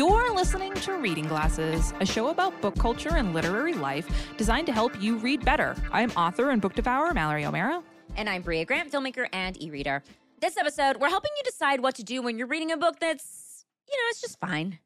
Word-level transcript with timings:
You're 0.00 0.34
listening 0.34 0.72
to 0.72 0.94
Reading 0.94 1.26
Glasses, 1.26 1.92
a 2.00 2.06
show 2.06 2.28
about 2.28 2.58
book 2.62 2.74
culture 2.78 3.16
and 3.16 3.34
literary 3.34 3.74
life 3.74 4.08
designed 4.38 4.64
to 4.68 4.72
help 4.72 4.98
you 4.98 5.16
read 5.16 5.44
better. 5.44 5.76
I'm 5.92 6.10
author 6.12 6.48
and 6.52 6.62
book 6.62 6.74
devourer 6.74 7.12
Mallory 7.12 7.44
O'Meara. 7.44 7.82
And 8.16 8.26
I'm 8.26 8.40
Brea 8.40 8.64
Grant, 8.64 8.90
filmmaker 8.90 9.26
and 9.34 9.62
e 9.62 9.68
reader. 9.68 10.02
This 10.40 10.56
episode, 10.56 10.96
we're 10.96 11.10
helping 11.10 11.32
you 11.36 11.42
decide 11.42 11.80
what 11.80 11.96
to 11.96 12.02
do 12.02 12.22
when 12.22 12.38
you're 12.38 12.46
reading 12.46 12.72
a 12.72 12.78
book 12.78 12.98
that's, 12.98 13.66
you 13.86 13.94
know, 13.94 14.04
it's 14.08 14.22
just 14.22 14.40
fine. 14.40 14.78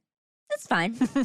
It's 0.50 0.66
fine. 0.66 0.96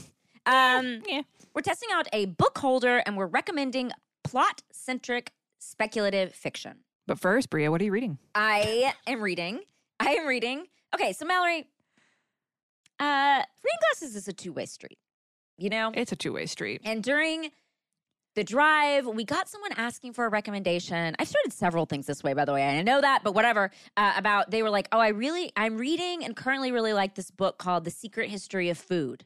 um, 0.46 1.02
Yeah. 1.08 1.24
We're 1.56 1.64
testing 1.64 1.90
out 1.92 2.08
a 2.14 2.26
book 2.26 2.60
holder 2.60 2.98
and 3.08 3.18
we're 3.18 3.26
recommending 3.26 3.92
plot 4.24 4.62
centric 4.71 5.32
speculative 5.58 6.36
fiction. 6.36 6.82
But 7.07 7.18
first, 7.18 7.50
Brea, 7.50 7.70
what 7.70 7.82
are 7.82 7.86
you 7.86 7.92
reading? 7.92 8.20
I 8.36 8.93
am 9.07 9.20
reading. 9.24 9.62
I 10.00 10.12
am 10.12 10.28
reading. 10.28 10.68
Okay, 10.93 11.12
so 11.12 11.26
Mallory, 11.26 11.68
uh, 13.00 13.44
reading 13.64 13.80
glasses 13.82 14.16
is 14.16 14.28
a 14.28 14.34
two 14.34 14.54
way 14.54 14.66
street, 14.66 14.98
you 15.57 15.70
know? 15.70 15.92
It's 15.94 16.12
a 16.12 16.16
two 16.16 16.34
way 16.34 16.46
street. 16.46 16.82
And 16.84 17.04
during 17.04 17.52
the 18.36 18.44
drive, 18.44 19.07
we 19.07 19.24
got 19.24 19.50
someone 19.50 19.71
asking 19.74 20.14
for 20.14 20.26
a 20.26 20.30
recommendation. 20.30 21.16
I've 21.18 21.28
started 21.28 21.52
several 21.52 21.86
things 21.86 22.06
this 22.06 22.24
way, 22.24 22.34
by 22.34 22.46
the 22.46 22.54
way. 22.54 22.64
I 22.64 22.82
know 22.84 23.02
that, 23.02 23.21
but 23.24 23.34
whatever. 23.34 23.71
Uh, 23.98 24.14
about 24.16 24.52
they 24.52 24.64
were 24.64 24.70
like, 24.70 24.88
"Oh, 24.92 25.00
I 25.00 25.10
really, 25.10 25.52
I'm 25.56 25.78
reading 25.78 26.24
and 26.24 26.36
currently 26.36 26.71
really 26.71 26.93
like 26.93 27.16
this 27.16 27.32
book 27.32 27.57
called 27.57 27.86
The 27.86 27.92
Secret 27.92 28.30
History 28.30 28.70
of 28.70 28.78
Food," 28.78 29.26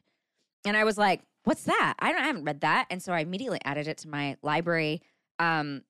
and 0.64 0.76
I 0.76 0.84
was 0.84 0.96
like, 0.96 1.20
"What's 1.44 1.64
that? 1.64 1.94
I 1.98 2.12
don't, 2.12 2.22
I 2.22 2.26
haven't 2.26 2.44
read 2.44 2.62
that." 2.62 2.86
And 2.90 3.02
so 3.02 3.12
I 3.12 3.20
immediately 3.20 3.60
added 3.64 3.86
it 3.88 3.98
to 3.98 4.08
my 4.08 4.36
library 4.42 5.02
um, 5.38 5.82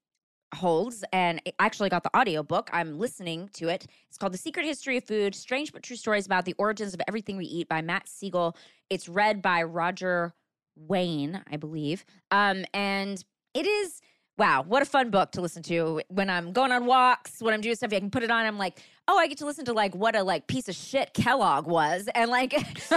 holds, 0.55 1.05
and 1.13 1.41
I 1.47 1.53
actually 1.59 1.89
got 1.89 2.03
the 2.03 2.17
audiobook. 2.17 2.71
I'm 2.73 2.99
listening 2.99 3.51
to 3.55 3.69
it. 3.69 3.87
It's 4.09 4.17
called 4.17 4.33
The 4.33 4.39
Secret 4.39 4.65
History 4.67 4.97
of 4.97 5.05
Food: 5.05 5.35
Strange 5.35 5.73
but 5.73 5.83
True 5.83 5.97
Stories 5.97 6.27
About 6.27 6.45
the 6.45 6.55
Origins 6.59 6.95
of 6.95 7.01
Everything 7.09 7.37
We 7.37 7.47
Eat 7.47 7.69
by 7.69 7.83
Matt 7.83 8.09
Siegel. 8.09 8.57
It's 8.91 9.09
read 9.09 9.43
by 9.43 9.63
Roger 9.63 10.35
Wayne, 10.77 11.43
I 11.51 11.57
believe. 11.57 12.05
Um, 12.31 12.65
and 12.73 13.23
it 13.55 13.67
is 13.67 14.01
wow, 14.37 14.65
what 14.67 14.83
a 14.83 14.85
fun 14.85 15.11
book 15.11 15.31
to 15.33 15.41
listen 15.41 15.63
to 15.63 16.03
when 16.09 16.29
I'm 16.29 16.53
going 16.53 16.73
on 16.73 16.87
walks, 16.87 17.41
when 17.41 17.55
I'm 17.55 17.61
doing 17.61 17.77
stuff. 17.77 17.93
I 17.93 18.01
can 18.01 18.11
put 18.11 18.23
it 18.23 18.31
on. 18.31 18.45
I'm 18.45 18.59
like, 18.59 18.81
oh, 19.07 19.17
I 19.17 19.27
get 19.27 19.39
to 19.39 19.47
listen 19.47 19.65
to 19.67 19.73
like 19.73 19.95
what 19.95 20.17
a 20.17 20.23
like 20.23 20.47
piece 20.47 20.69
of 20.69 20.75
shit 20.75 21.13
Kellogg 21.15 21.67
was, 21.67 22.09
and 22.15 22.31
like, 22.31 22.55
uh, 22.91 22.97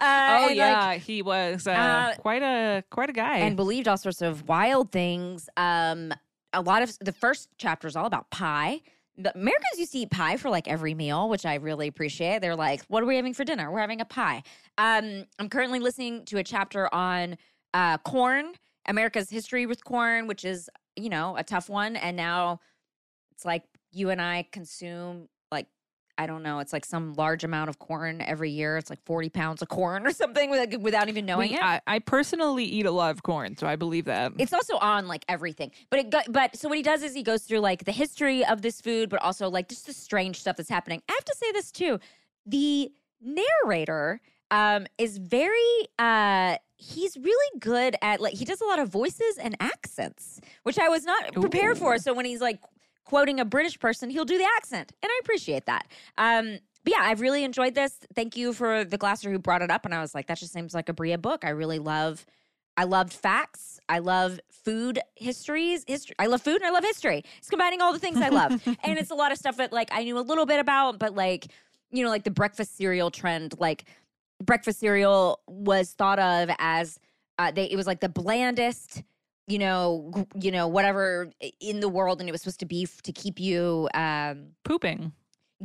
and, 0.00 0.46
like, 0.46 0.56
yeah, 0.56 0.94
he 0.94 1.22
was 1.22 1.66
uh, 1.66 1.70
uh, 1.70 2.14
quite 2.16 2.42
a 2.42 2.84
quite 2.90 3.10
a 3.10 3.12
guy. 3.12 3.38
and 3.38 3.56
believed 3.56 3.88
all 3.88 3.96
sorts 3.96 4.22
of 4.22 4.48
wild 4.48 4.92
things. 4.92 5.48
Um, 5.56 6.12
a 6.52 6.60
lot 6.60 6.82
of 6.82 6.96
the 7.00 7.12
first 7.12 7.48
chapter 7.58 7.86
is 7.86 7.96
all 7.96 8.06
about 8.06 8.30
pie. 8.30 8.80
The 9.16 9.34
Americans 9.34 9.78
used 9.78 9.92
to 9.92 9.98
eat 9.98 10.10
pie 10.10 10.36
for 10.36 10.48
like 10.48 10.68
every 10.68 10.94
meal, 10.94 11.28
which 11.28 11.44
I 11.44 11.56
really 11.56 11.88
appreciate. 11.88 12.40
They're 12.40 12.56
like, 12.56 12.82
"What 12.88 13.02
are 13.02 13.06
we 13.06 13.16
having 13.16 13.34
for 13.34 13.44
dinner? 13.44 13.70
We're 13.70 13.80
having 13.80 14.00
a 14.00 14.04
pie." 14.04 14.42
Um, 14.78 15.24
I'm 15.38 15.48
currently 15.48 15.80
listening 15.80 16.24
to 16.26 16.38
a 16.38 16.44
chapter 16.44 16.92
on 16.94 17.36
uh, 17.74 17.98
corn, 17.98 18.52
America's 18.86 19.28
history 19.28 19.66
with 19.66 19.84
corn, 19.84 20.26
which 20.26 20.44
is 20.44 20.70
you 20.96 21.08
know 21.08 21.36
a 21.36 21.42
tough 21.42 21.68
one. 21.68 21.96
And 21.96 22.16
now 22.16 22.60
it's 23.32 23.44
like 23.44 23.64
you 23.90 24.10
and 24.10 24.22
I 24.22 24.46
consume 24.52 25.28
I 26.20 26.26
don't 26.26 26.42
know, 26.42 26.58
it's 26.58 26.72
like 26.72 26.84
some 26.84 27.14
large 27.14 27.44
amount 27.44 27.70
of 27.70 27.78
corn 27.78 28.20
every 28.20 28.50
year. 28.50 28.76
It's 28.76 28.90
like 28.90 29.00
40 29.04 29.28
pounds 29.30 29.62
of 29.62 29.68
corn 29.68 30.04
or 30.06 30.10
something 30.10 30.50
with, 30.50 30.74
without 30.80 31.08
even 31.08 31.24
knowing 31.24 31.50
We- 31.52 31.56
it. 31.56 31.62
I, 31.62 31.80
I 31.86 31.98
personally 32.00 32.64
eat 32.64 32.86
a 32.86 32.90
lot 32.90 33.12
of 33.12 33.22
corn, 33.22 33.56
so 33.56 33.66
I 33.68 33.76
believe 33.76 34.06
that. 34.06 34.32
It's 34.36 34.52
also 34.52 34.76
on 34.78 35.06
like 35.06 35.24
everything. 35.28 35.70
But 35.90 36.00
it 36.00 36.10
go, 36.10 36.20
but 36.28 36.56
so 36.56 36.68
what 36.68 36.76
he 36.76 36.82
does 36.82 37.02
is 37.04 37.14
he 37.14 37.22
goes 37.22 37.42
through 37.44 37.60
like 37.60 37.84
the 37.84 37.92
history 37.92 38.44
of 38.44 38.62
this 38.62 38.80
food, 38.80 39.08
but 39.10 39.22
also 39.22 39.48
like 39.48 39.68
just 39.68 39.86
the 39.86 39.92
strange 39.92 40.40
stuff 40.40 40.56
that's 40.56 40.68
happening. 40.68 41.00
I 41.08 41.12
have 41.12 41.24
to 41.24 41.36
say 41.36 41.52
this 41.52 41.70
too. 41.70 42.00
The 42.46 42.90
narrator 43.20 44.20
um 44.50 44.86
is 44.96 45.18
very 45.18 45.60
uh 45.98 46.56
he's 46.76 47.16
really 47.16 47.58
good 47.60 47.96
at 48.00 48.20
like 48.20 48.32
he 48.34 48.44
does 48.44 48.60
a 48.60 48.64
lot 48.64 48.78
of 48.78 48.88
voices 48.88 49.36
and 49.40 49.54
accents, 49.60 50.40
which 50.62 50.78
I 50.78 50.88
was 50.88 51.04
not 51.04 51.32
prepared 51.32 51.76
for. 51.78 51.98
So 51.98 52.14
when 52.14 52.24
he's 52.24 52.40
like 52.40 52.58
quoting 53.08 53.40
a 53.40 53.44
British 53.44 53.78
person, 53.78 54.10
he'll 54.10 54.24
do 54.24 54.38
the 54.38 54.48
accent. 54.56 54.92
And 55.02 55.10
I 55.10 55.18
appreciate 55.22 55.66
that. 55.66 55.88
Um 56.16 56.58
but 56.84 56.92
yeah, 56.92 57.02
I've 57.02 57.20
really 57.20 57.44
enjoyed 57.44 57.74
this. 57.74 57.98
Thank 58.14 58.36
you 58.36 58.52
for 58.52 58.84
the 58.84 58.96
glasser 58.96 59.30
who 59.30 59.38
brought 59.38 59.62
it 59.62 59.70
up. 59.70 59.84
And 59.84 59.94
I 59.94 60.00
was 60.00 60.14
like, 60.14 60.28
that 60.28 60.38
just 60.38 60.52
seems 60.52 60.74
like 60.74 60.88
a 60.88 60.92
Brea 60.92 61.16
book. 61.16 61.44
I 61.44 61.50
really 61.50 61.78
love 61.78 62.24
I 62.76 62.84
loved 62.84 63.12
facts. 63.12 63.80
I 63.88 63.98
love 63.98 64.38
food 64.50 65.00
histories. 65.16 65.84
History. 65.88 66.14
I 66.18 66.26
love 66.26 66.42
food 66.42 66.56
and 66.56 66.64
I 66.64 66.70
love 66.70 66.84
history. 66.84 67.24
It's 67.38 67.50
combining 67.50 67.80
all 67.80 67.92
the 67.92 67.98
things 67.98 68.18
I 68.18 68.28
love, 68.28 68.52
and 68.66 68.98
it's 68.98 69.10
a 69.10 69.16
lot 69.16 69.32
of 69.32 69.38
stuff 69.38 69.56
that 69.56 69.72
like 69.72 69.88
I 69.90 70.04
knew 70.04 70.16
a 70.18 70.20
little 70.20 70.46
bit 70.46 70.60
about, 70.60 70.98
but 70.98 71.14
like 71.14 71.48
you 71.90 72.04
know, 72.04 72.10
like 72.10 72.24
the 72.24 72.30
breakfast 72.30 72.76
cereal 72.76 73.10
trend. 73.10 73.54
Like 73.58 73.84
breakfast 74.42 74.78
cereal 74.78 75.40
was 75.48 75.92
thought 75.92 76.18
of 76.18 76.50
as 76.58 77.00
uh, 77.38 77.50
they. 77.50 77.64
It 77.64 77.76
was 77.76 77.86
like 77.86 78.00
the 78.00 78.08
blandest, 78.08 79.02
you 79.48 79.58
know, 79.58 80.26
you 80.34 80.50
know, 80.52 80.68
whatever 80.68 81.30
in 81.60 81.80
the 81.80 81.88
world, 81.88 82.20
and 82.20 82.28
it 82.28 82.32
was 82.32 82.42
supposed 82.42 82.60
to 82.60 82.66
be 82.66 82.84
f- 82.84 83.02
to 83.02 83.12
keep 83.12 83.40
you. 83.40 83.88
um 83.94 84.48
Pooping. 84.64 85.12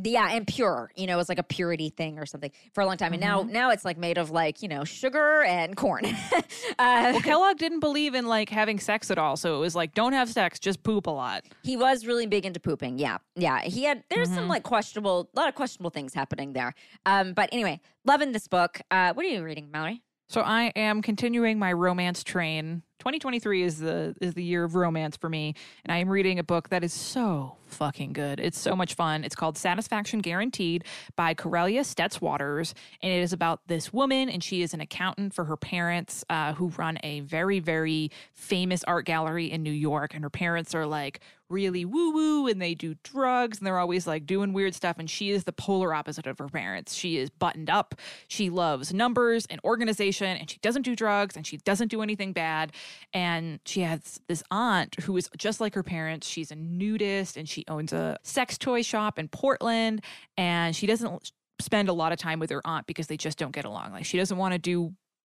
yeah, 0.02 0.30
and 0.32 0.48
pure. 0.48 0.90
You 0.96 1.06
know, 1.06 1.14
it 1.14 1.18
was 1.18 1.30
like 1.30 1.38
a 1.38 1.44
purity 1.44 1.90
thing 1.90 2.18
or 2.18 2.26
something 2.26 2.50
for 2.74 2.82
a 2.82 2.86
long 2.88 2.98
time. 2.98 3.14
And 3.14 3.22
now, 3.22 3.44
now 3.44 3.70
it's 3.70 3.86
like 3.86 3.98
made 3.98 4.18
of 4.18 4.32
like 4.32 4.62
you 4.64 4.68
know 4.70 4.84
sugar 4.86 5.44
and 5.44 5.76
corn. 5.76 6.06
uh, 6.36 6.42
Well, 6.80 7.22
Kellogg 7.22 7.58
didn't 7.58 7.82
believe 7.82 8.16
in 8.16 8.26
like 8.26 8.50
having 8.50 8.80
sex 8.80 9.12
at 9.12 9.18
all, 9.20 9.36
so 9.38 9.56
it 9.58 9.60
was 9.60 9.76
like, 9.76 9.94
don't 9.94 10.14
have 10.14 10.30
sex, 10.30 10.60
just 10.60 10.82
poop 10.84 11.06
a 11.08 11.12
lot. 11.12 11.44
He 11.64 11.78
was 11.78 12.06
really 12.08 12.26
big 12.26 12.46
into 12.46 12.60
pooping. 12.60 12.98
Yeah. 12.98 13.18
Yeah. 13.36 13.62
He 13.62 13.84
had, 13.84 14.04
there's 14.10 14.30
some 14.34 14.48
like 14.48 14.64
questionable, 14.64 15.30
a 15.36 15.40
lot 15.40 15.50
of 15.50 15.56
questionable 15.56 15.92
things 15.92 16.14
happening 16.14 16.54
there. 16.54 16.74
Um, 17.06 17.34
but 17.34 17.50
anyway, 17.52 17.80
loving 18.06 18.32
this 18.32 18.48
book. 18.48 18.82
Uh, 18.90 19.14
what 19.14 19.26
are 19.26 19.30
you 19.30 19.44
reading, 19.44 19.70
Mallory? 19.72 20.02
So 20.30 20.42
I 20.42 20.72
am 20.76 21.02
continuing 21.04 21.60
my 21.60 21.72
romance 21.74 22.24
train. 22.24 22.82
2023 23.00 23.64
is 23.64 23.80
the 23.80 24.16
is 24.22 24.34
the 24.34 24.44
year 24.44 24.64
of 24.64 24.76
romance 24.76 25.18
for 25.18 25.30
me, 25.30 25.56
and 25.84 25.92
I 25.92 25.98
am 25.98 26.10
reading 26.10 26.40
a 26.40 26.44
book 26.44 26.70
that 26.70 26.84
is 26.84 26.94
so 26.94 27.58
fucking 27.66 28.14
good. 28.14 28.40
It's 28.40 28.58
so 28.58 28.76
much 28.76 28.94
fun. 28.94 29.24
It's 29.24 29.36
called 29.36 29.58
Satisfaction 29.58 30.20
Guaranteed 30.20 30.86
by 31.16 31.34
Karelia 31.34 31.82
Stetz 31.82 32.22
Waters, 32.22 32.74
and 33.02 33.12
it 33.12 33.22
is 33.22 33.34
about 33.34 33.62
this 33.68 33.92
woman, 33.92 34.30
and 34.30 34.44
she 34.44 34.62
is 34.62 34.74
an 34.74 34.80
accountant 34.80 35.34
for 35.34 35.46
her 35.46 35.58
parents, 35.58 36.24
uh, 36.30 36.54
who 36.54 36.70
run 36.78 36.98
a 37.04 37.20
very 37.22 37.60
very 37.60 38.10
famous 38.34 38.84
art 38.86 39.06
gallery 39.06 39.52
in 39.52 39.64
New 39.64 39.72
York, 39.72 40.14
and 40.14 40.24
her 40.24 40.30
parents 40.30 40.74
are 40.74 40.86
like 40.86 41.20
really 41.54 41.86
woo 41.86 42.12
woo 42.12 42.48
and 42.48 42.62
they 42.62 42.74
do 42.74 42.96
drugs 43.04 43.60
and 43.60 43.68
they're 43.68 43.78
always 43.78 44.08
like 44.08 44.26
doing 44.26 44.52
weird 44.52 44.74
stuff. 44.74 44.98
And 44.98 45.10
she 45.10 45.30
is 45.30 45.44
the 45.44 45.54
polar 45.54 45.94
opposite 45.94 46.26
of 46.26 46.40
her 46.40 46.48
parents. 46.48 46.96
She 46.96 47.18
is 47.18 47.30
buttoned 47.30 47.70
up. 47.70 47.96
She 48.28 48.50
loves 48.50 48.94
numbers 48.94 49.46
and 49.50 49.62
organization 49.64 50.36
and 50.36 50.50
she 50.50 50.58
doesn't 50.60 50.82
do 50.82 50.96
drugs 50.96 51.38
and 51.38 51.46
she 51.46 51.58
doesn't 51.58 51.90
do 51.90 52.02
anything 52.02 52.34
bad. 52.34 52.74
And 53.14 53.60
she 53.66 53.82
has 53.82 54.20
this 54.28 54.44
aunt 54.52 54.96
who 55.02 55.16
is 55.18 55.30
just 55.38 55.62
like 55.62 55.76
her 55.76 55.84
parents. 55.84 56.28
She's 56.28 56.52
a 56.52 56.56
nudist 56.56 57.38
and 57.38 57.48
she 57.48 57.64
owns 57.68 57.94
a 57.94 58.18
sex 58.24 58.58
toy 58.58 58.82
shop 58.82 59.20
in 59.20 59.28
Portland. 59.28 60.04
And 60.38 60.76
she 60.76 60.88
doesn't 60.88 61.32
spend 61.60 61.90
a 61.90 61.94
lot 61.94 62.12
of 62.12 62.20
time 62.20 62.40
with 62.40 62.50
her 62.50 62.62
aunt 62.66 62.88
because 62.88 63.08
they 63.08 63.18
just 63.18 63.38
don't 63.38 63.54
get 63.54 63.66
along. 63.66 63.92
Like 63.92 64.06
she 64.06 64.18
doesn't 64.18 64.38
want 64.38 64.54
to 64.54 64.60
do 64.60 64.94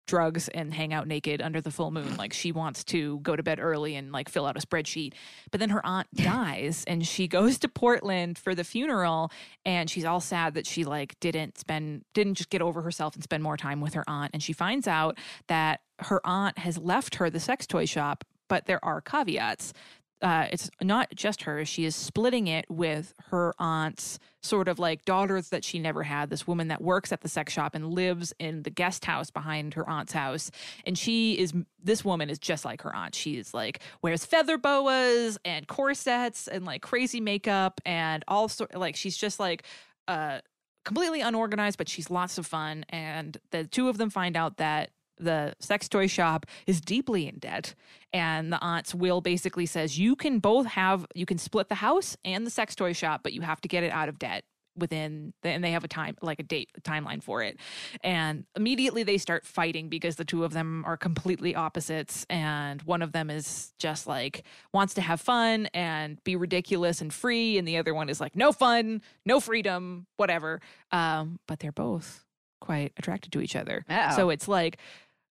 drugs 0.09 0.49
and 0.49 0.75
hang 0.75 0.93
out 0.93 1.07
naked 1.07 1.41
under 1.41 1.61
the 1.61 1.71
full 1.71 1.93
moon. 1.93 2.17
Like 2.17 2.33
she 2.33 2.51
wants 2.51 2.83
to 2.85 3.21
go 3.21 3.37
to 3.37 3.43
bed 3.43 3.61
early 3.61 3.95
and 3.95 4.11
like 4.11 4.29
fill 4.29 4.47
out 4.47 4.57
a 4.57 4.67
spreadsheet. 4.67 5.13
But 5.53 5.61
then 5.61 5.71
her 5.71 5.85
aunt 5.87 6.09
dies 6.15 6.83
and 6.89 7.07
she 7.07 7.29
goes 7.29 7.59
to 7.61 7.69
Portland 7.69 8.39
for 8.39 8.55
the 8.55 8.65
funeral 8.65 9.31
and 9.65 9.89
she's 9.89 10.05
all 10.05 10.21
sad 10.21 10.55
that 10.55 10.67
she 10.67 10.85
like 10.85 11.21
didn't 11.21 11.59
spend 11.59 12.05
didn't 12.15 12.35
just 12.35 12.51
get 12.51 12.63
over 12.63 12.83
herself 12.83 13.15
and 13.15 13.23
spend 13.23 13.43
more 13.43 13.57
time 13.57 13.81
with 13.81 13.95
her 13.95 14.05
aunt 14.09 14.31
and 14.33 14.43
she 14.43 14.53
finds 14.53 14.89
out 14.89 15.17
that 15.47 15.81
her 16.01 16.21
aunt 16.27 16.59
has 16.59 16.79
left 16.79 17.17
her 17.17 17.29
the 17.31 17.41
sex 17.41 17.67
toy 17.67 17.85
shop, 17.85 18.25
but 18.49 18.67
there 18.67 18.83
are 18.85 19.01
caveats. 19.01 19.73
Uh, 20.21 20.47
it's 20.51 20.69
not 20.83 21.15
just 21.15 21.43
her. 21.43 21.65
She 21.65 21.85
is 21.85 21.95
splitting 21.95 22.49
it 22.49 22.65
with 22.69 23.15
her 23.31 23.55
aunt's 23.59 24.19
sort 24.43 24.67
of 24.67 24.79
like 24.79 25.05
daughters 25.05 25.51
that 25.51 25.65
she 25.65 25.79
never 25.79 26.03
had. 26.03 26.29
This 26.31 26.47
woman 26.47 26.69
that 26.69 26.83
works 26.83 27.13
at 27.13 27.21
the 27.21 27.29
sex 27.29 27.53
shop 27.53 27.75
and 27.75 27.93
lives 27.93 28.33
in 28.39 28.63
the 28.65 28.71
guest 28.71 29.05
house 29.05 29.31
behind 29.31 29.75
her 29.75 29.89
aunt's 29.89 30.13
house. 30.13 30.51
And 30.85 30.99
she 30.99 31.35
is, 31.35 31.53
this 31.83 32.05
woman 32.05 32.31
is 32.31 32.39
just 32.39 32.65
like 32.65 32.83
her 32.83 32.95
aunt. 32.95 33.15
She 33.15 33.37
is 33.37 33.55
like, 33.55 33.81
wears 34.03 34.25
feather 34.25 34.59
boas 34.59 35.39
and 35.45 35.69
corsets 35.69 36.49
and 36.49 36.65
like 36.65 36.83
crazy 36.83 37.21
makeup 37.21 37.81
and 37.87 38.25
all 38.27 38.49
sort 38.49 38.75
like, 38.75 38.97
she's 38.97 39.17
just 39.17 39.39
like, 39.39 39.63
uh, 40.09 40.41
completely 40.85 41.21
unorganized, 41.21 41.79
but 41.79 41.89
she's 41.89 42.11
lots 42.11 42.39
of 42.39 42.47
fun. 42.47 42.85
And 42.89 43.37
the 43.51 43.65
two 43.65 43.89
of 43.89 43.99
them 43.99 44.11
find 44.11 44.37
out 44.37 44.57
that 44.57 44.91
the 45.19 45.55
sex 45.61 45.89
toy 45.89 46.07
shop 46.07 46.47
is 46.67 46.81
deeply 46.81 47.29
in 47.29 47.39
debt. 47.39 47.75
And 48.13 48.53
the 48.53 48.61
aunt's 48.63 48.95
will 48.95 49.21
basically 49.21 49.67
says 49.67 49.99
you 49.99 50.17
can 50.17 50.39
both 50.39 50.67
have 50.67 51.07
you 51.15 51.27
can 51.27 51.39
split 51.39 51.69
the 51.69 51.75
house 51.77 52.17
and 52.25 52.47
the 52.47 52.51
sex 52.51 52.75
toy 52.75 52.95
shop 52.95 53.21
but 53.23 53.35
you 53.35 53.43
have 53.43 53.61
to 53.61 53.69
get 53.69 53.85
it 53.85 53.93
out 53.93 54.09
of 54.09 54.19
debt 54.19 54.45
within 54.79 55.33
the, 55.43 55.49
and 55.51 55.63
they 55.63 55.73
have 55.73 55.85
a 55.85 55.89
time 55.89 56.17
like 56.23 56.39
a 56.39 56.43
date 56.43 56.71
a 56.77 56.81
timeline 56.81 57.23
for 57.23 57.43
it. 57.43 57.59
And 58.03 58.45
immediately 58.57 59.03
they 59.03 59.19
start 59.19 59.45
fighting 59.45 59.89
because 59.89 60.17
the 60.17 60.25
two 60.25 60.45
of 60.45 60.53
them 60.53 60.85
are 60.87 60.97
completely 60.97 61.55
opposites. 61.55 62.25
And 62.31 62.81
one 62.83 63.03
of 63.03 63.13
them 63.13 63.31
is 63.31 63.73
just 63.79 64.07
like 64.07 64.45
wants 64.73 64.95
to 64.95 65.01
have 65.01 65.21
fun 65.21 65.69
and 65.75 66.23
be 66.25 66.37
ridiculous 66.37 67.01
and 67.01 67.13
free. 67.13 67.59
And 67.59 67.67
the 67.67 67.77
other 67.77 67.95
one 67.95 68.09
is 68.09 68.21
like 68.21 68.37
no 68.37 68.53
fun 68.53 69.03
no 69.27 69.41
freedom 69.41 70.07
whatever. 70.17 70.61
Um 70.93 71.41
but 71.47 71.59
they're 71.61 71.73
both 71.73 72.25
quite 72.61 72.93
attracted 72.97 73.33
to 73.33 73.41
each 73.41 73.57
other. 73.57 73.85
Uh-oh. 73.89 74.17
So 74.17 74.31
it's 74.31 74.49
like 74.49 74.79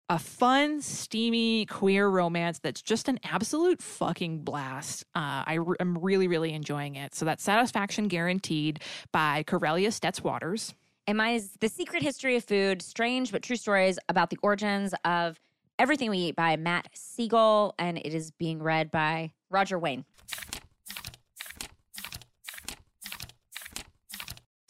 a 0.09 0.17
fun, 0.17 0.81
steamy 0.81 1.65
queer 1.65 2.07
romance 2.07 2.59
that's 2.59 2.81
just 2.81 3.09
an 3.09 3.19
absolute 3.23 3.81
fucking 3.81 4.39
blast. 4.39 5.03
Uh, 5.13 5.43
I 5.45 5.59
am 5.79 5.97
really, 5.97 6.27
really 6.27 6.53
enjoying 6.53 6.95
it. 6.95 7.13
So 7.13 7.25
that's 7.25 7.43
Satisfaction 7.43 8.07
Guaranteed 8.07 8.81
by 9.11 9.43
Karelia 9.43 9.89
Stetz 9.89 10.23
Waters. 10.23 10.73
And 11.07 11.17
mine 11.17 11.35
is 11.35 11.51
The 11.59 11.69
Secret 11.69 12.03
History 12.03 12.35
of 12.35 12.43
Food 12.43 12.81
Strange 12.81 13.31
but 13.31 13.41
True 13.41 13.55
Stories 13.55 13.99
about 14.09 14.29
the 14.29 14.37
origins 14.41 14.93
of 15.03 15.39
Everything 15.79 16.09
We 16.09 16.17
Eat 16.17 16.35
by 16.35 16.55
Matt 16.55 16.89
Siegel. 16.93 17.75
And 17.77 17.97
it 17.97 18.13
is 18.13 18.31
being 18.31 18.63
read 18.63 18.91
by 18.91 19.31
Roger 19.49 19.77
Wayne. 19.77 20.05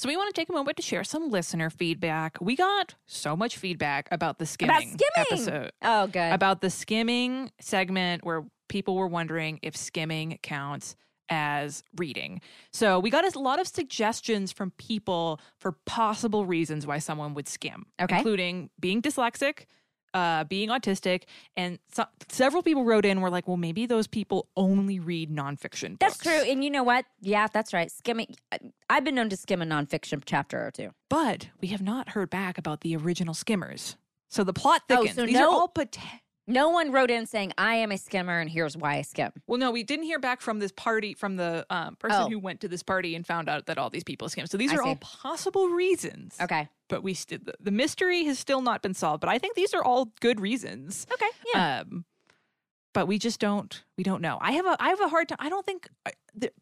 So 0.07 0.12
we 0.13 0.15
want 0.15 0.33
to 0.33 0.39
take 0.39 0.48
a 0.48 0.54
moment 0.54 0.77
to 0.77 0.83
share 0.83 1.04
some 1.04 1.30
listener 1.31 1.69
feedback. 1.69 2.38
We 2.39 2.56
got 2.56 2.95
so 3.07 3.36
much 3.36 3.57
feedback 3.57 4.07
about 4.09 4.39
the 4.39 4.45
skimming, 4.45 4.94
About 4.95 5.01
skimming. 5.27 5.44
episode, 5.50 5.71
Oh, 5.81 6.07
good. 6.07 6.31
about 6.31 6.62
the 6.62 6.69
skimming 6.69 7.51
segment 7.59 8.24
where 8.24 8.45
people 8.69 8.95
were 8.95 9.09
wondering 9.09 9.59
if 9.63 9.75
skimming 9.75 10.39
counts 10.42 10.95
as 11.27 11.83
reading. 11.98 12.39
So 12.71 13.01
we 13.01 13.09
got 13.09 13.25
a 13.36 13.38
lot 13.38 13.59
of 13.59 13.68
suggestions 13.68 14.54
from 14.54 14.71
people 14.77 15.42
for 15.59 15.74
possible 15.86 16.45
reasons 16.45 16.88
why 16.88 17.00
someone 17.00 17.33
would 17.33 17.50
skim, 17.50 17.88
Okay. 18.01 18.15
including 18.19 18.69
being 18.80 19.01
dyslexic, 19.01 19.65
uh, 20.13 20.44
being 20.45 20.69
autistic, 20.69 21.24
and 21.56 21.80
so- 21.92 22.06
several 22.30 22.63
people 22.63 22.83
wrote 22.86 23.06
in 23.06 23.21
were 23.21 23.30
like, 23.30 23.48
"Well, 23.48 23.57
maybe 23.57 23.86
those 23.86 24.07
people 24.07 24.48
only 24.56 25.00
read 25.00 25.30
nonfiction." 25.30 26.00
that's 26.00 26.18
books. 26.18 26.25
true. 26.25 26.51
And 26.51 26.63
you 26.63 26.69
know 26.69 26.83
what? 26.83 27.06
Yeah, 27.21 27.48
that's 27.51 27.74
right. 27.74 27.92
Skimming. 27.92 28.36
I've 28.89 29.04
been 29.04 29.15
known 29.15 29.30
to 29.30 29.38
skim 29.38 29.62
a 29.62 29.65
nonfiction 29.65 30.21
chapter 30.25 30.65
or 30.65 30.71
two. 30.71 30.92
But 31.09 31.50
we 31.62 31.69
have 31.69 31.81
not 31.81 32.09
heard 32.09 32.30
back 32.30 32.57
about 32.57 32.81
the 32.81 32.95
original 32.95 33.33
skimmers. 33.33 33.95
So 34.30 34.44
the 34.44 34.54
plot 34.54 34.81
thickens. 34.88 35.00
Oh, 35.00 35.13
thickens. 35.13 35.15
so 35.15 35.25
These 35.25 35.36
no- 35.36 35.50
are 35.50 35.54
all 35.54 35.68
pot- 35.68 35.98
No 36.49 36.69
one 36.69 36.91
wrote 36.94 37.11
in 37.11 37.25
saying, 37.25 37.51
I 37.57 37.75
am 37.75 37.91
a 37.91 37.97
skimmer 37.97 38.39
and 38.39 38.49
here's 38.49 38.77
why 38.77 38.95
I 38.95 39.01
skim. 39.01 39.31
well, 39.47 39.59
no, 39.59 39.69
we 39.71 39.83
didn't 39.83 40.05
hear 40.05 40.17
back 40.19 40.39
from 40.39 40.59
this 40.59 40.71
party 40.71 41.13
from 41.13 41.35
the 41.35 41.65
um, 41.69 41.97
person 41.97 42.23
Oh. 42.23 42.29
who 42.29 42.39
went 42.39 42.61
to 42.61 42.67
this 42.69 42.83
party 42.83 43.15
and 43.15 43.27
found 43.27 43.49
out 43.49 43.65
that 43.65 43.77
all 43.77 43.89
these 43.89 44.05
people 44.05 44.29
skim. 44.29 44.47
So 44.47 44.57
these 44.57 44.71
I 44.71 44.77
are 44.77 44.83
all 44.83 44.95
possible 44.95 45.67
reasons. 45.67 46.38
Okay. 46.41 46.69
But 46.88 47.03
we 47.03 47.13
still 47.13 47.39
the, 47.44 47.53
the 47.59 47.71
mystery 47.71 48.23
has 48.25 48.39
still 48.39 48.61
not 48.61 48.81
been 48.81 48.94
solved. 48.94 49.19
But 49.21 49.29
I 49.29 49.39
think 49.39 49.55
these 49.55 49.73
are 49.73 49.83
all 49.83 50.11
good 50.21 50.39
reasons. 50.39 51.05
Okay. 51.13 51.29
Yeah. 51.53 51.81
Um, 51.81 52.05
but 52.93 53.07
we 53.07 53.19
just 53.19 53.39
don't 53.41 53.83
we 53.97 54.03
don't 54.05 54.21
know. 54.21 54.38
I 54.41 54.53
have 54.53 54.65
a 54.65 54.77
I 54.79 54.89
have 54.89 55.01
a 55.01 55.09
hard 55.09 55.27
time. 55.27 55.38
I 55.41 55.50
don't 55.50 55.65
think 55.65 55.89
I, 56.05 56.11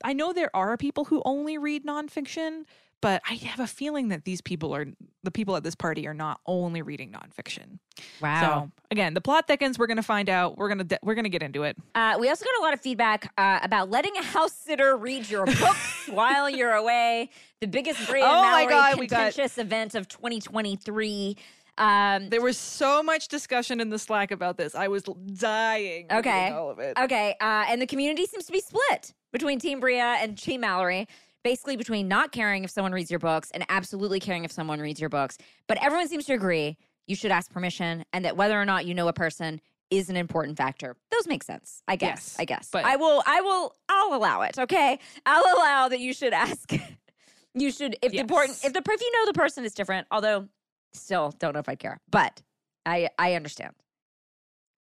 I 0.03 0.13
know 0.13 0.33
there 0.33 0.53
are 0.55 0.75
people 0.77 1.05
who 1.05 1.21
only 1.25 1.57
read 1.59 1.85
nonfiction, 1.85 2.63
but 3.05 3.21
I 3.29 3.35
have 3.35 3.59
a 3.59 3.67
feeling 3.67 4.07
that 4.07 4.25
these 4.25 4.41
people 4.41 4.75
are 4.75 4.87
the 5.21 5.29
people 5.29 5.55
at 5.55 5.63
this 5.63 5.75
party 5.75 6.07
are 6.07 6.13
not 6.15 6.39
only 6.47 6.81
reading 6.81 7.11
nonfiction. 7.11 7.77
wow. 8.19 8.41
So 8.41 8.71
again, 8.89 9.13
the 9.13 9.21
plot 9.21 9.45
thickens. 9.45 9.77
We're 9.77 9.85
gonna 9.85 10.01
find 10.01 10.27
out. 10.27 10.57
We're 10.57 10.69
gonna 10.69 10.85
de- 10.85 10.97
we're 11.03 11.13
gonna 11.13 11.29
get 11.29 11.43
into 11.43 11.61
it. 11.61 11.77
Uh, 11.93 12.17
we 12.19 12.29
also 12.29 12.43
got 12.45 12.59
a 12.59 12.63
lot 12.63 12.73
of 12.73 12.81
feedback 12.81 13.31
uh, 13.37 13.59
about 13.61 13.91
letting 13.91 14.17
a 14.17 14.23
house 14.23 14.53
sitter 14.53 14.97
read 14.97 15.29
your 15.29 15.45
books 15.45 16.07
while 16.09 16.49
you're 16.49 16.71
away. 16.73 17.29
The 17.61 17.67
biggest 17.67 18.09
Brea 18.09 18.23
Oh 18.23 18.41
my 18.41 18.65
Mallory 18.65 18.65
God, 18.73 18.99
we 18.99 19.05
got- 19.05 19.17
contentious 19.33 19.59
event 19.59 19.93
of 19.93 20.07
2023. 20.07 21.37
Um, 21.77 22.29
There 22.29 22.41
was 22.41 22.57
so 22.57 23.03
much 23.03 23.27
discussion 23.27 23.79
in 23.81 23.89
the 23.91 23.99
Slack 23.99 24.31
about 24.31 24.57
this. 24.57 24.73
I 24.73 24.87
was 24.87 25.03
dying. 25.03 26.07
Okay. 26.11 26.49
all 26.49 26.71
of 26.71 26.79
it. 26.79 26.97
okay, 26.99 27.35
uh, 27.39 27.65
and 27.69 27.79
the 27.79 27.85
community 27.85 28.25
seems 28.25 28.45
to 28.45 28.51
be 28.51 28.61
split 28.61 29.13
between 29.31 29.59
Team 29.59 29.79
Brea 29.79 29.99
and 29.99 30.37
Team 30.37 30.61
Mallory. 30.61 31.07
Basically, 31.45 31.77
between 31.77 32.07
not 32.07 32.31
caring 32.31 32.63
if 32.63 32.71
someone 32.71 32.91
reads 32.91 33.11
your 33.11 33.19
books 33.19 33.51
and 33.51 33.63
absolutely 33.69 34.19
caring 34.19 34.45
if 34.45 34.51
someone 34.51 34.79
reads 34.79 34.99
your 34.99 35.09
books. 35.09 35.37
But 35.67 35.77
everyone 35.79 36.07
seems 36.07 36.25
to 36.25 36.33
agree 36.33 36.75
you 37.05 37.15
should 37.15 37.29
ask 37.29 37.51
permission 37.51 38.03
and 38.13 38.25
that 38.25 38.35
whether 38.35 38.59
or 38.59 38.65
not 38.65 38.87
you 38.87 38.95
know 38.95 39.07
a 39.07 39.13
person 39.13 39.61
is 39.91 40.09
an 40.09 40.17
important 40.17 40.57
factor. 40.57 40.95
Those 41.11 41.27
make 41.27 41.43
sense, 41.43 41.83
I 41.87 41.97
guess. 41.97 42.33
Yes, 42.33 42.35
I 42.39 42.45
guess. 42.45 42.69
but- 42.71 42.83
I 42.83 42.95
will. 42.95 43.21
I 43.27 43.41
will. 43.41 43.75
I'll 43.87 44.15
allow 44.15 44.41
it. 44.41 44.57
Okay, 44.57 44.97
I'll 45.27 45.55
allow 45.55 45.87
that 45.87 45.99
you 45.99 46.13
should 46.13 46.33
ask. 46.33 46.71
you 47.53 47.71
should 47.71 47.95
if 48.01 48.11
the 48.11 48.17
important 48.17 48.57
if 48.65 48.73
the 48.73 48.81
if 48.83 49.01
you 49.01 49.11
know 49.11 49.27
the 49.27 49.37
person 49.37 49.63
is 49.65 49.75
different. 49.75 50.07
Although, 50.09 50.47
still 50.93 51.31
don't 51.37 51.53
know 51.53 51.59
if 51.59 51.69
I 51.69 51.75
care. 51.75 51.99
But 52.09 52.41
I 52.87 53.09
I 53.19 53.35
understand. 53.35 53.75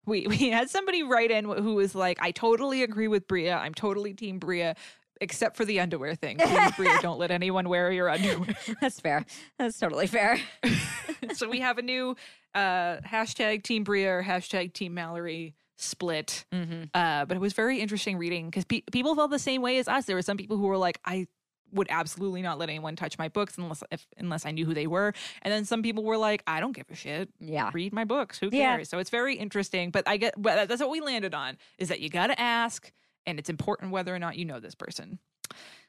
We 0.06 0.28
we 0.28 0.52
had 0.52 0.70
somebody 0.70 1.02
write 1.02 1.32
in 1.32 1.46
who 1.46 1.74
was 1.74 1.96
like, 1.96 2.20
"I 2.22 2.30
totally 2.30 2.84
agree 2.84 3.08
with 3.08 3.28
Brea. 3.28 3.50
I'm 3.50 3.74
totally 3.74 4.14
Team 4.14 4.38
Brea." 4.38 4.74
Except 5.22 5.56
for 5.56 5.64
the 5.66 5.80
underwear 5.80 6.16
thing. 6.16 6.38
Please, 6.40 6.72
Brea, 6.76 6.90
don't 7.02 7.20
let 7.20 7.32
anyone 7.32 7.70
wear 7.70 7.92
your 7.92 8.10
underwear. 8.10 8.56
That's 8.82 9.00
fair. 9.00 9.24
That's 9.58 9.78
totally 9.80 10.08
fair. 10.08 10.40
so 11.34 11.48
we 11.48 11.60
have 11.60 11.78
a 11.78 11.82
new 11.84 12.16
uh, 12.56 12.98
hashtag 12.98 13.64
Team 13.64 13.84
Brea 13.84 14.08
or 14.08 14.24
hashtag 14.24 14.74
Team 14.74 14.94
Mallory 14.96 15.54
split. 15.78 16.46
Mm-hmm. 16.52 16.84
Uh, 16.94 17.26
but 17.26 17.38
it 17.38 17.40
was 17.40 17.54
very 17.54 17.80
interesting 17.80 18.18
reading 18.18 18.48
because 18.48 18.66
pe- 18.66 18.82
people 18.92 19.16
felt 19.16 19.30
the 19.32 19.40
same 19.40 19.62
way 19.62 19.78
as 19.78 19.88
us. 19.88 20.06
There 20.06 20.16
were 20.16 20.22
some 20.24 20.38
people 20.38 20.58
who 20.58 20.66
were 20.66 20.78
like, 20.78 21.00
I 21.06 21.28
would 21.72 21.88
absolutely 21.90 22.42
not 22.42 22.58
let 22.60 22.70
anyone 22.70 22.96
touch 22.96 23.18
my 23.18 23.30
books 23.30 23.58
unless 23.58 23.84
if, 23.92 24.06
unless 24.18 24.46
I 24.46 24.52
knew 24.52 24.66
who 24.66 24.74
they 24.74 24.88
were. 24.88 25.14
And 25.44 25.54
then 25.54 25.66
some 25.66 25.82
people 25.84 26.04
were 26.04 26.18
like, 26.18 26.44
I 26.48 26.60
don't 26.60 26.74
give 26.76 26.88
a 26.92 26.96
shit. 26.96 27.30
Yeah. 27.40 27.70
Read 27.74 27.94
my 27.94 28.04
books. 28.06 28.40
Who 28.40 28.50
Yeah. 28.52 28.76
cares? 28.76 28.90
So 28.90 28.98
it's 29.00 29.10
very 29.10 29.36
interesting. 29.36 29.90
But 29.92 30.08
I 30.08 30.18
get, 30.18 30.34
but 30.38 30.68
that's 30.68 30.82
what 30.82 30.90
we 30.90 31.00
landed 31.00 31.34
on 31.34 31.58
is 31.78 31.90
that 31.90 32.00
you 32.00 32.10
got 32.10 32.28
to 32.28 32.40
ask, 32.42 32.92
and 33.26 33.40
it's 33.40 33.50
important 33.50 33.92
whether 33.92 34.14
or 34.14 34.20
not 34.20 34.38
you 34.38 34.46
know 34.46 34.60
this 34.60 34.76
person. 34.76 35.20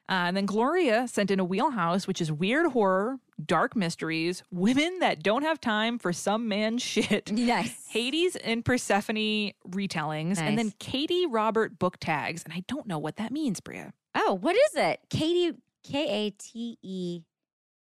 Uh, 0.09 0.27
and 0.27 0.37
then 0.37 0.47
Gloria 0.47 1.07
sent 1.07 1.31
in 1.31 1.39
a 1.39 1.45
wheelhouse, 1.45 2.09
which 2.09 2.21
is 2.21 2.33
weird 2.33 2.73
horror, 2.73 3.19
dark 3.45 3.77
mysteries, 3.77 4.43
women 4.51 4.99
that 4.99 5.23
don't 5.23 5.43
have 5.43 5.61
time 5.61 5.97
for 5.99 6.13
some 6.13 6.49
man's 6.49 6.83
shit. 6.83 7.31
Nice. 7.31 7.87
Hades 7.89 8.35
and 8.37 8.65
Persephone 8.65 9.53
retellings, 9.69 10.39
and 10.39 10.59
then 10.59 10.73
Katee 10.81 11.27
Robert 11.31 11.79
book 11.79 11.99
tags. 12.01 12.43
And 12.43 12.53
I 12.53 12.65
don't 12.67 12.87
know 12.87 12.99
what 12.99 13.17
that 13.17 13.31
means, 13.31 13.61
Brea. 13.61 13.85
Oh, 14.15 14.35
what 14.35 14.57
is 14.57 14.75
it? 14.75 15.01
Katee 15.09 15.57
K 15.85 16.27
A 16.27 16.31
T 16.31 16.79
E 16.83 17.21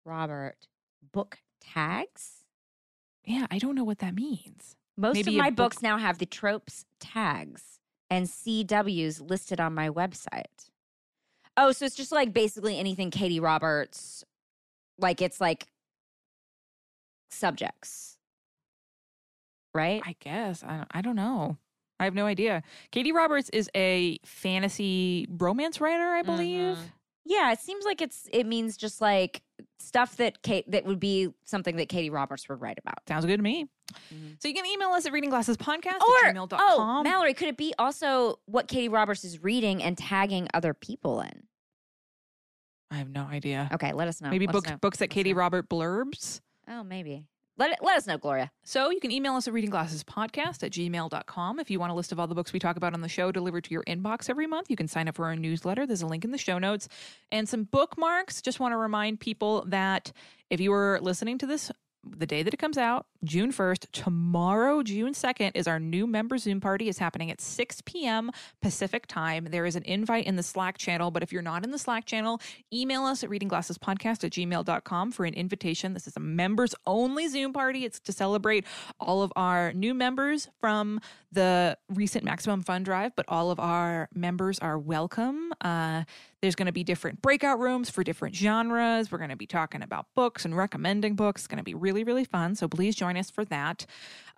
Robert 0.04 0.56
book 1.12 1.38
tags. 1.60 2.44
Yeah, 3.24 3.46
I 3.50 3.58
don't 3.58 3.74
know 3.74 3.84
what 3.84 3.98
that 4.00 4.14
means. 4.14 4.76
Most 4.96 5.14
Maybe 5.14 5.36
of 5.38 5.42
my 5.42 5.50
book- 5.50 5.72
books 5.72 5.82
now 5.82 5.96
have 5.96 6.18
the 6.18 6.26
tropes 6.26 6.84
tags 7.00 7.73
and 8.14 8.26
CWs 8.28 9.28
listed 9.28 9.58
on 9.60 9.74
my 9.74 9.90
website. 9.90 10.70
Oh, 11.56 11.72
so 11.72 11.84
it's 11.84 11.96
just 11.96 12.12
like 12.12 12.32
basically 12.32 12.78
anything 12.78 13.10
Katee 13.10 13.40
Roberts, 13.42 14.24
like 14.98 15.20
it's 15.20 15.40
like 15.40 15.66
subjects, 17.30 18.16
right? 19.74 20.00
I 20.04 20.14
guess. 20.20 20.62
I, 20.62 20.84
I 20.90 21.00
don't 21.00 21.16
know. 21.16 21.58
I 21.98 22.04
have 22.04 22.14
no 22.14 22.26
idea. 22.26 22.62
Katee 22.92 23.12
Roberts 23.12 23.48
is 23.50 23.68
a 23.74 24.18
fantasy 24.24 25.26
romance 25.28 25.80
writer, 25.80 26.04
I 26.08 26.22
believe. 26.22 26.76
Mhm. 26.76 26.90
Yeah, 27.26 27.52
it 27.52 27.58
seems 27.60 27.84
like 27.84 28.00
it's 28.02 28.28
it 28.32 28.44
means 28.46 28.76
just 28.76 29.00
like 29.00 29.42
stuff 29.78 30.16
that 30.16 30.42
Kate 30.42 30.70
that 30.70 30.84
would 30.84 31.00
be 31.00 31.30
something 31.44 31.76
that 31.76 31.88
Katee 31.88 32.12
Roberts 32.12 32.48
would 32.48 32.60
write 32.60 32.78
about. 32.78 32.98
Sounds 33.08 33.24
good 33.26 33.38
to 33.38 33.42
me. 33.42 33.66
Mhm. 34.12 34.40
So 34.40 34.48
you 34.48 34.54
can 34.54 34.66
email 34.66 34.88
us 34.90 35.06
at 35.06 35.12
readingglassespodcast 35.12 36.00
Or 36.00 36.26
at 36.26 36.34
gmail.com. 36.34 36.58
oh, 36.60 37.02
Mallory, 37.02 37.34
could 37.34 37.48
it 37.48 37.56
be 37.56 37.74
also 37.78 38.38
what 38.46 38.66
Katee 38.68 38.90
Roberts 38.90 39.24
is 39.24 39.42
reading 39.42 39.82
and 39.82 39.96
tagging 39.98 40.48
other 40.54 40.74
people 40.74 41.20
in? 41.20 41.44
I 42.90 42.96
have 42.96 43.08
no 43.10 43.24
idea. 43.24 43.68
Okay, 43.72 43.92
let 43.92 44.08
us 44.08 44.20
know. 44.20 44.30
Maybe 44.30 44.46
Let 44.46 44.52
books 44.52 44.70
know. 44.70 44.76
books 44.76 44.98
that 44.98 45.10
Katee. 45.10 45.34
Robert 45.34 45.68
blurbs. 45.68 46.40
Oh, 46.68 46.84
maybe. 46.84 47.26
Let 47.56 47.70
it, 47.70 47.78
let 47.82 47.96
us 47.96 48.06
know, 48.06 48.18
Gloria. 48.18 48.50
So 48.64 48.90
you 48.90 48.98
can 49.00 49.12
email 49.12 49.34
us 49.34 49.46
at 49.46 49.54
readingglassespodcast 49.54 50.62
at 50.64 50.72
gmail.com. 50.72 51.60
If 51.60 51.70
you 51.70 51.78
want 51.78 51.92
a 51.92 51.94
list 51.94 52.10
of 52.10 52.18
all 52.18 52.26
the 52.26 52.34
books 52.34 52.52
we 52.52 52.58
talk 52.58 52.76
about 52.76 52.94
on 52.94 53.00
the 53.00 53.08
show 53.08 53.30
delivered 53.30 53.62
to 53.64 53.70
your 53.70 53.84
inbox 53.84 54.28
every 54.28 54.46
month, 54.48 54.70
you 54.70 54.76
can 54.76 54.88
sign 54.88 55.06
up 55.08 55.14
for 55.14 55.26
our 55.26 55.36
newsletter. 55.36 55.86
There's 55.86 56.02
a 56.02 56.06
link 56.06 56.24
in 56.24 56.32
the 56.32 56.38
show 56.38 56.58
notes. 56.58 56.88
And 57.30 57.48
some 57.48 57.62
bookmarks. 57.64 58.42
Just 58.42 58.58
want 58.58 58.72
to 58.72 58.76
remind 58.76 59.20
people 59.20 59.64
that 59.68 60.10
if 60.50 60.60
you 60.60 60.72
were 60.72 60.98
listening 61.00 61.38
to 61.38 61.46
this 61.46 61.70
the 62.06 62.26
day 62.26 62.42
that 62.42 62.54
it 62.54 62.58
comes 62.58 62.78
out, 62.78 63.06
June 63.24 63.52
1st, 63.52 63.86
tomorrow, 63.92 64.82
June 64.82 65.12
2nd, 65.12 65.52
is 65.54 65.66
our 65.66 65.80
new 65.80 66.06
member 66.06 66.38
Zoom 66.38 66.60
party. 66.60 66.88
It's 66.88 66.98
happening 66.98 67.30
at 67.30 67.40
6 67.40 67.82
p.m. 67.86 68.30
Pacific 68.60 69.06
time. 69.06 69.48
There 69.50 69.66
is 69.66 69.76
an 69.76 69.82
invite 69.84 70.26
in 70.26 70.36
the 70.36 70.42
Slack 70.42 70.78
channel, 70.78 71.10
but 71.10 71.22
if 71.22 71.32
you're 71.32 71.42
not 71.42 71.64
in 71.64 71.70
the 71.70 71.78
Slack 71.78 72.04
channel, 72.04 72.40
email 72.72 73.04
us 73.04 73.24
at 73.24 73.30
readingglassespodcast 73.30 74.24
at 74.24 74.32
gmail.com 74.32 75.12
for 75.12 75.24
an 75.24 75.34
invitation. 75.34 75.94
This 75.94 76.06
is 76.06 76.16
a 76.16 76.20
members 76.20 76.74
only 76.86 77.28
Zoom 77.28 77.52
party. 77.52 77.84
It's 77.84 78.00
to 78.00 78.12
celebrate 78.12 78.64
all 79.00 79.22
of 79.22 79.32
our 79.36 79.72
new 79.72 79.94
members 79.94 80.48
from 80.60 81.00
the 81.34 81.76
recent 81.88 82.24
Maximum 82.24 82.62
Fun 82.62 82.82
Drive, 82.82 83.14
but 83.16 83.26
all 83.28 83.50
of 83.50 83.60
our 83.60 84.08
members 84.14 84.58
are 84.60 84.78
welcome. 84.78 85.52
Uh, 85.60 86.04
there's 86.40 86.54
going 86.54 86.66
to 86.66 86.72
be 86.72 86.84
different 86.84 87.20
breakout 87.20 87.58
rooms 87.58 87.90
for 87.90 88.04
different 88.04 88.34
genres. 88.34 89.10
We're 89.10 89.18
going 89.18 89.30
to 89.30 89.36
be 89.36 89.46
talking 89.46 89.82
about 89.82 90.06
books 90.14 90.44
and 90.44 90.56
recommending 90.56 91.14
books. 91.14 91.42
It's 91.42 91.46
going 91.48 91.58
to 91.58 91.64
be 91.64 91.74
really, 91.74 92.04
really 92.04 92.24
fun. 92.24 92.54
So 92.54 92.68
please 92.68 92.94
join 92.94 93.16
us 93.16 93.30
for 93.30 93.44
that. 93.46 93.86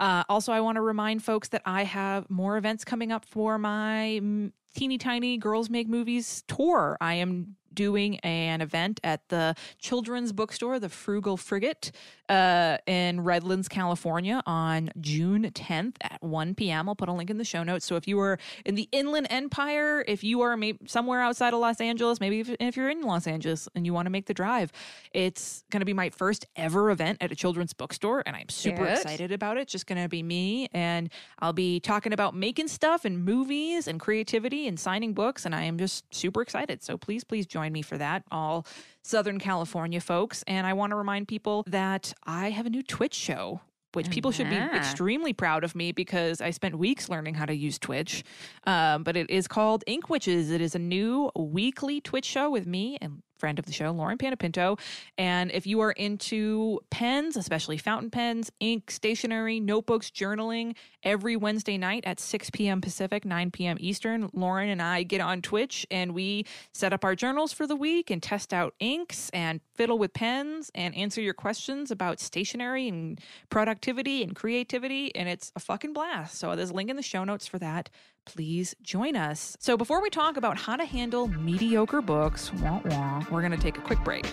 Uh, 0.01 0.25
also, 0.29 0.53
I 0.53 0.61
want 0.61 0.77
to 0.77 0.83
remind 0.83 1.23
folks 1.23 1.49
that 1.49 1.63
I 1.65 1.85
have 1.85 2.29
more 2.31 2.57
events 2.57 2.85
coming 2.85 3.13
up 3.13 3.25
for 3.25 3.59
my 3.59 4.21
mm, 4.23 4.53
teeny 4.75 4.99
tiny 4.99 5.39
Girls 5.39 5.71
Make 5.71 5.89
Movies 5.89 6.43
tour. 6.49 6.97
I 7.01 7.15
am 7.15 7.57
doing 7.77 8.19
an 8.21 8.61
event 8.61 8.99
at 9.05 9.29
the 9.29 9.55
children's 9.79 10.33
bookstore, 10.33 10.81
the 10.81 10.89
Frugal 10.89 11.37
Frigate, 11.37 11.93
uh, 12.29 12.79
in 12.87 13.21
Redlands, 13.21 13.69
California, 13.69 14.43
on 14.47 14.91
June 15.01 15.45
10th 15.45 15.97
at 16.01 16.21
1 16.23 16.57
p.m. 16.57 16.89
I'll 16.89 16.97
put 16.97 17.09
a 17.09 17.13
link 17.13 17.31
in 17.31 17.39
the 17.39 17.45
show 17.45 17.63
notes. 17.63 17.87
So 17.87 17.95
if 17.95 18.09
you 18.09 18.19
are 18.19 18.39
in 18.65 18.75
the 18.75 18.89
Inland 18.91 19.29
Empire, 19.31 20.05
if 20.09 20.25
you 20.25 20.41
are 20.41 20.57
maybe 20.57 20.79
somewhere 20.87 21.23
outside 21.23 21.55
of 21.55 21.61
Los 21.61 21.81
Angeles, 21.81 22.19
maybe 22.19 22.41
if, 22.41 22.51
if 22.59 22.77
you're 22.77 22.91
in 22.91 23.03
Los 23.03 23.29
Angeles 23.29 23.69
and 23.77 23.87
you 23.87 23.93
want 23.93 24.07
to 24.07 24.11
make 24.11 24.27
the 24.27 24.35
drive, 24.35 24.73
it's 25.13 25.63
going 25.71 25.81
to 25.81 25.87
be 25.87 25.93
my 25.93 26.11
first 26.11 26.47
ever 26.57 26.91
event 26.91 27.19
at 27.21 27.31
a 27.31 27.37
children's 27.37 27.73
bookstore, 27.73 28.23
and 28.27 28.35
I'm 28.35 28.49
super 28.49 28.85
Good. 28.85 28.99
excited 28.99 29.31
about 29.31 29.57
it. 29.59 29.63
It's 29.63 29.73
just 29.73 29.87
going 29.87 30.03
to 30.03 30.09
be 30.09 30.23
me, 30.23 30.69
and 30.73 31.11
I'll 31.39 31.53
be 31.53 31.79
talking 31.79 32.13
about 32.13 32.35
making 32.35 32.69
stuff 32.69 33.05
and 33.05 33.25
movies 33.25 33.87
and 33.87 34.01
creativity 34.01 34.67
and 34.67 34.81
signing 34.81 35.15
books, 35.15 35.47
and 35.47 35.55
I 35.55 35.63
am 35.63 35.79
just 35.79 36.05
super 36.15 36.43
excited. 36.43 36.83
So 36.83 36.97
please, 36.97 37.23
please 37.23 37.47
join 37.47 37.66
me 37.73 37.83
for 37.83 37.99
that, 37.99 38.25
all 38.31 38.67
Southern 39.03 39.39
California 39.39 40.01
folks. 40.01 40.43
And 40.47 40.67
I 40.67 40.73
want 40.73 40.91
to 40.91 40.97
remind 40.97 41.29
people 41.29 41.65
that 41.69 42.13
I 42.25 42.51
have 42.51 42.67
a 42.67 42.71
new 42.71 42.83
Twitch 42.83 43.15
show. 43.15 43.61
Which 43.93 44.11
people 44.11 44.31
should 44.31 44.51
be 44.51 44.57
extremely 44.57 45.33
proud 45.33 45.65
of 45.65 45.75
me 45.75 45.91
because 45.91 46.43
I 46.43 46.51
spent 46.51 46.77
weeks 46.77 47.09
learning 47.09 47.33
how 47.33 47.47
to 47.47 47.55
use 47.55 47.79
Twitch. 47.79 48.25
Um, 48.65 49.05
but 49.05 49.17
it 49.17 49.31
is 49.31 49.49
called 49.49 49.85
Ink 49.87 50.11
Witches. 50.11 50.51
It 50.51 50.61
is 50.61 50.75
a 50.75 50.79
new 50.79 51.31
weekly 51.35 52.03
Twitch 52.03 52.27
show 52.27 52.51
with 52.51 52.67
me 52.67 52.99
and 53.01 53.23
friend 53.39 53.59
of 53.59 53.67
the 53.67 53.73
show, 53.73 53.91
Lauren 53.91 54.19
Panepinto. 54.19 54.79
And 55.19 55.51
if 55.51 55.67
you 55.67 55.81
are 55.81 55.93
into 55.93 56.81
pens, 56.91 57.37
especially 57.37 57.79
fountain 57.79 58.11
pens, 58.11 58.51
ink, 58.61 58.91
stationery, 58.91 59.61
notebooks, 59.61 60.11
journaling, 60.11 60.75
every 61.03 61.37
Wednesday 61.37 61.79
night 61.79 62.03
at 62.05 62.19
6 62.19 62.51
p.m. 62.51 62.81
Pacific, 62.81 63.25
9 63.25 63.53
p.m. 63.53 63.77
Eastern, 63.79 64.29
Lauren 64.33 64.69
and 64.69 64.83
I 64.83 65.05
get 65.05 65.21
on 65.21 65.41
Twitch 65.41 65.87
and 65.91 66.13
we 66.13 66.45
set 66.73 66.93
up 66.93 67.05
our 67.05 67.15
journals 67.15 67.53
for 67.53 67.67
the 67.67 67.77
week 67.77 68.11
and 68.11 68.23
test 68.23 68.53
out 68.53 68.75
inks 68.81 69.31
and 69.31 69.61
fiddle 69.75 69.99
with 69.99 70.13
pens 70.13 70.71
and 70.75 70.95
answer 70.97 71.21
your 71.21 71.35
questions 71.35 71.93
about 71.93 72.19
stationery 72.19 72.89
and 72.89 73.21
productivity 73.51 74.23
and 74.23 74.35
creativity. 74.35 75.15
And 75.15 75.29
it's 75.29 75.53
a 75.55 75.61
fucking 75.61 75.93
blast. 75.93 76.39
So 76.39 76.57
there's 76.57 76.71
a 76.71 76.75
link 76.75 76.91
in 76.91 76.97
the 76.97 77.03
show 77.03 77.23
notes 77.23 77.47
for 77.47 77.59
that 77.61 77.89
please 78.27 78.75
join 78.83 79.17
us. 79.17 79.57
So, 79.61 79.77
before 79.77 80.03
we 80.03 80.11
talk 80.11 80.37
about 80.37 80.59
how 80.59 80.77
to 80.77 80.85
handle 80.85 81.29
mediocre 81.29 82.03
books, 82.03 82.53
wah, 82.55 82.81
wah, 82.85 83.25
we're 83.31 83.41
going 83.41 83.53
to 83.53 83.59
take 83.59 83.79
a 83.79 83.81
quick 83.81 84.03
break. 84.05 84.27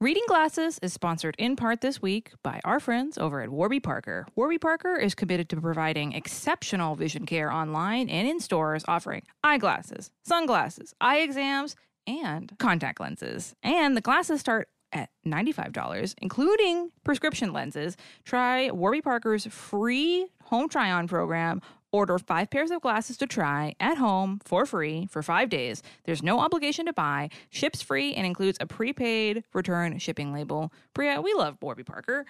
Reading 0.00 0.24
Glasses 0.28 0.78
is 0.82 0.92
sponsored 0.92 1.34
in 1.38 1.56
part 1.56 1.80
this 1.80 2.02
week 2.02 2.32
by 2.42 2.60
our 2.62 2.78
friends 2.78 3.16
over 3.16 3.40
at 3.40 3.48
Warby 3.48 3.80
Parker. 3.80 4.26
Warby 4.36 4.58
Parker 4.58 4.96
is 4.96 5.14
committed 5.14 5.48
to 5.48 5.60
providing 5.60 6.12
exceptional 6.12 6.94
vision 6.94 7.24
care 7.24 7.50
online 7.50 8.10
and 8.10 8.28
in 8.28 8.38
stores, 8.38 8.84
offering 8.86 9.22
eyeglasses, 9.42 10.10
sunglasses, 10.22 10.94
eye 11.00 11.20
exams, 11.20 11.74
and 12.06 12.52
contact 12.58 13.00
lenses. 13.00 13.54
And 13.62 13.96
the 13.96 14.02
glasses 14.02 14.40
start 14.40 14.68
at 14.92 15.08
$95, 15.26 16.14
including 16.20 16.90
prescription 17.02 17.54
lenses. 17.54 17.96
Try 18.24 18.70
Warby 18.70 19.00
Parker's 19.00 19.46
free 19.46 20.26
home 20.42 20.68
try 20.68 20.90
on 20.90 21.08
program. 21.08 21.62
Order 21.94 22.18
five 22.18 22.50
pairs 22.50 22.72
of 22.72 22.82
glasses 22.82 23.16
to 23.18 23.26
try 23.28 23.76
at 23.78 23.98
home 23.98 24.40
for 24.44 24.66
free 24.66 25.06
for 25.12 25.22
five 25.22 25.48
days. 25.48 25.80
There's 26.06 26.24
no 26.24 26.40
obligation 26.40 26.86
to 26.86 26.92
buy, 26.92 27.30
ships 27.50 27.82
free, 27.82 28.14
and 28.14 28.26
includes 28.26 28.58
a 28.60 28.66
prepaid 28.66 29.44
return 29.54 29.96
shipping 30.00 30.32
label. 30.32 30.72
Bria, 30.92 31.20
we 31.20 31.32
love 31.34 31.56
Warby 31.62 31.84
Parker. 31.84 32.26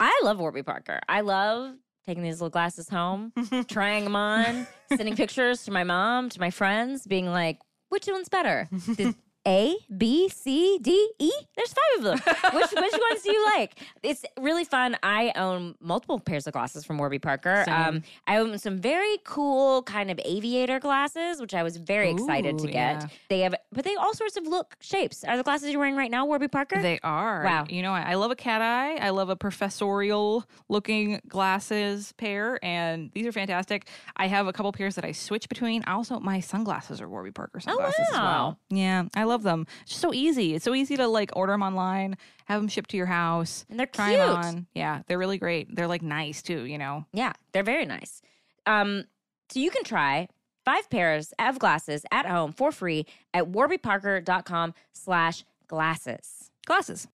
I 0.00 0.20
love 0.24 0.40
Warby 0.40 0.64
Parker. 0.64 0.98
I 1.08 1.20
love 1.20 1.76
taking 2.04 2.24
these 2.24 2.40
little 2.40 2.50
glasses 2.50 2.88
home, 2.88 3.32
trying 3.68 4.02
them 4.02 4.16
on, 4.16 4.66
sending 4.96 5.14
pictures 5.14 5.62
to 5.66 5.70
my 5.70 5.84
mom, 5.84 6.28
to 6.30 6.40
my 6.40 6.50
friends, 6.50 7.06
being 7.06 7.26
like, 7.26 7.60
which 7.90 8.08
one's 8.08 8.28
better? 8.28 8.68
A, 9.46 9.76
B, 9.96 10.28
C, 10.28 10.78
D, 10.80 11.10
E? 11.18 11.30
There's 11.56 11.74
five 11.74 11.98
of 11.98 12.24
them. 12.24 12.34
Which 12.54 12.70
which 12.72 12.92
ones 13.10 13.22
do 13.22 13.30
you 13.32 13.44
like? 13.56 13.78
It's 14.02 14.24
really 14.38 14.64
fun. 14.64 14.96
I 15.02 15.32
own 15.36 15.74
multiple 15.80 16.18
pairs 16.18 16.46
of 16.46 16.54
glasses 16.54 16.84
from 16.84 16.98
Warby 16.98 17.18
Parker. 17.18 17.64
Um, 17.68 18.02
I 18.26 18.38
own 18.38 18.56
some 18.58 18.78
very 18.78 19.18
cool 19.24 19.82
kind 19.82 20.10
of 20.10 20.18
aviator 20.24 20.80
glasses, 20.80 21.40
which 21.40 21.52
I 21.54 21.62
was 21.62 21.76
very 21.76 22.10
excited 22.10 22.58
to 22.58 22.66
get. 22.66 23.02
yeah. 23.02 23.06
They 23.28 23.40
have, 23.40 23.54
but 23.72 23.84
they 23.84 23.96
all 23.96 24.14
sorts 24.14 24.36
of 24.36 24.46
look 24.46 24.76
shapes. 24.80 25.24
Are 25.24 25.36
the 25.36 25.42
glasses 25.42 25.70
you're 25.70 25.80
wearing 25.80 25.96
right 25.96 26.10
now 26.10 26.24
Warby 26.24 26.48
Parker? 26.48 26.80
They 26.80 27.00
are. 27.02 27.44
Wow. 27.44 27.66
You 27.68 27.82
know, 27.82 27.92
I 27.92 28.12
I 28.12 28.14
love 28.16 28.30
a 28.30 28.36
cat 28.36 28.62
eye. 28.62 28.94
I 28.96 29.10
love 29.10 29.28
a 29.28 29.36
professorial 29.36 30.44
looking 30.68 31.20
glasses 31.28 32.12
pair, 32.12 32.64
and 32.64 33.10
these 33.12 33.26
are 33.26 33.32
fantastic. 33.32 33.88
I 34.16 34.28
have 34.28 34.46
a 34.46 34.52
couple 34.52 34.70
pairs 34.72 34.94
that 34.94 35.04
I 35.04 35.12
switch 35.12 35.48
between. 35.48 35.82
I 35.86 35.92
also, 35.92 36.20
my 36.20 36.40
sunglasses 36.40 37.00
are 37.00 37.08
Warby 37.08 37.32
Parker 37.32 37.58
sunglasses 37.60 38.06
as 38.08 38.14
wow. 38.14 38.22
well. 38.22 38.58
Yeah, 38.70 39.04
I 39.16 39.24
love 39.24 39.33
them. 39.42 39.66
It's 39.82 39.90
just 39.90 40.00
so 40.00 40.12
easy. 40.14 40.54
It's 40.54 40.64
so 40.64 40.74
easy 40.74 40.96
to 40.96 41.06
like 41.08 41.30
order 41.34 41.52
them 41.52 41.62
online, 41.62 42.16
have 42.46 42.60
them 42.60 42.68
shipped 42.68 42.90
to 42.90 42.96
your 42.96 43.06
house, 43.06 43.64
and 43.68 43.78
they're 43.78 43.86
try 43.86 44.10
cute. 44.10 44.20
'em 44.20 44.36
on. 44.36 44.66
Yeah, 44.74 45.02
they're 45.06 45.18
really 45.18 45.38
great. 45.38 45.74
They're 45.74 45.88
like 45.88 46.02
nice 46.02 46.42
too, 46.42 46.64
you 46.64 46.78
know? 46.78 47.04
Yeah, 47.12 47.32
they're 47.52 47.62
very 47.62 47.84
nice. 47.86 48.22
Um, 48.66 49.04
so 49.50 49.60
you 49.60 49.70
can 49.70 49.84
try 49.84 50.28
five 50.64 50.88
pairs 50.88 51.34
of 51.38 51.58
glasses 51.58 52.04
at 52.10 52.24
home 52.26 52.52
for 52.52 52.72
free 52.72 53.04
at 53.34 53.44
warbyparker.com 53.46 54.74
slash 54.92 55.44
glasses. 55.68 56.50
Glasses. 56.66 57.06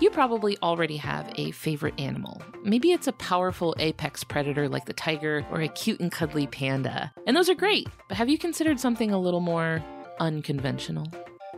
You 0.00 0.10
probably 0.10 0.56
already 0.62 0.96
have 0.98 1.32
a 1.34 1.50
favorite 1.50 1.98
animal. 1.98 2.40
Maybe 2.62 2.92
it's 2.92 3.08
a 3.08 3.12
powerful 3.12 3.74
apex 3.80 4.22
predator 4.22 4.68
like 4.68 4.84
the 4.84 4.92
tiger 4.92 5.44
or 5.50 5.60
a 5.60 5.66
cute 5.66 5.98
and 5.98 6.12
cuddly 6.12 6.46
panda. 6.46 7.12
And 7.26 7.36
those 7.36 7.48
are 7.48 7.54
great, 7.56 7.88
but 8.06 8.16
have 8.16 8.28
you 8.28 8.38
considered 8.38 8.78
something 8.78 9.10
a 9.10 9.18
little 9.18 9.40
more 9.40 9.82
unconventional? 10.20 11.08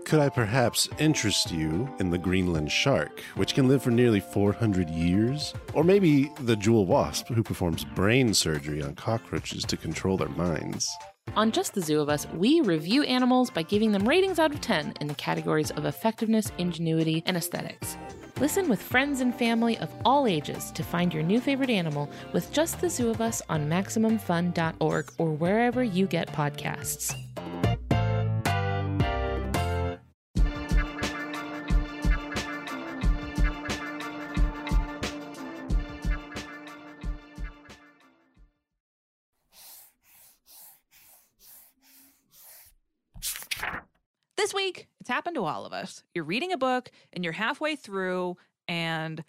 Could 0.07 0.21
I 0.21 0.31
perhaps 0.31 0.89
interest 0.99 1.53
you 1.53 1.87
in 1.99 2.09
the 2.09 2.17
Greenland 2.17 2.73
shark, 2.73 3.21
which 3.35 3.55
can 3.55 3.69
live 3.69 3.83
for 3.83 3.91
nearly 3.91 4.21
400 4.21 4.89
years? 4.89 5.53
Or 5.75 5.85
maybe 5.85 6.33
the 6.41 6.57
jewel 6.57 6.87
wasp, 6.87 7.29
who 7.29 7.43
performs 7.43 7.85
brain 7.85 8.33
surgery 8.33 8.83
on 8.83 8.95
cockroaches 8.95 9.65
to 9.65 9.77
control 9.77 10.17
their 10.17 10.31
minds? 10.31 10.91
On 11.37 11.53
Just 11.53 11.75
the 11.75 11.83
Zoo 11.83 12.01
of 12.01 12.09
Us, 12.09 12.27
we 12.35 12.61
review 12.63 13.03
animals 13.05 13.51
by 13.51 13.63
giving 13.63 13.93
them 13.93 14.09
ratings 14.09 14.39
out 14.39 14.51
of 14.51 14.61
10 14.61 14.95
in 15.01 15.07
the 15.07 15.15
categories 15.15 15.71
of 15.73 15.85
effectiveness, 15.85 16.51
ingenuity, 16.59 17.23
and 17.27 17.37
aesthetics. 17.37 17.97
Listen 18.41 18.71
with 18.71 18.83
friends 18.83 19.21
and 19.21 19.35
family 19.35 19.77
of 19.81 19.95
all 20.03 20.27
ages 20.27 20.71
to 20.71 20.83
find 20.83 21.13
your 21.13 21.23
new 21.23 21.43
favorite 21.43 21.69
animal 21.69 22.09
with 22.33 22.51
Just 22.55 22.81
the 22.81 22.89
Zoo 22.89 23.11
of 23.11 23.21
Us 23.21 23.43
on 23.51 23.69
MaximumFun.org 23.69 25.13
or 25.19 25.33
wherever 25.33 25.85
you 25.85 26.07
get 26.07 26.27
podcasts. 26.29 27.15
This 44.51 44.57
week, 44.57 44.89
it's 44.99 45.09
happened 45.09 45.37
to 45.37 45.45
all 45.45 45.65
of 45.65 45.73
us. 45.73 46.03
You're 46.13 46.25
reading 46.25 46.53
a 46.53 46.59
book 46.59 46.91
and 47.13 47.23
you're 47.23 47.33
halfway 47.33 47.77
through, 47.77 48.37
and 48.67 49.23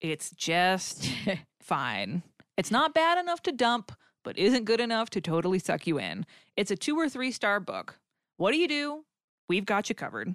it's 0.00 0.32
just 0.32 1.08
fine. 1.62 2.24
It's 2.56 2.72
not 2.72 2.94
bad 2.94 3.16
enough 3.16 3.40
to 3.44 3.52
dump, 3.52 3.92
but 4.24 4.36
isn't 4.36 4.64
good 4.64 4.80
enough 4.80 5.08
to 5.10 5.20
totally 5.20 5.60
suck 5.60 5.86
you 5.86 6.00
in. 6.00 6.26
It's 6.56 6.72
a 6.72 6.76
two 6.76 6.98
or 6.98 7.08
three 7.08 7.30
star 7.30 7.60
book. 7.60 8.00
What 8.38 8.50
do 8.50 8.58
you 8.58 8.66
do? 8.66 9.04
We've 9.48 9.64
got 9.64 9.88
you 9.88 9.94
covered. 9.94 10.34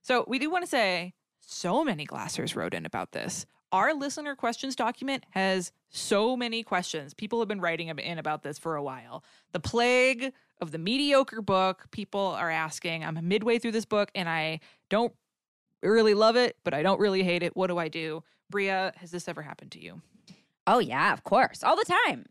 So, 0.00 0.24
we 0.28 0.38
do 0.38 0.50
want 0.50 0.62
to 0.62 0.70
say 0.70 1.14
so 1.40 1.82
many 1.82 2.06
glassers 2.06 2.54
wrote 2.54 2.74
in 2.74 2.86
about 2.86 3.10
this. 3.10 3.44
Our 3.72 3.94
listener 3.94 4.34
questions 4.34 4.74
document 4.74 5.24
has 5.30 5.72
so 5.90 6.36
many 6.36 6.62
questions. 6.62 7.14
People 7.14 7.38
have 7.38 7.48
been 7.48 7.60
writing 7.60 7.88
in 7.88 8.18
about 8.18 8.42
this 8.42 8.58
for 8.58 8.76
a 8.76 8.82
while. 8.82 9.22
The 9.52 9.60
plague 9.60 10.32
of 10.60 10.72
the 10.72 10.78
mediocre 10.78 11.40
book. 11.40 11.86
People 11.90 12.20
are 12.20 12.50
asking, 12.50 13.04
I'm 13.04 13.18
midway 13.28 13.58
through 13.58 13.72
this 13.72 13.84
book 13.84 14.10
and 14.14 14.28
I 14.28 14.60
don't 14.88 15.12
really 15.82 16.14
love 16.14 16.36
it, 16.36 16.56
but 16.64 16.74
I 16.74 16.82
don't 16.82 17.00
really 17.00 17.22
hate 17.22 17.42
it. 17.42 17.56
What 17.56 17.68
do 17.68 17.78
I 17.78 17.88
do? 17.88 18.22
Brea, 18.50 18.90
has 18.96 19.10
this 19.10 19.28
ever 19.28 19.42
happened 19.42 19.70
to 19.72 19.80
you? 19.82 20.02
Oh, 20.66 20.78
yeah, 20.78 21.12
of 21.12 21.22
course. 21.24 21.62
All 21.62 21.76
the 21.76 21.94
time. 22.06 22.26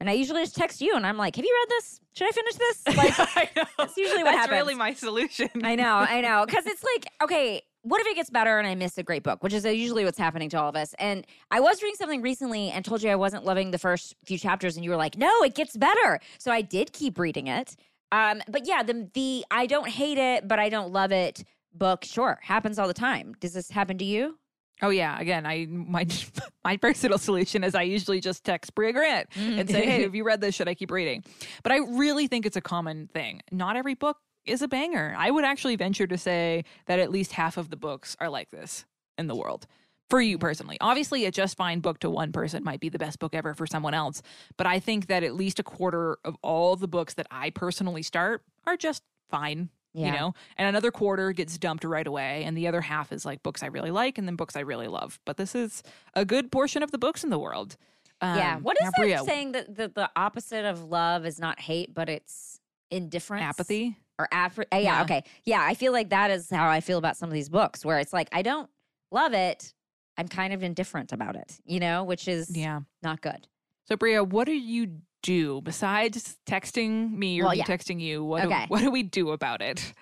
And 0.00 0.08
I 0.10 0.14
usually 0.14 0.42
just 0.42 0.56
text 0.56 0.80
you 0.80 0.96
and 0.96 1.06
I'm 1.06 1.16
like, 1.16 1.36
have 1.36 1.44
you 1.44 1.56
read 1.62 1.70
this? 1.78 2.00
Should 2.14 2.28
I 2.28 2.30
finish 2.30 2.54
this? 2.54 2.82
Like, 2.96 3.36
I 3.36 3.50
know. 3.56 3.64
that's 3.78 3.96
usually 3.96 4.22
what 4.22 4.34
happens. 4.34 4.48
That's 4.48 4.50
happens. 4.50 4.60
really 4.60 4.74
my 4.74 4.94
solution. 4.94 5.48
I 5.64 5.74
know, 5.74 5.94
I 5.96 6.20
know. 6.20 6.44
Because 6.46 6.66
it's 6.66 6.84
like, 6.84 7.06
okay, 7.22 7.62
what 7.84 8.00
if 8.00 8.06
it 8.06 8.16
gets 8.16 8.30
better 8.30 8.58
and 8.58 8.66
I 8.66 8.74
miss 8.74 8.98
a 8.98 9.02
great 9.02 9.22
book, 9.22 9.42
which 9.42 9.52
is 9.52 9.64
usually 9.64 10.04
what's 10.04 10.18
happening 10.18 10.48
to 10.50 10.60
all 10.60 10.68
of 10.68 10.76
us. 10.76 10.94
And 10.98 11.26
I 11.50 11.60
was 11.60 11.82
reading 11.82 11.96
something 11.96 12.22
recently 12.22 12.70
and 12.70 12.84
told 12.84 13.02
you 13.02 13.10
I 13.10 13.14
wasn't 13.16 13.44
loving 13.44 13.70
the 13.70 13.78
first 13.78 14.16
few 14.24 14.38
chapters, 14.38 14.76
and 14.76 14.84
you 14.84 14.90
were 14.90 14.96
like, 14.96 15.16
no, 15.16 15.30
it 15.42 15.54
gets 15.54 15.76
better. 15.76 16.18
So 16.38 16.50
I 16.50 16.62
did 16.62 16.92
keep 16.92 17.18
reading 17.18 17.46
it. 17.46 17.76
Um, 18.10 18.42
but 18.48 18.66
yeah, 18.66 18.82
the 18.82 19.08
the 19.14 19.44
I 19.50 19.66
don't 19.66 19.88
hate 19.88 20.18
it, 20.18 20.48
but 20.48 20.58
I 20.58 20.68
don't 20.68 20.92
love 20.92 21.12
it 21.12 21.44
book, 21.74 22.04
sure, 22.04 22.38
happens 22.42 22.78
all 22.78 22.86
the 22.86 22.94
time. 22.94 23.34
Does 23.40 23.52
this 23.52 23.70
happen 23.70 23.98
to 23.98 24.04
you? 24.04 24.38
Oh 24.82 24.90
yeah, 24.90 25.18
again, 25.20 25.46
I 25.46 25.66
my 25.68 26.06
my 26.64 26.76
personal 26.76 27.18
solution 27.18 27.64
is 27.64 27.74
I 27.74 27.82
usually 27.82 28.20
just 28.20 28.44
text 28.44 28.74
Brea 28.74 28.92
Grant 28.92 29.28
and 29.36 29.68
say, 29.68 29.84
"Hey, 29.84 30.02
have 30.04 30.14
you 30.14 30.24
read 30.24 30.40
this? 30.40 30.54
Should 30.54 30.68
I 30.68 30.74
keep 30.74 30.90
reading?" 30.90 31.24
But 31.62 31.72
I 31.72 31.78
really 31.78 32.26
think 32.26 32.46
it's 32.46 32.56
a 32.56 32.60
common 32.60 33.08
thing. 33.08 33.40
Not 33.52 33.76
every 33.76 33.94
book 33.94 34.18
is 34.46 34.62
a 34.62 34.68
banger. 34.68 35.14
I 35.16 35.30
would 35.30 35.44
actually 35.44 35.76
venture 35.76 36.06
to 36.06 36.18
say 36.18 36.64
that 36.86 36.98
at 36.98 37.10
least 37.10 37.32
half 37.32 37.56
of 37.56 37.70
the 37.70 37.76
books 37.76 38.16
are 38.20 38.28
like 38.28 38.50
this 38.50 38.84
in 39.18 39.26
the 39.26 39.34
world. 39.36 39.66
For 40.10 40.20
you 40.20 40.36
personally. 40.38 40.76
Obviously, 40.80 41.24
a 41.24 41.30
just 41.30 41.56
fine 41.56 41.80
book 41.80 41.98
to 42.00 42.10
one 42.10 42.30
person 42.30 42.62
might 42.62 42.78
be 42.80 42.90
the 42.90 42.98
best 42.98 43.18
book 43.18 43.34
ever 43.34 43.54
for 43.54 43.66
someone 43.66 43.94
else, 43.94 44.20
but 44.58 44.66
I 44.66 44.78
think 44.78 45.06
that 45.06 45.22
at 45.22 45.34
least 45.34 45.58
a 45.58 45.62
quarter 45.62 46.18
of 46.24 46.36
all 46.42 46.76
the 46.76 46.86
books 46.86 47.14
that 47.14 47.26
I 47.30 47.48
personally 47.50 48.02
start 48.02 48.42
are 48.66 48.76
just 48.76 49.02
fine 49.30 49.70
Yeah. 49.94 50.06
you 50.06 50.12
know 50.12 50.34
and 50.58 50.68
another 50.68 50.90
quarter 50.90 51.32
gets 51.32 51.56
dumped 51.56 51.82
right 51.84 52.06
away 52.06 52.44
and 52.44 52.54
the 52.56 52.68
other 52.68 52.82
half 52.82 53.10
is 53.10 53.24
like 53.24 53.42
books 53.42 53.62
i 53.62 53.66
really 53.66 53.90
like 53.90 54.18
and 54.18 54.28
then 54.28 54.36
books 54.36 54.54
i 54.54 54.60
really 54.60 54.86
love 54.86 55.18
but 55.24 55.38
this 55.38 55.54
is 55.54 55.82
a 56.12 56.26
good 56.26 56.52
portion 56.52 56.82
of 56.82 56.90
the 56.90 56.98
books 56.98 57.24
in 57.24 57.30
the 57.30 57.38
world 57.38 57.76
yeah. 58.22 58.56
Um, 58.56 58.62
What 58.62 58.76
is 58.80 58.90
that 58.96 59.24
saying 59.24 59.52
that 59.52 59.74
the, 59.74 59.88
the 59.88 60.10
opposite 60.14 60.64
of 60.66 60.84
love 60.84 61.24
is 61.26 61.38
not 61.40 61.58
hate, 61.60 61.92
but 61.94 62.08
it's 62.08 62.60
indifference? 62.90 63.42
apathy 63.44 63.96
or 64.18 64.28
apathy. 64.32 64.66
yeah, 64.72 64.78
Yeah. 64.80 65.02
okay. 65.02 65.24
Yeah, 65.44 65.62
I 65.62 65.74
feel 65.74 65.92
like 65.92 66.10
that 66.10 66.30
is 66.30 66.48
how 66.50 66.68
I 66.68 66.80
feel 66.80 66.98
about 66.98 67.16
some 67.16 67.28
of 67.28 67.32
these 67.34 67.48
books 67.48 67.84
where 67.84 67.98
it's 67.98 68.12
like 68.12 68.28
I 68.32 68.42
don't 68.42 68.68
love 69.10 69.32
it. 69.32 69.72
I'm 70.16 70.28
kind 70.28 70.52
of 70.52 70.62
indifferent 70.62 71.12
about 71.12 71.34
it, 71.36 71.58
you 71.64 71.80
know, 71.80 72.04
which 72.04 72.28
is 72.28 72.56
yeah 72.56 72.80
not 73.02 73.20
good. 73.20 73.48
so 73.88 73.96
brea 73.96 74.20
what 74.20 74.46
do 74.46 74.52
you 74.54 74.98
do 75.22 75.60
besides 75.62 76.36
texting 76.46 77.10
me 77.12 77.40
or 77.40 77.44
Well, 77.44 77.52
me 77.52 77.58
yeah. 77.58 77.64
texting 77.64 77.98
you 78.00 78.22
what, 78.22 78.44
Okay. 78.44 78.62
do, 78.62 78.66
what 78.68 78.80
do 78.82 78.90
we 78.90 79.02
do 79.02 79.30
about 79.30 79.62
it 79.62 79.92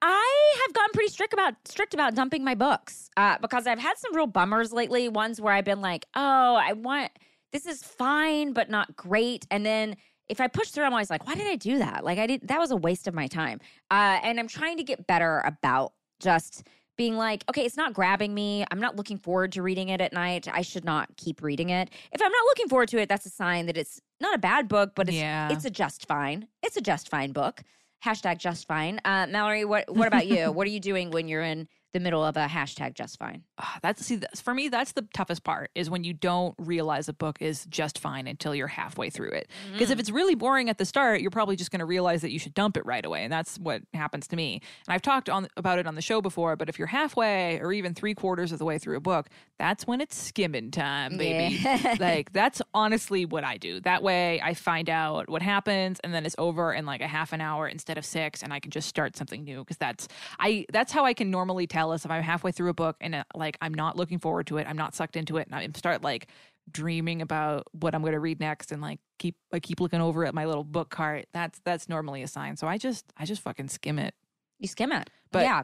I 0.00 0.54
have 0.64 0.74
gone 0.74 0.88
pretty 0.94 1.10
strict 1.10 1.32
about 1.32 1.54
strict 1.66 1.92
about 1.92 2.14
dumping 2.14 2.44
my 2.44 2.54
books 2.54 3.10
uh, 3.16 3.36
because 3.40 3.66
I've 3.66 3.80
had 3.80 3.98
some 3.98 4.14
real 4.14 4.28
bummers 4.28 4.72
lately. 4.72 5.08
Ones 5.08 5.40
where 5.40 5.52
I've 5.52 5.64
been 5.64 5.80
like, 5.80 6.06
"Oh, 6.14 6.54
I 6.54 6.72
want 6.74 7.10
this 7.52 7.66
is 7.66 7.82
fine, 7.82 8.52
but 8.52 8.70
not 8.70 8.94
great," 8.94 9.44
and 9.50 9.66
then 9.66 9.96
if 10.28 10.40
I 10.40 10.48
push 10.48 10.68
through, 10.70 10.84
I'm 10.84 10.92
always 10.92 11.10
like, 11.10 11.26
"Why 11.26 11.34
did 11.34 11.46
I 11.46 11.56
do 11.56 11.78
that? 11.78 12.04
Like, 12.04 12.18
I 12.18 12.26
did 12.26 12.48
that 12.48 12.58
was 12.58 12.70
a 12.70 12.76
waste 12.76 13.06
of 13.08 13.14
my 13.14 13.26
time." 13.26 13.60
Uh, 13.90 14.18
and 14.22 14.38
I'm 14.38 14.48
trying 14.48 14.76
to 14.78 14.82
get 14.84 15.06
better 15.06 15.40
about 15.44 15.92
just 16.20 16.64
being 16.96 17.16
like, 17.16 17.44
"Okay, 17.48 17.64
it's 17.64 17.76
not 17.76 17.92
grabbing 17.94 18.34
me. 18.34 18.64
I'm 18.70 18.80
not 18.80 18.96
looking 18.96 19.18
forward 19.18 19.52
to 19.52 19.62
reading 19.62 19.88
it 19.88 20.00
at 20.00 20.12
night. 20.12 20.48
I 20.52 20.62
should 20.62 20.84
not 20.84 21.16
keep 21.16 21.42
reading 21.42 21.70
it. 21.70 21.90
If 22.12 22.20
I'm 22.20 22.32
not 22.32 22.44
looking 22.46 22.68
forward 22.68 22.88
to 22.88 22.98
it, 22.98 23.08
that's 23.08 23.24
a 23.26 23.30
sign 23.30 23.66
that 23.66 23.76
it's 23.76 24.00
not 24.20 24.34
a 24.34 24.38
bad 24.38 24.68
book, 24.68 24.92
but 24.96 25.08
it's 25.08 25.16
Yeah. 25.16 25.48
it's 25.50 25.64
a 25.64 25.70
just 25.70 26.06
fine. 26.06 26.48
It's 26.62 26.76
a 26.76 26.80
just 26.80 27.08
fine 27.08 27.32
book." 27.32 27.62
Hashtag 28.04 28.38
just 28.38 28.68
fine. 28.68 29.00
Uh, 29.04 29.26
Mallory, 29.28 29.64
what 29.64 29.92
what 29.94 30.06
about 30.06 30.26
you? 30.28 30.52
what 30.52 30.66
are 30.66 30.70
you 30.70 30.78
doing 30.80 31.10
when 31.10 31.26
you're 31.26 31.42
in 31.42 31.68
the 31.92 32.00
middle 32.00 32.22
of 32.24 32.36
a 32.36 32.46
hashtag 32.46 32.94
just 32.94 33.18
fine? 33.18 33.42
Ah, 33.58 33.78
that's 33.82 34.04
see 34.04 34.16
that's, 34.16 34.40
for 34.40 34.52
me 34.54 34.68
that's 34.68 34.92
the 34.92 35.02
toughest 35.14 35.42
part 35.44 35.70
is 35.74 35.88
when 35.88 36.04
you 36.04 36.12
don't 36.12 36.54
realize 36.58 37.08
a 37.08 37.12
book 37.12 37.40
is 37.40 37.64
just 37.66 37.98
fine 37.98 38.26
until 38.26 38.54
you're 38.54 38.66
halfway 38.66 39.08
through 39.10 39.30
it 39.30 39.48
because 39.72 39.88
Mm. 39.88 39.92
if 39.92 39.98
it's 40.00 40.10
really 40.10 40.34
boring 40.34 40.68
at 40.68 40.78
the 40.78 40.84
start 40.84 41.20
you're 41.22 41.30
probably 41.30 41.56
just 41.56 41.70
going 41.70 41.78
to 41.80 41.86
realize 41.86 42.20
that 42.22 42.30
you 42.30 42.38
should 42.38 42.52
dump 42.54 42.76
it 42.76 42.84
right 42.84 43.04
away 43.04 43.24
and 43.24 43.32
that's 43.32 43.58
what 43.58 43.82
happens 43.94 44.26
to 44.28 44.36
me 44.36 44.60
and 44.86 44.94
i've 44.94 45.02
talked 45.02 45.28
on 45.30 45.48
about 45.56 45.78
it 45.78 45.86
on 45.86 45.94
the 45.94 46.02
show 46.02 46.20
before 46.20 46.56
but 46.56 46.68
if 46.68 46.78
you're 46.78 46.88
halfway 46.88 47.58
or 47.60 47.72
even 47.72 47.94
three 47.94 48.14
quarters 48.14 48.52
of 48.52 48.58
the 48.58 48.64
way 48.64 48.78
through 48.78 48.96
a 48.96 49.00
book 49.00 49.28
that's 49.58 49.86
when 49.86 50.00
it's 50.00 50.14
skimming 50.16 50.70
time 50.70 51.16
baby 51.16 51.54
Yeah. 51.56 51.96
like 52.00 52.32
that's 52.32 52.60
honestly 52.74 53.24
what 53.24 53.44
i 53.44 53.56
do 53.56 53.80
that 53.80 54.02
way 54.02 54.40
i 54.42 54.52
find 54.54 54.90
out 54.90 55.28
what 55.30 55.40
happens 55.42 55.98
and 56.04 56.12
then 56.12 56.26
it's 56.26 56.36
over 56.38 56.72
in 56.74 56.84
like 56.86 57.00
a 57.00 57.08
half 57.08 57.32
an 57.32 57.40
hour 57.40 57.66
instead 57.66 57.96
of 57.98 58.04
six 58.04 58.42
and 58.42 58.52
i 58.52 58.60
can 58.60 58.70
just 58.70 58.88
start 58.88 59.16
something 59.16 59.42
new 59.44 59.60
because 59.60 59.78
that's 59.78 60.06
i 60.38 60.66
that's 60.72 60.92
how 60.92 61.04
i 61.06 61.14
can 61.14 61.30
normally 61.30 61.66
tell 61.66 61.77
us 61.92 62.04
if 62.04 62.10
i'm 62.10 62.22
halfway 62.22 62.52
through 62.52 62.68
a 62.68 62.74
book 62.74 62.96
and 63.00 63.14
uh, 63.14 63.24
like 63.34 63.56
i'm 63.62 63.72
not 63.74 63.96
looking 63.96 64.18
forward 64.18 64.46
to 64.46 64.56
it 64.58 64.66
i'm 64.68 64.76
not 64.76 64.94
sucked 64.94 65.16
into 65.16 65.36
it 65.36 65.46
and 65.46 65.54
i 65.54 65.66
start 65.78 66.02
like 66.02 66.28
dreaming 66.70 67.22
about 67.22 67.66
what 67.72 67.94
i'm 67.94 68.02
going 68.02 68.12
to 68.12 68.20
read 68.20 68.40
next 68.40 68.72
and 68.72 68.82
like 68.82 68.98
keep 69.18 69.36
i 69.52 69.58
keep 69.58 69.80
looking 69.80 70.00
over 70.00 70.24
at 70.24 70.34
my 70.34 70.44
little 70.44 70.64
book 70.64 70.90
cart 70.90 71.26
that's 71.32 71.60
that's 71.64 71.88
normally 71.88 72.22
a 72.22 72.28
sign 72.28 72.56
so 72.56 72.66
i 72.66 72.76
just 72.76 73.04
i 73.16 73.24
just 73.24 73.40
fucking 73.42 73.68
skim 73.68 73.98
it 73.98 74.14
You 74.58 74.68
skim 74.68 74.92
it. 74.92 75.08
But- 75.32 75.44
yeah. 75.44 75.62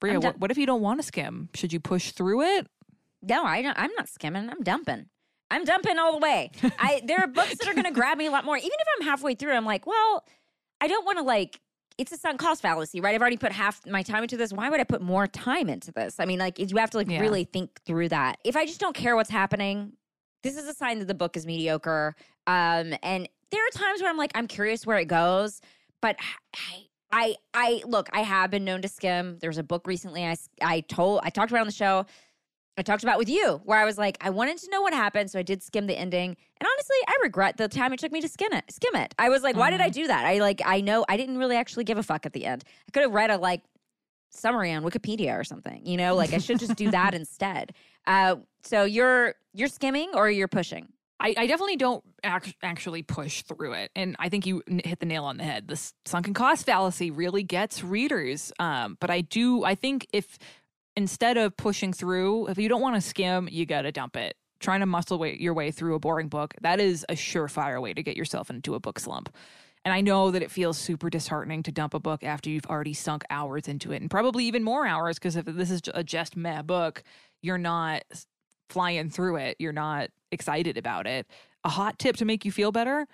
brea 0.00 0.16
what, 0.16 0.38
what 0.38 0.50
if 0.50 0.56
you 0.58 0.66
don't 0.66 0.80
want 0.82 1.00
to 1.00 1.06
skim 1.06 1.48
should 1.54 1.72
you 1.72 1.80
push 1.80 2.12
through 2.12 2.42
it 2.42 2.66
No, 3.22 3.44
I 3.44 3.60
don't, 3.62 3.78
I'm 3.78 3.90
not 3.98 4.08
skimming. 4.08 4.48
I'm 4.48 4.62
dumping. 4.62 5.06
I'm 5.50 5.64
dumping 5.64 5.98
all 5.98 6.12
the 6.12 6.18
way. 6.18 6.50
I 6.78 7.02
there 7.04 7.18
are 7.20 7.26
books 7.26 7.56
that 7.58 7.68
are 7.68 7.74
going 7.74 7.84
to 7.92 7.98
grab 8.00 8.18
me 8.18 8.26
a 8.26 8.30
lot 8.30 8.44
more. 8.44 8.56
Even 8.56 8.70
if 8.72 8.86
I'm 9.00 9.06
halfway 9.06 9.34
through, 9.34 9.52
I'm 9.52 9.64
like, 9.64 9.86
well, 9.86 10.24
I 10.80 10.86
don't 10.88 11.04
want 11.04 11.18
to 11.18 11.24
like. 11.24 11.60
It's 11.98 12.12
a 12.12 12.16
sunk 12.18 12.38
cost 12.38 12.60
fallacy, 12.60 13.00
right? 13.00 13.14
I've 13.14 13.20
already 13.22 13.38
put 13.38 13.52
half 13.52 13.86
my 13.86 14.02
time 14.02 14.22
into 14.22 14.36
this. 14.36 14.52
Why 14.52 14.68
would 14.68 14.80
I 14.80 14.84
put 14.84 15.00
more 15.00 15.26
time 15.26 15.68
into 15.70 15.92
this? 15.92 16.20
I 16.20 16.26
mean, 16.26 16.38
like 16.38 16.58
you 16.58 16.76
have 16.76 16.90
to 16.90 16.98
like 16.98 17.08
Yeah. 17.08 17.20
really 17.20 17.44
think 17.44 17.80
through 17.86 18.10
that. 18.10 18.38
If 18.44 18.54
I 18.56 18.66
just 18.66 18.80
don't 18.80 18.94
care 18.94 19.16
what's 19.16 19.30
happening, 19.30 19.92
this 20.42 20.56
is 20.56 20.68
a 20.68 20.74
sign 20.74 20.98
that 20.98 21.08
the 21.08 21.14
book 21.14 21.36
is 21.36 21.46
mediocre. 21.46 22.14
Um, 22.46 22.94
and 23.02 23.28
there 23.50 23.66
are 23.66 23.70
times 23.72 24.00
where 24.02 24.10
I'm 24.10 24.18
like, 24.18 24.32
I'm 24.34 24.46
curious 24.46 24.84
where 24.86 24.98
it 24.98 25.06
goes, 25.06 25.60
but 26.02 26.16
I, 26.54 26.86
I, 27.10 27.36
I 27.54 27.82
look, 27.86 28.08
I 28.12 28.20
have 28.20 28.50
been 28.50 28.64
known 28.64 28.82
to 28.82 28.88
skim. 28.88 29.38
There's 29.40 29.58
a 29.58 29.62
book 29.62 29.86
recently 29.86 30.24
I, 30.26 30.36
I 30.60 30.80
told, 30.80 31.20
I 31.22 31.30
talked 31.30 31.50
about 31.50 31.62
on 31.62 31.66
the 31.66 31.72
show. 31.72 32.04
I 32.78 32.82
talked 32.82 33.02
about 33.02 33.18
with 33.18 33.28
you, 33.28 33.60
where 33.64 33.78
I 33.78 33.84
was 33.84 33.96
like, 33.96 34.18
I 34.20 34.30
wanted 34.30 34.58
to 34.58 34.70
know 34.70 34.82
what 34.82 34.92
happened, 34.92 35.30
so 35.30 35.38
I 35.38 35.42
did 35.42 35.62
skim 35.62 35.86
the 35.86 35.96
ending. 35.96 36.36
And 36.60 36.68
honestly, 36.68 36.96
I 37.06 37.16
regret 37.22 37.56
the 37.56 37.68
time 37.68 37.92
it 37.92 37.98
took 37.98 38.12
me 38.12 38.20
to 38.20 38.28
skim 38.28 38.52
it. 38.52 38.64
Skim 38.70 38.94
it. 38.94 39.14
I 39.18 39.28
was 39.28 39.42
like, 39.42 39.56
why 39.56 39.70
did 39.70 39.80
I 39.80 39.88
do 39.88 40.06
that? 40.06 40.24
I 40.24 40.38
like, 40.38 40.60
I 40.64 40.80
know 40.80 41.04
I 41.08 41.16
didn't 41.16 41.38
really 41.38 41.56
actually 41.56 41.84
give 41.84 41.98
a 41.98 42.02
fuck 42.02 42.26
at 42.26 42.32
the 42.32 42.44
end. 42.44 42.64
I 42.88 42.90
could 42.92 43.02
have 43.02 43.12
read 43.12 43.30
a 43.30 43.38
like 43.38 43.62
summary 44.30 44.72
on 44.72 44.82
Wikipedia 44.82 45.38
or 45.38 45.44
something. 45.44 45.86
You 45.86 45.96
know, 45.96 46.14
like 46.14 46.32
I 46.32 46.38
should 46.38 46.58
just 46.58 46.76
do 46.76 46.90
that 46.90 47.14
instead. 47.14 47.72
Uh, 48.06 48.36
so 48.62 48.84
you're 48.84 49.34
you're 49.54 49.68
skimming 49.68 50.10
or 50.14 50.30
you're 50.30 50.48
pushing. 50.48 50.88
I, 51.18 51.34
I 51.36 51.46
definitely 51.46 51.76
don't 51.76 52.04
act- 52.22 52.56
actually 52.62 53.02
push 53.02 53.42
through 53.42 53.72
it. 53.72 53.90
And 53.96 54.16
I 54.18 54.28
think 54.28 54.44
you 54.44 54.62
hit 54.66 55.00
the 55.00 55.06
nail 55.06 55.24
on 55.24 55.38
the 55.38 55.44
head. 55.44 55.66
This 55.68 55.94
sunken 56.04 56.34
cost 56.34 56.66
fallacy 56.66 57.10
really 57.10 57.42
gets 57.42 57.82
readers. 57.82 58.52
Um, 58.58 58.98
but 59.00 59.10
I 59.10 59.22
do, 59.22 59.64
I 59.64 59.74
think 59.74 60.06
if 60.12 60.38
instead 60.96 61.36
of 61.36 61.56
pushing 61.56 61.92
through, 61.92 62.48
if 62.48 62.58
you 62.58 62.68
don't 62.68 62.80
want 62.80 62.94
to 62.94 63.00
skim, 63.00 63.48
you 63.50 63.66
got 63.66 63.82
to 63.82 63.92
dump 63.92 64.16
it. 64.16 64.36
Trying 64.58 64.80
to 64.80 64.86
muscle 64.86 65.18
way, 65.18 65.36
your 65.38 65.52
way 65.52 65.70
through 65.70 65.94
a 65.94 65.98
boring 65.98 66.28
book, 66.28 66.54
that 66.62 66.80
is 66.80 67.04
a 67.10 67.14
surefire 67.14 67.80
way 67.80 67.92
to 67.92 68.02
get 68.02 68.16
yourself 68.16 68.48
into 68.48 68.74
a 68.74 68.80
book 68.80 68.98
slump. 68.98 69.28
And 69.84 69.92
I 69.92 70.00
know 70.00 70.30
that 70.30 70.42
it 70.42 70.50
feels 70.50 70.78
super 70.78 71.10
disheartening 71.10 71.62
to 71.64 71.72
dump 71.72 71.94
a 71.94 72.00
book 72.00 72.24
after 72.24 72.50
you've 72.50 72.66
already 72.66 72.94
sunk 72.94 73.22
hours 73.30 73.68
into 73.68 73.92
it 73.92 74.00
and 74.00 74.10
probably 74.10 74.44
even 74.46 74.64
more 74.64 74.86
hours 74.86 75.16
because 75.16 75.36
if 75.36 75.44
this 75.44 75.70
is 75.70 75.82
a 75.94 76.02
just 76.02 76.36
meh 76.36 76.62
book, 76.62 77.04
you're 77.42 77.58
not 77.58 78.02
flying 78.68 79.10
through 79.10 79.36
it. 79.36 79.56
You're 79.60 79.72
not 79.72 80.08
excited 80.32 80.76
about 80.76 81.06
it. 81.06 81.26
A 81.62 81.68
hot 81.68 81.98
tip 81.98 82.16
to 82.16 82.24
make 82.24 82.44
you 82.44 82.50
feel 82.50 82.72
better 82.72 83.06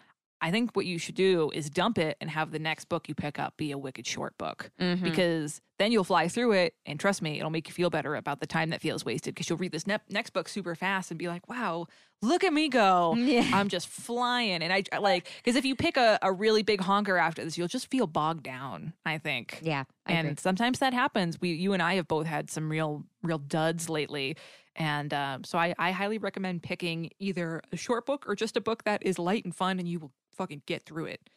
I 0.42 0.50
think 0.50 0.74
what 0.74 0.84
you 0.86 0.98
should 0.98 1.14
do 1.14 1.50
is 1.54 1.70
dump 1.70 1.96
it 1.98 2.16
and 2.20 2.28
have 2.28 2.50
the 2.50 2.58
next 2.58 2.88
book 2.88 3.08
you 3.08 3.14
pick 3.14 3.38
up 3.38 3.56
be 3.56 3.70
a 3.70 3.78
wicked 3.78 4.06
short 4.06 4.36
book 4.36 4.70
Mm-hmm. 4.80 5.04
because 5.04 5.60
then 5.78 5.92
you'll 5.92 6.04
fly 6.04 6.28
through 6.28 6.52
it. 6.52 6.74
And 6.84 6.98
trust 7.00 7.22
me, 7.22 7.38
it'll 7.38 7.50
make 7.50 7.66
you 7.68 7.72
feel 7.74 7.90
better 7.90 8.14
about 8.16 8.40
the 8.40 8.46
time 8.46 8.70
that 8.70 8.80
feels 8.80 9.04
wasted 9.04 9.34
because 9.34 9.48
you'll 9.48 9.58
read 9.58 9.72
this 9.72 9.86
ne- 9.86 9.98
next 10.10 10.30
book 10.30 10.48
super 10.48 10.74
fast 10.74 11.10
and 11.10 11.18
be 11.18 11.28
like, 11.28 11.48
wow, 11.48 11.86
look 12.22 12.44
at 12.44 12.52
me 12.52 12.68
go. 12.68 13.14
Yeah. 13.16 13.48
I'm 13.52 13.68
just 13.68 13.88
flying. 13.88 14.62
And 14.62 14.72
I 14.72 14.82
like, 15.00 15.28
because 15.42 15.56
if 15.56 15.64
you 15.64 15.74
pick 15.74 15.96
a, 15.96 16.18
a 16.22 16.32
really 16.32 16.62
big 16.62 16.80
honker 16.80 17.16
after 17.16 17.42
this, 17.44 17.56
you'll 17.56 17.68
just 17.68 17.88
feel 17.90 18.06
bogged 18.06 18.42
down, 18.42 18.92
I 19.06 19.18
think. 19.18 19.60
Yeah, 19.62 19.84
I 20.06 20.12
and 20.12 20.26
agree. 20.28 20.36
sometimes 20.40 20.80
that 20.80 20.92
happens. 20.92 21.40
We, 21.40 21.50
you 21.52 21.72
and 21.72 21.82
I 21.82 21.94
have 21.94 22.06
both 22.08 22.26
had 22.26 22.50
some 22.50 22.68
real, 22.68 23.04
real 23.22 23.38
duds 23.38 23.88
lately. 23.88 24.36
And 24.76 25.12
um, 25.12 25.44
so 25.44 25.58
I, 25.58 25.74
I 25.78 25.90
highly 25.90 26.18
recommend 26.18 26.62
picking 26.62 27.10
either 27.18 27.60
a 27.72 27.76
short 27.76 28.06
book 28.06 28.24
or 28.28 28.34
just 28.34 28.56
a 28.56 28.60
book 28.60 28.84
that 28.84 29.02
is 29.04 29.18
light 29.18 29.44
and 29.44 29.54
fun 29.54 29.78
and 29.78 29.86
you 29.88 29.98
will 30.00 30.12
fucking 30.34 30.62
get 30.66 30.84
through 30.84 31.06
it. 31.06 31.28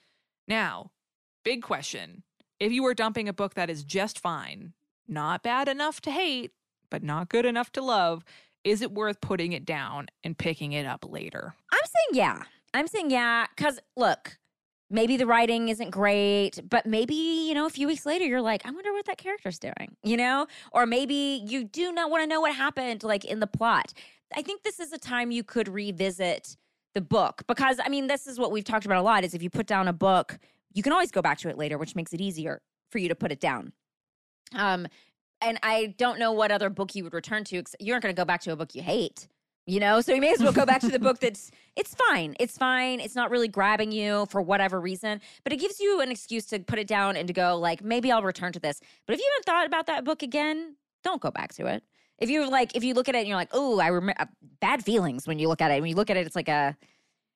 Now, 0.47 0.91
big 1.43 1.61
question. 1.61 2.23
If 2.59 2.71
you 2.71 2.83
were 2.83 2.93
dumping 2.93 3.27
a 3.27 3.33
book 3.33 3.55
that 3.55 3.69
is 3.69 3.83
just 3.83 4.19
fine, 4.19 4.73
not 5.07 5.43
bad 5.43 5.67
enough 5.67 6.01
to 6.01 6.11
hate, 6.11 6.51
but 6.89 7.03
not 7.03 7.29
good 7.29 7.45
enough 7.45 7.71
to 7.73 7.81
love, 7.81 8.23
is 8.63 8.81
it 8.81 8.91
worth 8.91 9.21
putting 9.21 9.53
it 9.53 9.65
down 9.65 10.07
and 10.23 10.37
picking 10.37 10.73
it 10.73 10.85
up 10.85 11.05
later? 11.07 11.53
I'm 11.71 11.79
saying 11.83 12.23
yeah. 12.23 12.43
I'm 12.73 12.87
saying 12.87 13.11
yeah 13.11 13.45
because 13.55 13.79
look, 13.95 14.37
maybe 14.89 15.17
the 15.17 15.25
writing 15.25 15.69
isn't 15.69 15.91
great, 15.91 16.59
but 16.67 16.85
maybe 16.85 17.15
you 17.15 17.53
know 17.53 17.65
a 17.65 17.69
few 17.69 17.87
weeks 17.87 18.05
later 18.05 18.25
you're 18.25 18.41
like, 18.41 18.65
I 18.65 18.71
wonder 18.71 18.93
what 18.93 19.05
that 19.05 19.17
character's 19.17 19.59
doing, 19.59 19.95
you 20.03 20.17
know, 20.17 20.47
or 20.71 20.85
maybe 20.85 21.43
you 21.45 21.63
do 21.63 21.91
not 21.91 22.09
want 22.09 22.23
to 22.23 22.27
know 22.27 22.41
what 22.41 22.55
happened 22.55 23.03
like 23.03 23.25
in 23.25 23.39
the 23.39 23.47
plot. 23.47 23.93
I 24.35 24.41
think 24.41 24.63
this 24.63 24.79
is 24.79 24.91
a 24.91 24.97
time 24.97 25.31
you 25.31 25.43
could 25.43 25.67
revisit 25.67 26.57
the 26.95 27.01
book 27.01 27.43
because 27.47 27.77
I 27.83 27.89
mean 27.89 28.07
this 28.07 28.25
is 28.25 28.39
what 28.39 28.51
we've 28.51 28.63
talked 28.63 28.85
about 28.85 28.97
a 28.97 29.03
lot 29.03 29.23
is 29.23 29.35
if 29.35 29.43
you 29.43 29.49
put 29.51 29.67
down 29.67 29.87
a 29.87 29.93
book, 29.93 30.39
you 30.73 30.81
can 30.81 30.91
always 30.93 31.11
go 31.11 31.21
back 31.21 31.37
to 31.39 31.49
it 31.49 31.57
later, 31.57 31.77
which 31.77 31.95
makes 31.95 32.13
it 32.13 32.21
easier 32.21 32.61
for 32.89 32.97
you 32.97 33.09
to 33.09 33.15
put 33.15 33.31
it 33.31 33.39
down. 33.39 33.73
Um, 34.55 34.87
and 35.41 35.59
I 35.61 35.93
don't 35.97 36.17
know 36.17 36.31
what 36.31 36.51
other 36.51 36.69
book 36.69 36.95
you 36.95 37.03
would 37.03 37.13
return 37.13 37.43
to. 37.45 37.57
ex- 37.57 37.75
You 37.79 37.93
aren't 37.93 38.03
going 38.03 38.15
to 38.15 38.19
go 38.19 38.25
back 38.25 38.41
to 38.41 38.51
a 38.51 38.55
book 38.55 38.73
you 38.73 38.81
hate, 38.81 39.27
you 39.67 39.79
know. 39.79 39.99
So 40.01 40.13
you 40.13 40.21
may 40.21 40.31
as 40.31 40.41
well 40.41 40.53
go 40.53 40.65
back 40.65 40.79
to 40.81 40.87
the 40.87 40.99
book 40.99 41.19
that's 41.19 41.51
it's 41.75 41.93
fine. 42.09 42.35
It's 42.39 42.57
fine. 42.57 42.99
It's 42.99 43.15
not 43.15 43.29
really 43.29 43.47
grabbing 43.49 43.91
you 43.91 44.25
for 44.29 44.41
whatever 44.41 44.79
reason, 44.79 45.19
but 45.43 45.51
it 45.53 45.57
gives 45.57 45.79
you 45.79 45.99
an 46.01 46.09
excuse 46.09 46.45
to 46.47 46.59
put 46.59 46.79
it 46.79 46.87
down 46.87 47.17
and 47.17 47.27
to 47.27 47.33
go 47.33 47.57
like 47.57 47.83
maybe 47.83 48.11
I'll 48.11 48.23
return 48.23 48.53
to 48.53 48.59
this. 48.59 48.79
But 49.05 49.13
if 49.15 49.19
you 49.19 49.29
haven't 49.33 49.45
thought 49.45 49.65
about 49.67 49.85
that 49.87 50.05
book 50.05 50.23
again, 50.23 50.77
don't 51.03 51.21
go 51.21 51.31
back 51.31 51.53
to 51.55 51.67
it. 51.67 51.83
If 52.19 52.29
you're 52.29 52.47
like, 52.49 52.75
if 52.75 52.83
you 52.83 52.93
look 52.93 53.09
at 53.09 53.15
it 53.15 53.19
and 53.19 53.27
you're 53.27 53.37
like, 53.37 53.49
oh, 53.51 53.79
I 53.79 53.87
remember 53.87 54.21
uh, 54.21 54.25
bad 54.61 54.83
feelings 54.83 55.27
when 55.27 55.39
you 55.39 55.47
look 55.47 55.61
at 55.61 55.71
it. 55.71 55.81
When 55.81 55.89
you 55.89 55.95
look 55.95 56.09
at 56.09 56.17
it, 56.17 56.25
it's 56.25 56.35
like 56.35 56.49
a 56.49 56.77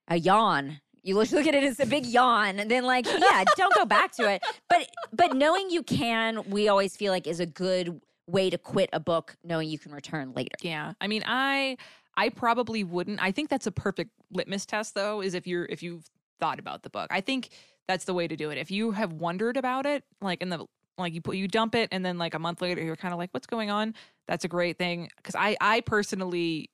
a 0.08 0.18
yawn. 0.18 0.80
You 1.04 1.16
look, 1.16 1.32
look 1.34 1.48
at 1.48 1.56
it 1.56 1.64
it's 1.64 1.80
a 1.80 1.86
big 1.86 2.06
yawn, 2.06 2.60
and 2.60 2.70
then 2.70 2.84
like, 2.84 3.06
yeah, 3.06 3.44
don't 3.56 3.74
go 3.76 3.86
back 3.86 4.12
to 4.14 4.30
it. 4.30 4.44
But 4.70 4.88
but 5.12 5.36
knowing 5.36 5.70
you 5.70 5.84
can, 5.84 6.50
we 6.50 6.68
always 6.68 6.96
feel 6.96 7.12
like 7.12 7.28
is 7.28 7.40
a 7.40 7.46
good 7.46 8.02
way 8.28 8.50
to 8.50 8.58
quit 8.58 8.90
a 8.94 9.00
book, 9.00 9.36
knowing 9.44 9.70
you 9.70 9.80
can 9.80 9.92
return 9.92 10.34
later. 10.34 10.56
Yeah. 10.62 10.94
I 11.02 11.08
mean, 11.08 11.24
I 11.26 11.78
I 12.16 12.30
probably 12.30 12.84
wouldn't. 12.84 13.22
I 13.22 13.32
think 13.32 13.50
that's 13.50 13.68
a 13.68 13.72
perfect 13.72 14.12
litmus 14.32 14.66
test 14.66 14.96
though, 14.96 15.22
is 15.22 15.34
if 15.34 15.48
you're 15.48 15.66
if 15.66 15.84
you've 15.84 16.06
thought 16.40 16.60
about 16.60 16.84
the 16.84 16.90
book. 16.90 17.08
I 17.12 17.22
think 17.22 17.50
that's 17.88 18.06
the 18.06 18.14
way 18.14 18.28
to 18.28 18.36
do 18.36 18.50
it. 18.50 18.58
If 18.58 18.72
you 18.72 18.92
have 18.92 19.14
wondered 19.14 19.58
about 19.58 19.86
it, 19.86 20.04
like 20.22 20.42
in 20.42 20.50
the 20.50 20.66
like 21.00 21.14
you 21.14 21.22
put 21.22 21.36
you 21.36 21.48
dump 21.48 21.76
it 21.76 21.90
and 21.92 22.06
then 22.06 22.18
like 22.18 22.34
a 22.34 22.40
month 22.40 22.62
later 22.62 22.82
you're 22.82 22.96
kind 22.96 23.14
of 23.14 23.18
like 23.18 23.30
what's 23.32 23.48
going 23.48 23.70
on? 23.70 23.94
That's 24.28 24.46
a 24.46 24.48
great 24.48 24.78
thing 24.78 25.10
cuz 25.24 25.36
I 25.36 25.58
I 25.60 25.82
personally 25.82 26.70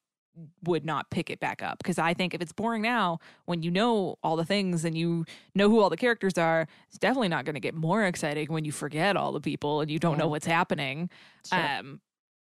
would 0.63 0.85
not 0.85 1.09
pick 1.09 1.29
it 1.29 1.39
back 1.39 1.63
up 1.63 1.77
because 1.77 1.97
I 1.97 2.13
think 2.13 2.33
if 2.33 2.41
it's 2.41 2.51
boring 2.51 2.81
now, 2.81 3.19
when 3.45 3.63
you 3.63 3.71
know 3.71 4.17
all 4.21 4.35
the 4.35 4.45
things 4.45 4.83
and 4.83 4.97
you 4.97 5.25
know 5.53 5.69
who 5.69 5.79
all 5.79 5.89
the 5.89 5.97
characters 5.97 6.38
are, 6.38 6.67
it's 6.89 6.97
definitely 6.97 7.29
not 7.29 7.45
going 7.45 7.53
to 7.53 7.61
get 7.61 7.73
more 7.73 8.03
exciting 8.03 8.51
when 8.51 8.65
you 8.65 8.71
forget 8.71 9.15
all 9.15 9.31
the 9.31 9.39
people 9.39 9.81
and 9.81 9.89
you 9.89 9.99
don't 9.99 10.17
know 10.17 10.27
what's 10.27 10.45
happening. 10.45 11.09
Sure. 11.45 11.59
Um, 11.59 12.01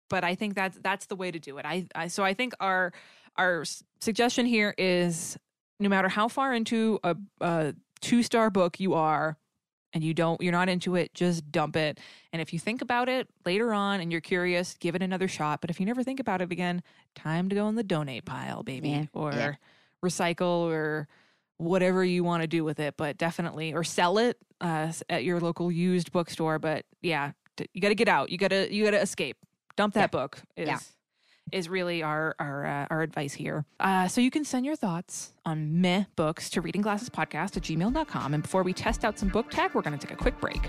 but 0.09 0.25
I 0.25 0.35
think 0.35 0.55
that's 0.55 0.79
that's 0.79 1.07
the 1.07 1.17
way 1.17 1.31
to 1.31 1.39
do 1.39 1.59
it. 1.59 1.67
I, 1.67 1.87
I 1.95 2.09
so 2.09 2.23
I 2.23 2.35
think 2.35 2.53
our 2.61 2.93
our 3.37 3.63
s- 3.63 3.83
suggestion 4.01 4.47
here 4.47 4.75
is 4.79 5.39
no 5.81 5.89
matter 5.89 6.09
how 6.09 6.29
far 6.29 6.55
into 6.55 7.01
a, 7.03 7.17
a 7.41 7.75
two 8.01 8.23
star 8.23 8.51
book 8.51 8.79
you 8.79 8.95
are, 8.95 9.39
and 9.95 10.03
you 10.03 10.15
don't 10.15 10.41
you're 10.41 10.53
not 10.53 10.69
into 10.69 10.95
it, 10.95 11.13
just 11.15 11.51
dump 11.53 11.77
it. 11.77 11.99
And 12.33 12.41
if 12.41 12.53
you 12.53 12.59
think 12.59 12.81
about 12.83 13.09
it 13.09 13.29
later 13.45 13.73
on 13.73 14.01
and 14.01 14.11
you're 14.11 14.21
curious, 14.21 14.75
give 14.75 14.95
it 14.95 15.03
another 15.03 15.29
shot. 15.29 15.61
But 15.61 15.71
if 15.71 15.79
you 15.81 15.87
never 15.87 16.03
think 16.03 16.19
about 16.21 16.41
it 16.41 16.51
again, 16.51 16.83
time 17.15 17.49
to 17.49 17.55
go 17.55 17.69
in 17.69 17.75
the 17.75 17.83
donate 17.83 18.25
pile, 18.25 18.63
baby, 18.63 18.89
Yeah, 18.91 19.05
or 19.13 19.33
yeah. 19.33 19.55
recycle 20.05 20.63
or 20.71 21.09
whatever 21.59 22.05
you 22.05 22.25
want 22.25 22.43
to 22.43 22.47
do 22.47 22.65
with 22.65 22.81
it. 22.81 22.95
But 22.97 23.19
definitely, 23.19 23.73
or 23.75 23.85
sell 23.85 24.19
it 24.19 24.39
uh, 24.61 24.93
at 25.09 25.25
your 25.25 25.41
local 25.41 25.71
used 25.71 26.11
bookstore. 26.13 26.59
But 26.59 26.85
yeah, 27.03 27.33
you 27.75 27.81
got 27.81 27.89
to 27.91 27.95
get 27.95 28.09
out. 28.09 28.31
You 28.31 28.39
got 28.39 28.49
to 28.49 28.73
you 28.73 28.85
got 28.85 28.93
to 28.93 29.01
escape. 29.01 29.37
Dump 29.77 29.95
that 29.95 30.01
Yeah. 30.01 30.07
book. 30.09 30.39
Is, 30.57 30.69
Yeah. 30.69 30.79
Is 31.51 31.69
really 31.69 32.03
our 32.03 32.35
our 32.39 32.65
uh, 32.65 32.87
our 32.91 33.03
advice 33.03 33.35
here. 33.35 33.65
Uh, 33.79 34.09
so 34.09 34.21
you 34.21 34.31
can 34.31 34.45
send 34.45 34.65
your 34.65 34.77
thoughts 34.77 35.35
on 35.45 35.81
meh 35.81 36.05
books 36.17 36.49
to 36.51 36.61
reading 36.61 36.81
glasses 36.81 37.11
podcast 37.11 37.57
at 37.57 37.65
gmail.com. 37.65 38.35
And 38.35 38.43
before 38.43 38.63
we 38.63 38.73
test 38.73 39.05
out 39.05 39.19
some 39.19 39.29
book 39.29 39.51
tech, 39.51 39.75
we're 39.75 39.83
going 39.83 39.99
to 39.99 40.07
take 40.07 40.15
a 40.15 40.21
quick 40.21 40.41
break. 40.41 40.63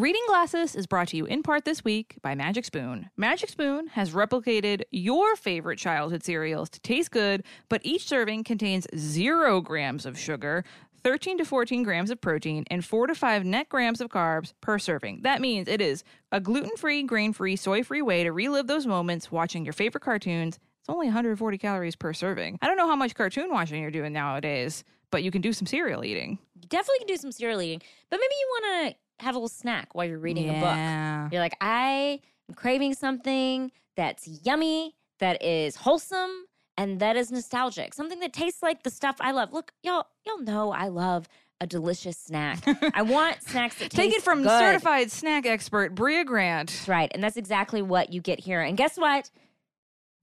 Reading 0.00 0.22
Glasses 0.28 0.74
is 0.74 0.86
brought 0.86 1.08
to 1.08 1.18
you 1.18 1.26
in 1.26 1.42
part 1.42 1.66
this 1.66 1.84
week 1.84 2.14
by 2.22 2.34
Magic 2.34 2.64
Spoon. 2.64 3.10
Magic 3.18 3.50
Spoon 3.50 3.88
has 3.88 4.12
replicated 4.12 4.80
your 4.90 5.36
favorite 5.36 5.78
childhood 5.78 6.24
cereals 6.24 6.70
to 6.70 6.80
taste 6.80 7.10
good, 7.10 7.44
but 7.68 7.82
each 7.84 8.06
serving 8.06 8.44
contains 8.44 8.86
zero 8.96 9.60
grams 9.60 10.06
of 10.06 10.18
sugar, 10.18 10.64
13 11.04 11.36
to 11.36 11.44
14 11.44 11.82
grams 11.82 12.10
of 12.10 12.18
protein, 12.18 12.64
and 12.70 12.82
4 12.82 13.08
to 13.08 13.14
5 13.14 13.44
net 13.44 13.68
grams 13.68 14.00
of 14.00 14.08
carbs 14.08 14.54
per 14.62 14.78
serving. 14.78 15.20
That 15.20 15.42
means 15.42 15.68
it 15.68 15.82
is 15.82 16.02
a 16.32 16.40
gluten 16.40 16.78
free, 16.78 17.02
grain 17.02 17.34
free, 17.34 17.56
soy 17.56 17.82
free 17.82 18.00
way 18.00 18.24
to 18.24 18.32
relive 18.32 18.68
those 18.68 18.86
moments 18.86 19.30
watching 19.30 19.66
your 19.66 19.74
favorite 19.74 20.02
cartoons. 20.02 20.58
It's 20.78 20.88
only 20.88 21.08
140 21.08 21.58
calories 21.58 21.94
per 21.94 22.14
serving. 22.14 22.58
I 22.62 22.68
don't 22.68 22.78
know 22.78 22.88
how 22.88 22.96
much 22.96 23.14
cartoon 23.14 23.50
watching 23.50 23.82
you're 23.82 23.90
doing 23.90 24.14
nowadays, 24.14 24.82
but 25.10 25.22
you 25.22 25.30
can 25.30 25.42
do 25.42 25.52
some 25.52 25.66
cereal 25.66 26.06
eating. 26.06 26.38
You 26.54 26.68
definitely 26.68 27.00
can 27.00 27.08
do 27.08 27.16
some 27.18 27.32
cereal 27.32 27.60
eating, 27.60 27.82
but 28.08 28.18
maybe 28.18 28.34
you 28.40 28.48
want 28.62 28.88
to 28.88 29.09
have 29.20 29.34
a 29.34 29.38
little 29.38 29.48
snack 29.48 29.94
while 29.94 30.06
you're 30.06 30.18
reading 30.18 30.48
a 30.48 30.54
book. 30.54 31.32
You're 31.32 31.40
like, 31.40 31.56
I 31.60 32.20
am 32.48 32.54
craving 32.54 32.94
something 32.94 33.70
that's 33.96 34.26
yummy, 34.44 34.96
that 35.18 35.42
is 35.42 35.76
wholesome, 35.76 36.46
and 36.76 37.00
that 37.00 37.16
is 37.16 37.30
nostalgic. 37.30 37.94
Something 37.94 38.20
that 38.20 38.32
tastes 38.32 38.62
like 38.62 38.82
the 38.82 38.90
stuff 38.90 39.16
I 39.20 39.32
love. 39.32 39.52
Look, 39.52 39.72
y'all, 39.82 40.06
y'all 40.26 40.40
know 40.42 40.72
I 40.72 40.88
love 40.88 41.28
a 41.60 41.66
delicious 41.66 42.16
snack. 42.16 42.64
I 42.94 43.02
want 43.02 43.42
snacks 43.42 43.76
that 43.78 43.90
Take 43.90 44.14
it 44.14 44.22
from 44.22 44.42
good. 44.42 44.48
certified 44.48 45.10
snack 45.10 45.44
expert 45.46 45.94
Brea 45.94 46.24
Grant. 46.24 46.70
That's 46.70 46.88
right, 46.88 47.10
and 47.12 47.22
that's 47.22 47.36
exactly 47.36 47.82
what 47.82 48.12
you 48.12 48.20
get 48.20 48.40
here. 48.40 48.62
And 48.62 48.76
guess 48.76 48.96
what? 48.96 49.30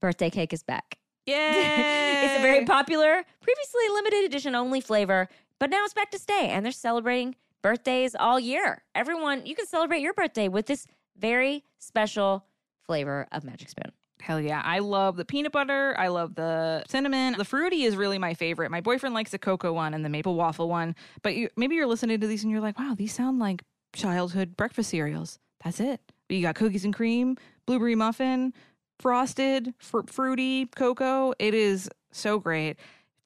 Birthday 0.00 0.30
cake 0.30 0.52
is 0.52 0.62
back. 0.62 0.98
Yeah, 1.26 1.52
it's 2.24 2.38
a 2.38 2.42
very 2.42 2.64
popular, 2.64 3.24
previously 3.40 3.88
limited 3.92 4.24
edition 4.24 4.54
only 4.54 4.80
flavor, 4.80 5.28
but 5.60 5.70
now 5.70 5.84
it's 5.84 5.94
back 5.94 6.10
to 6.10 6.18
stay, 6.18 6.48
and 6.48 6.64
they're 6.64 6.72
celebrating 6.72 7.36
birthdays 7.62 8.14
all 8.18 8.38
year. 8.40 8.82
Everyone, 8.94 9.44
you 9.46 9.54
can 9.54 9.66
celebrate 9.66 10.00
your 10.00 10.14
birthday 10.14 10.48
with 10.48 10.66
this 10.66 10.86
very 11.18 11.64
special 11.78 12.44
flavor 12.86 13.26
of 13.32 13.44
Magic 13.44 13.68
Spoon. 13.68 13.92
hell 14.20 14.40
yeah. 14.40 14.62
I 14.64 14.78
love 14.80 15.16
the 15.16 15.24
peanut 15.24 15.52
butter. 15.52 15.94
I 15.98 16.08
love 16.08 16.34
the 16.34 16.84
cinnamon. 16.88 17.34
The 17.36 17.44
fruity 17.44 17.82
is 17.84 17.96
really 17.96 18.18
my 18.18 18.34
favorite. 18.34 18.70
My 18.70 18.80
boyfriend 18.80 19.14
likes 19.14 19.30
the 19.30 19.38
cocoa 19.38 19.72
one 19.72 19.94
and 19.94 20.04
the 20.04 20.08
maple 20.08 20.34
waffle 20.34 20.68
one. 20.68 20.94
But 21.22 21.34
you, 21.34 21.48
maybe 21.56 21.74
you're 21.74 21.86
listening 21.86 22.20
to 22.20 22.26
these 22.26 22.42
and 22.42 22.50
you're 22.50 22.60
like, 22.60 22.78
wow, 22.78 22.94
these 22.96 23.14
sound 23.14 23.38
like 23.38 23.62
childhood 23.94 24.56
breakfast 24.56 24.90
cereals. 24.90 25.38
That's 25.64 25.80
it. 25.80 26.00
You 26.28 26.42
got 26.42 26.54
cookies 26.54 26.84
and 26.84 26.94
cream, 26.94 27.36
blueberry 27.66 27.94
muffin, 27.94 28.52
frosted, 29.00 29.74
fr- 29.78 30.00
fruity, 30.06 30.66
cocoa. 30.66 31.32
It 31.38 31.54
is 31.54 31.88
so 32.12 32.38
great. 32.38 32.76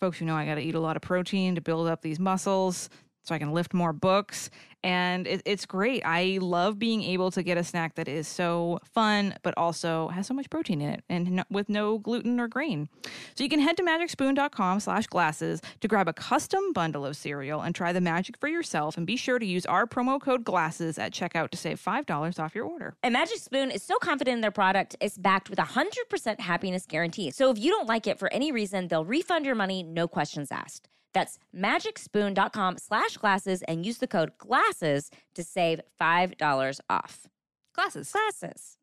Folks, 0.01 0.21
you 0.21 0.27
know 0.27 0.35
I 0.35 0.47
got 0.47 0.57
to 0.57 0.61
eat 0.61 0.75
a 0.75 0.81
lot 0.81 0.97
of 0.97 1.03
protein 1.03 1.55
to 1.55 1.61
build 1.61 1.89
up 1.89 2.03
these 2.03 2.19
muscles 2.19 2.89
so 3.23 3.35
I 3.35 3.39
can 3.39 3.53
lift 3.53 3.73
more 3.73 3.93
books. 3.93 4.51
And 4.85 5.29
it, 5.29 5.43
it's 5.45 5.65
great. 5.65 6.03
I 6.05 6.39
love 6.41 6.79
being 6.79 7.05
able 7.05 7.31
to 7.33 7.43
get 7.43 7.57
a 7.57 7.63
snack 7.63 7.95
that 7.95 8.09
is 8.09 8.27
so 8.27 8.81
fun, 8.83 9.37
but 9.43 9.55
also 9.57 10.09
has 10.09 10.27
so 10.27 10.35
much 10.35 10.51
protein 10.51 10.81
in 10.81 10.89
it 10.91 11.05
and 11.09 11.31
no, 11.31 11.45
with 11.51 11.69
no 11.69 11.99
gluten 11.99 12.41
or 12.41 12.49
grain. 12.49 12.89
So 13.37 13.45
you 13.45 13.49
can 13.49 13.61
head 13.61 13.77
to 13.77 13.85
magicspoon.com 13.85 14.81
slash 14.81 15.07
glasses 15.07 15.61
to 15.81 15.89
grab 15.89 16.09
a 16.09 16.13
custom 16.13 16.73
bundle 16.73 17.07
of 17.07 17.17
cereal 17.17 17.61
and 17.61 17.75
try 17.75 17.93
the 17.93 18.01
magic 18.01 18.37
for 18.39 18.49
yourself. 18.49 18.97
And 18.97 19.07
be 19.07 19.17
sure 19.17 19.39
to 19.39 19.47
use 19.47 19.65
our 19.67 19.87
promo 19.87 20.21
code 20.21 20.45
glasses 20.45 20.99
at 20.99 21.13
checkout 21.13 21.51
to 21.51 21.57
save 21.57 21.81
$5 21.81 22.41
off 22.41 22.55
your 22.55 22.65
order. 22.65 22.95
And 23.05 23.13
Magic 23.13 23.39
Spoon 23.39 23.71
is 23.71 23.83
so 23.85 23.99
confident 23.99 24.37
in 24.37 24.41
their 24.41 24.51
product, 24.51 24.97
it's 25.01 25.17
backed 25.17 25.49
with 25.49 25.61
a 25.61 25.63
100% 25.63 26.41
happiness 26.41 26.87
guarantee. 26.87 27.31
So 27.31 27.51
if 27.51 27.59
you 27.59 27.71
don't 27.71 27.87
like 27.87 28.09
it 28.09 28.19
for 28.19 28.33
any 28.33 28.51
reason, 28.51 28.89
they'll 28.89 29.05
refund 29.05 29.47
your 29.47 29.55
money, 29.55 29.85
no 29.85 30.09
questions 30.09 30.51
asked. 30.51 30.89
That's 31.13 31.39
magicspoon.com 31.55 32.79
slash 32.79 33.17
glasses 33.17 33.63
and 33.63 33.85
use 33.85 33.99
the 33.99 34.07
code 34.07 34.33
GLASSES 34.39 35.11
to 35.35 35.45
save 35.45 35.81
$5 36.01 36.81
off. 36.89 37.29
Glasses. 37.75 38.13
Glasses. 38.13 38.77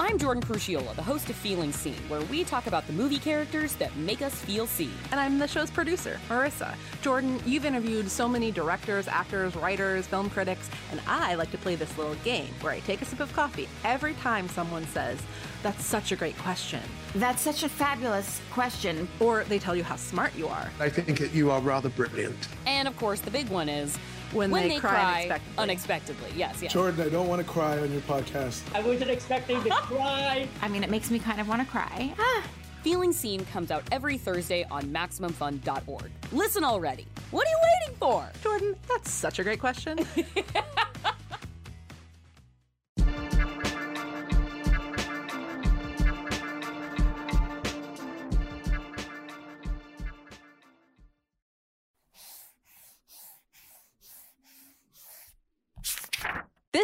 I'm 0.00 0.16
Jordan 0.16 0.44
Crucchiola, 0.44 0.94
the 0.94 1.02
host 1.02 1.28
of 1.28 1.34
Feeling 1.34 1.72
Seen, 1.72 1.96
where 2.06 2.20
we 2.22 2.44
talk 2.44 2.68
about 2.68 2.86
the 2.86 2.92
movie 2.92 3.18
characters 3.18 3.74
that 3.74 3.94
make 3.96 4.22
us 4.22 4.32
feel 4.32 4.64
seen. 4.68 4.92
And 5.10 5.18
I'm 5.18 5.40
the 5.40 5.48
show's 5.48 5.72
producer, 5.72 6.20
Marissa. 6.28 6.76
Jordan, 7.02 7.40
you've 7.44 7.64
interviewed 7.64 8.08
so 8.08 8.28
many 8.28 8.52
directors, 8.52 9.08
actors, 9.08 9.56
writers, 9.56 10.06
film 10.06 10.30
critics, 10.30 10.70
and 10.92 11.00
I 11.08 11.34
like 11.34 11.50
to 11.50 11.58
play 11.58 11.74
this 11.74 11.98
little 11.98 12.14
game 12.22 12.54
where 12.60 12.72
I 12.72 12.78
take 12.80 13.02
a 13.02 13.04
sip 13.04 13.18
of 13.18 13.32
coffee 13.32 13.68
every 13.84 14.14
time 14.14 14.48
someone 14.48 14.86
says, 14.86 15.18
That's 15.62 15.84
such 15.84 16.12
a 16.12 16.16
great 16.16 16.38
question. 16.38 16.80
That's 17.16 17.42
such 17.42 17.62
a 17.64 17.68
fabulous 17.68 18.40
question. 18.52 19.08
Or 19.18 19.44
they 19.44 19.58
tell 19.58 19.74
you 19.74 19.82
how 19.82 19.96
smart 19.96 20.34
you 20.36 20.46
are. 20.46 20.70
I 20.78 20.88
think 20.88 21.18
that 21.18 21.32
you 21.32 21.50
are 21.50 21.60
rather 21.60 21.88
brilliant. 21.88 22.36
And 22.66 22.86
of 22.86 22.96
course, 22.96 23.20
the 23.20 23.30
big 23.30 23.48
one 23.48 23.68
is 23.68 23.96
When 24.32 24.50
they 24.52 24.78
cry 24.78 25.22
unexpectedly. 25.22 25.58
unexpectedly. 25.62 26.30
Yes, 26.36 26.62
yes. 26.62 26.72
Jordan, 26.72 27.04
I 27.04 27.08
don't 27.08 27.26
want 27.28 27.44
to 27.44 27.48
cry 27.50 27.78
on 27.78 27.90
your 27.90 28.02
podcast. 28.02 28.60
I 28.74 28.80
wasn't 28.82 29.10
expecting 29.10 29.60
to 29.64 29.70
cry. 29.70 30.46
I 30.62 30.68
mean, 30.68 30.84
it 30.84 30.90
makes 30.90 31.10
me 31.10 31.18
kind 31.18 31.40
of 31.40 31.48
want 31.48 31.60
to 31.62 31.66
cry. 31.68 32.14
Ah, 32.18 32.42
Feeling 32.84 33.12
Seen 33.12 33.44
comes 33.46 33.72
out 33.72 33.82
every 33.90 34.16
Thursday 34.16 34.64
on 34.70 34.84
MaximumFun.org. 34.84 36.10
Listen 36.30 36.62
already. 36.62 37.06
What 37.32 37.46
are 37.46 37.50
you 37.50 37.58
waiting 37.80 37.96
for? 37.98 38.30
Jordan, 38.42 38.76
that's 38.88 39.10
such 39.10 39.40
a 39.40 39.44
great 39.44 39.58
question. 39.58 39.98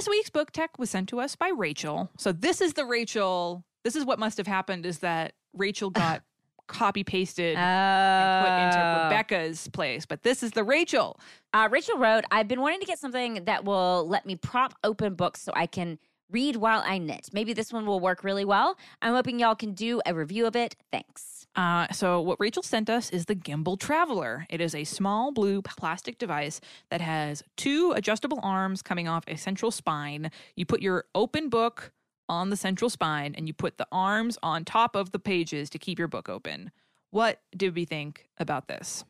This 0.04 0.10
week's 0.10 0.28
book 0.28 0.50
tech 0.50 0.78
was 0.78 0.90
sent 0.90 1.08
to 1.08 1.18
us 1.18 1.34
by 1.34 1.48
Rachel. 1.48 2.10
So 2.18 2.30
this 2.30 2.60
is 2.60 2.74
the 2.74 2.84
Rachel. 2.84 3.64
This 3.84 3.96
is 3.96 4.04
what 4.04 4.18
must 4.18 4.36
have 4.36 4.46
happened 4.46 4.84
is 4.84 4.98
that 4.98 5.32
Rachel 5.54 5.88
got 6.04 6.20
copy 6.66 7.02
pasted 7.04 7.56
Oh. 7.56 7.58
and 7.58 8.44
put 8.46 8.52
into 8.76 9.04
Rebecca's 9.04 9.66
place. 9.68 10.04
But 10.04 10.22
this 10.22 10.42
is 10.42 10.50
the 10.50 10.62
Rachel. 10.62 11.18
Uh, 11.54 11.70
Rachel 11.72 11.96
wrote, 11.96 12.24
I've 12.30 12.48
been 12.48 12.60
wanting 12.60 12.80
to 12.80 12.86
get 12.86 12.98
something 12.98 13.44
that 13.46 13.64
will 13.64 14.06
let 14.06 14.26
me 14.26 14.36
prop 14.36 14.74
open 14.84 15.14
books 15.14 15.40
so 15.40 15.52
I 15.56 15.64
can 15.64 15.98
read 16.30 16.56
while 16.56 16.82
I 16.84 16.98
knit. 16.98 17.30
Maybe 17.32 17.54
this 17.54 17.72
one 17.72 17.86
will 17.86 18.00
work 18.00 18.24
really 18.24 18.44
well. 18.44 18.76
I'm 19.00 19.14
hoping 19.14 19.38
y'all 19.40 19.54
can 19.54 19.72
do 19.72 20.02
a 20.04 20.12
review 20.12 20.44
of 20.44 20.54
it. 20.54 20.76
Thanks. 20.92 21.33
Uh, 21.56 21.86
so, 21.92 22.20
what 22.20 22.40
Rachel 22.40 22.62
sent 22.62 22.90
us 22.90 23.10
is 23.10 23.26
the 23.26 23.34
Gimble 23.34 23.76
Traveller. 23.76 24.46
It 24.50 24.60
is 24.60 24.74
a 24.74 24.84
small 24.84 25.30
blue 25.30 25.62
plastic 25.62 26.18
device 26.18 26.60
that 26.90 27.00
has 27.00 27.44
two 27.56 27.92
adjustable 27.94 28.40
arms 28.42 28.82
coming 28.82 29.06
off 29.06 29.24
a 29.28 29.36
central 29.36 29.70
spine. 29.70 30.30
You 30.56 30.66
put 30.66 30.82
your 30.82 31.04
open 31.14 31.48
book 31.48 31.92
on 32.28 32.50
the 32.50 32.56
central 32.56 32.90
spine 32.90 33.34
and 33.36 33.46
you 33.46 33.54
put 33.54 33.78
the 33.78 33.86
arms 33.92 34.38
on 34.42 34.64
top 34.64 34.96
of 34.96 35.12
the 35.12 35.18
pages 35.18 35.70
to 35.70 35.78
keep 35.78 35.98
your 35.98 36.08
book 36.08 36.28
open. 36.28 36.70
What 37.10 37.40
did 37.56 37.76
we 37.76 37.84
think 37.84 38.28
about 38.38 38.66
this? 38.66 39.04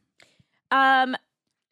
Um, 0.70 1.16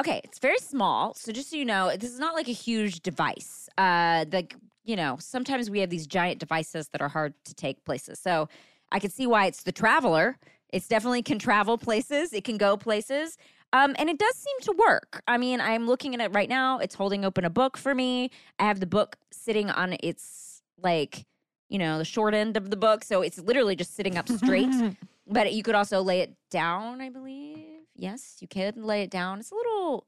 okay, 0.01 0.21
it's 0.25 0.39
very 0.39 0.59
small. 0.59 1.15
So 1.15 1.33
just 1.33 1.51
so 1.51 1.57
you 1.57 1.65
know, 1.65 1.95
this 1.97 2.11
is 2.11 2.19
not 2.19 2.35
like 2.35 2.49
a 2.49 2.53
huge 2.53 3.01
device. 3.01 3.69
Uh, 3.77 4.25
the 4.25 4.47
you 4.85 4.97
know 4.97 5.17
sometimes 5.21 5.71
we 5.71 5.81
have 5.81 5.91
these 5.91 6.07
giant 6.07 6.39
devices 6.41 6.89
that 6.89 7.03
are 7.03 7.09
hard 7.09 7.35
to 7.45 7.55
take 7.55 7.85
places. 7.85 8.19
So 8.19 8.49
I 8.91 8.99
can 8.99 9.11
see 9.11 9.27
why 9.27 9.47
it's 9.47 9.63
the 9.63 9.73
traveler. 9.73 10.39
It's 10.73 10.89
definitely 10.89 11.23
can 11.23 11.39
travel 11.39 11.79
places. 11.79 12.33
It 12.33 12.45
can 12.45 12.57
go 12.57 12.77
places. 12.77 13.37
Um, 13.75 13.95
and 13.99 14.11
it 14.11 14.19
does 14.19 14.35
seem 14.37 14.57
to 14.63 14.73
work. 14.73 15.23
I 15.27 15.39
mean, 15.39 15.61
I'm 15.61 15.87
looking 15.87 16.15
at 16.15 16.21
it 16.21 16.35
right 16.35 16.49
now. 16.49 16.79
It's 16.79 16.95
holding 16.95 17.25
open 17.25 17.45
a 17.45 17.51
book 17.51 17.77
for 17.77 17.95
me. 17.95 18.31
I 18.59 18.65
have 18.65 18.81
the 18.81 18.87
book 18.87 19.17
sitting 19.31 19.71
on 19.71 19.97
its 20.03 20.63
like, 20.83 21.25
you 21.69 21.79
know, 21.79 21.99
the 21.99 22.05
short 22.05 22.35
end 22.35 22.57
of 22.57 22.71
the 22.71 22.77
book. 22.77 23.05
So 23.05 23.23
it's 23.23 23.39
literally 23.39 23.77
just 23.77 23.95
sitting 23.95 24.19
up 24.19 24.29
straight. 24.29 24.71
but 25.27 25.53
you 25.53 25.63
could 25.63 25.75
also 25.75 26.03
lay 26.03 26.21
it 26.21 26.35
down, 26.51 27.01
I 27.01 27.09
believe. 27.09 27.59
Yes, 27.95 28.39
you 28.41 28.49
can 28.49 28.83
lay 28.83 29.03
it 29.03 29.11
down. 29.11 29.41
It's 29.41 29.51
a 29.51 29.55
little 29.55 30.07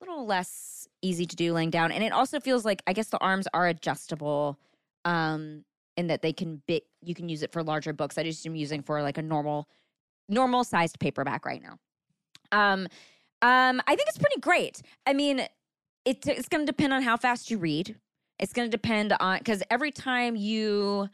little 0.00 0.26
less 0.26 0.86
easy 1.00 1.24
to 1.24 1.36
do 1.36 1.52
laying 1.52 1.70
down. 1.70 1.90
And 1.90 2.04
it 2.04 2.12
also 2.12 2.40
feels 2.40 2.64
like 2.64 2.82
I 2.86 2.92
guess 2.92 3.08
the 3.08 3.18
arms 3.18 3.48
are 3.52 3.66
adjustable. 3.66 4.58
Um, 5.04 5.64
in 5.96 6.08
that 6.08 6.22
they 6.22 6.32
can 6.32 6.62
bit 6.66 6.84
you 7.02 7.14
can 7.14 7.28
use 7.28 7.42
it 7.42 7.52
for 7.52 7.62
larger 7.62 7.92
books. 7.92 8.18
I 8.18 8.22
just 8.22 8.46
am 8.46 8.56
using 8.56 8.82
for 8.82 9.02
like 9.02 9.18
a 9.18 9.22
normal 9.22 9.68
normal 10.28 10.64
sized 10.64 10.98
paperback 10.98 11.44
right 11.44 11.62
now. 11.62 11.78
Um, 12.52 12.88
um, 13.42 13.82
I 13.86 13.94
think 13.94 14.08
it's 14.08 14.18
pretty 14.18 14.40
great. 14.40 14.80
I 15.06 15.12
mean, 15.12 15.40
it, 16.04 16.26
it's 16.26 16.48
going 16.48 16.64
to 16.64 16.70
depend 16.70 16.92
on 16.92 17.02
how 17.02 17.16
fast 17.16 17.50
you 17.50 17.58
read. 17.58 17.96
It's 18.38 18.52
going 18.52 18.66
to 18.66 18.70
depend 18.70 19.14
on 19.20 19.38
because 19.38 19.62
every 19.70 19.90
time 19.90 20.36
you 20.36 21.08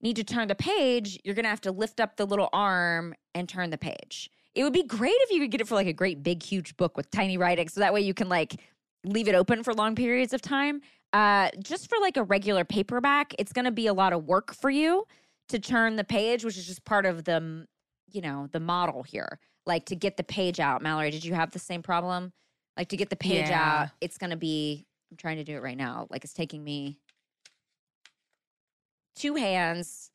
need 0.00 0.16
to 0.16 0.24
turn 0.24 0.48
the 0.48 0.54
page, 0.54 1.18
you're 1.24 1.34
going 1.34 1.44
to 1.44 1.50
have 1.50 1.60
to 1.62 1.72
lift 1.72 2.00
up 2.00 2.16
the 2.16 2.26
little 2.26 2.48
arm 2.52 3.14
and 3.34 3.48
turn 3.48 3.70
the 3.70 3.78
page. 3.78 4.30
It 4.54 4.64
would 4.64 4.72
be 4.72 4.82
great 4.82 5.14
if 5.14 5.30
you 5.30 5.40
could 5.40 5.50
get 5.50 5.60
it 5.60 5.68
for 5.68 5.74
like 5.74 5.86
a 5.86 5.92
great 5.92 6.22
big 6.22 6.42
huge 6.42 6.76
book 6.76 6.96
with 6.96 7.10
tiny 7.10 7.38
writing, 7.38 7.68
so 7.68 7.80
that 7.80 7.94
way 7.94 8.02
you 8.02 8.12
can 8.12 8.28
like 8.28 8.60
leave 9.04 9.28
it 9.28 9.34
open 9.34 9.62
for 9.62 9.72
long 9.72 9.94
periods 9.94 10.32
of 10.32 10.42
time. 10.42 10.80
Uh, 11.12 11.50
just 11.62 11.88
for 11.88 11.98
like 12.00 12.16
a 12.16 12.22
regular 12.22 12.64
paperback, 12.64 13.34
it's 13.38 13.52
going 13.52 13.64
to 13.64 13.70
be 13.70 13.86
a 13.86 13.94
lot 13.94 14.12
of 14.12 14.24
work 14.24 14.54
for 14.54 14.70
you 14.70 15.06
to 15.48 15.58
turn 15.58 15.96
the 15.96 16.04
page, 16.04 16.44
which 16.44 16.56
is 16.56 16.66
just 16.66 16.84
part 16.84 17.04
of 17.04 17.24
the, 17.24 17.66
you 18.14 18.20
know, 18.22 18.48
the 18.52 18.60
model 18.60 19.02
here. 19.02 19.38
Like 19.66 19.86
to 19.86 19.96
get 19.96 20.16
the 20.16 20.24
page 20.24 20.58
out. 20.60 20.82
Mallory, 20.82 21.10
did 21.10 21.24
you 21.24 21.34
have 21.34 21.50
the 21.52 21.58
same 21.58 21.82
problem? 21.82 22.32
Like 22.76 22.88
to 22.88 22.96
get 22.96 23.10
the 23.10 23.16
page 23.16 23.48
Yeah. 23.48 23.82
out, 23.82 23.88
it's 24.00 24.18
going 24.18 24.30
to 24.30 24.36
be. 24.36 24.86
I'm 25.10 25.16
trying 25.16 25.36
to 25.36 25.44
do 25.44 25.56
it 25.56 25.62
right 25.62 25.76
now. 25.76 26.06
Like 26.10 26.24
it's 26.24 26.32
taking 26.32 26.64
me 26.64 26.96
two 29.14 29.34
hands 29.34 30.10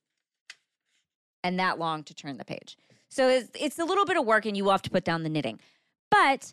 and 1.44 1.60
that 1.60 1.78
long 1.80 2.04
to 2.06 2.14
turn 2.16 2.38
the 2.38 2.46
page. 2.46 2.78
So 3.10 3.30
it's, 3.30 3.50
it's 3.54 3.80
a 3.80 3.86
little 3.86 4.06
bit 4.06 4.18
of 4.18 4.26
work 4.26 4.46
and 4.46 4.58
you 4.58 4.64
will 4.64 4.72
have 4.72 4.82
to 4.84 4.90
put 4.90 5.06
down 5.06 5.24
the 5.24 5.30
knitting. 5.30 5.60
But 6.10 6.52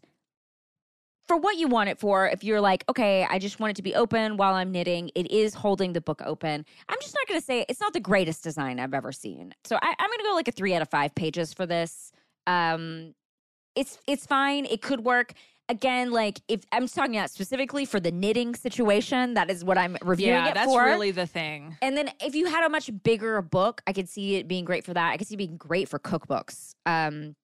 for 1.27 1.37
what 1.37 1.57
you 1.57 1.69
want 1.69 1.89
it 1.89 1.99
for, 1.99 2.29
if 2.29 2.45
you're 2.45 2.61
like, 2.61 2.85
okay, 2.89 3.27
I 3.29 3.39
just 3.39 3.59
want 3.59 3.71
it 3.71 3.77
to 3.77 3.83
be 3.83 3.95
open 3.95 4.37
while 4.37 4.55
I'm 4.55 4.71
knitting, 4.71 5.11
it 5.15 5.31
is 5.31 5.55
holding 5.55 5.93
the 5.93 6.01
book 6.01 6.21
open. 6.25 6.65
I'm 6.89 6.99
just 7.01 7.15
not 7.15 7.27
going 7.27 7.41
to 7.41 7.45
say 7.45 7.65
it's 7.69 7.81
not 7.81 7.93
the 7.93 8.01
greatest 8.01 8.45
design 8.45 8.79
I've 8.79 8.95
ever 8.95 9.13
seen. 9.13 9.55
So 9.65 9.77
I, 9.77 9.95
I'm 9.99 10.09
going 10.09 10.19
to 10.19 10.25
go 10.25 10.35
like 10.35 10.49
a 10.49 10.53
three 10.53 10.75
out 10.75 10.83
of 10.83 10.91
five 10.91 11.15
pages 11.15 11.55
for 11.55 11.67
this. 11.67 12.13
Um, 12.47 13.15
it's 13.75 13.99
it's 14.07 14.27
fine. 14.27 14.67
It 14.67 14.83
could 14.83 15.01
work. 15.05 15.33
Again, 15.71 16.11
like 16.11 16.43
if 16.47 16.61
I'm 16.73 16.87
talking 16.87 17.17
about 17.17 17.31
specifically 17.31 17.87
for 17.87 17.99
the 17.99 18.13
knitting 18.13 18.55
situation, 18.55 19.33
that 19.33 19.51
is 19.51 19.65
what 19.65 19.79
I'm 19.79 19.97
reviewing 20.03 20.35
yeah, 20.35 20.49
it 20.49 20.55
that's 20.55 20.71
for. 20.71 20.85
really 20.85 21.11
the 21.11 21.27
thing. 21.27 21.79
And 21.81 21.97
then 21.97 22.11
if 22.21 22.35
you 22.35 22.47
had 22.47 22.67
a 22.67 22.69
much 22.69 22.91
bigger 23.03 23.41
book, 23.41 23.81
I 23.87 23.95
could 23.95 24.09
see 24.09 24.37
it 24.37 24.47
being 24.47 24.67
great 24.67 24.85
for 24.85 24.93
that. 24.93 25.13
I 25.13 25.17
could 25.17 25.27
see 25.27 25.35
it 25.35 25.39
being 25.39 25.57
great 25.57 25.89
for 25.89 25.99
cookbooks. 25.99 26.75
Um, 26.85 27.35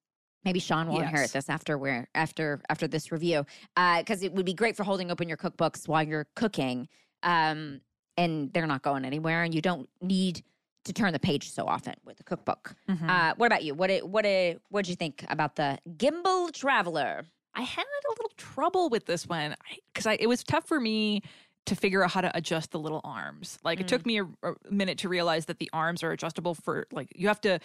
maybe 0.44 0.60
Sean 0.60 0.88
will 0.88 0.96
Yes. 0.96 1.10
inherit 1.10 1.32
this 1.32 1.48
after 1.48 1.76
we're 1.78 2.08
after 2.14 2.60
after 2.68 2.86
this 2.88 3.10
review, 3.12 3.44
because 3.74 4.22
it 4.22 4.32
would 4.32 4.46
be 4.46 4.54
great 4.54 4.76
for 4.76 4.84
holding 4.84 5.10
open 5.10 5.28
your 5.28 5.36
cookbooks 5.38 5.86
while 5.88 6.02
you're 6.02 6.26
cooking. 6.34 6.88
Um, 7.22 7.80
and 8.16 8.52
they're 8.52 8.66
not 8.66 8.82
going 8.82 9.04
anywhere, 9.04 9.42
and 9.42 9.54
you 9.54 9.62
don't 9.62 9.88
need 10.02 10.42
to 10.84 10.92
turn 10.92 11.12
the 11.12 11.18
page 11.18 11.50
so 11.50 11.66
often 11.66 11.94
with 12.04 12.18
a 12.20 12.22
cookbook. 12.24 12.74
Mhm. 12.88 13.08
Uh, 13.08 13.34
what 13.36 13.46
about 13.46 13.62
you? 13.62 13.74
What 13.74 13.88
did 13.88 14.02
what 14.04 14.22
did 14.22 14.60
what 14.70 14.84
did 14.84 14.90
you 14.90 14.96
think 14.96 15.24
about 15.28 15.56
the 15.56 15.78
Gimble 15.96 16.48
Traveller? 16.50 17.24
I 17.54 17.62
had 17.62 17.82
a 17.84 18.10
little 18.10 18.30
trouble 18.36 18.88
with 18.88 19.06
this 19.06 19.26
one 19.26 19.54
because 19.92 20.06
I, 20.06 20.14
it 20.20 20.26
was 20.28 20.42
tough 20.44 20.66
for 20.66 20.80
me 20.80 21.22
to 21.66 21.74
figure 21.76 22.02
out 22.02 22.10
how 22.12 22.20
to 22.22 22.34
adjust 22.36 22.70
the 22.70 22.78
little 22.78 23.00
arms. 23.04 23.58
Like 23.62 23.80
it 23.80 23.88
took 23.88 24.06
me 24.06 24.20
a, 24.20 24.24
a 24.42 24.54
minute 24.70 24.98
to 24.98 25.08
realize 25.08 25.46
that 25.46 25.58
the 25.58 25.68
arms 25.72 26.02
are 26.02 26.10
adjustable 26.12 26.54
for 26.54 26.86
like 26.92 27.08
you 27.14 27.28
have 27.28 27.40
to 27.42 27.58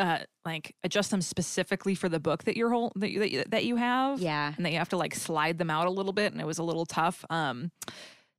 uh 0.00 0.18
like 0.44 0.74
adjust 0.82 1.10
them 1.10 1.20
specifically 1.20 1.94
for 1.94 2.08
the 2.08 2.20
book 2.20 2.44
that 2.44 2.56
you're 2.56 2.70
hold 2.70 2.92
that 2.96 3.10
you, 3.10 3.18
that 3.20 3.30
you, 3.30 3.44
that 3.48 3.64
you 3.64 3.76
have. 3.76 4.20
Yeah. 4.20 4.52
and 4.56 4.64
that 4.64 4.72
you 4.72 4.78
have 4.78 4.88
to 4.90 4.96
like 4.96 5.14
slide 5.14 5.58
them 5.58 5.70
out 5.70 5.86
a 5.86 5.90
little 5.90 6.12
bit, 6.12 6.32
and 6.32 6.40
it 6.40 6.46
was 6.46 6.58
a 6.58 6.62
little 6.62 6.86
tough. 6.86 7.24
Um, 7.30 7.70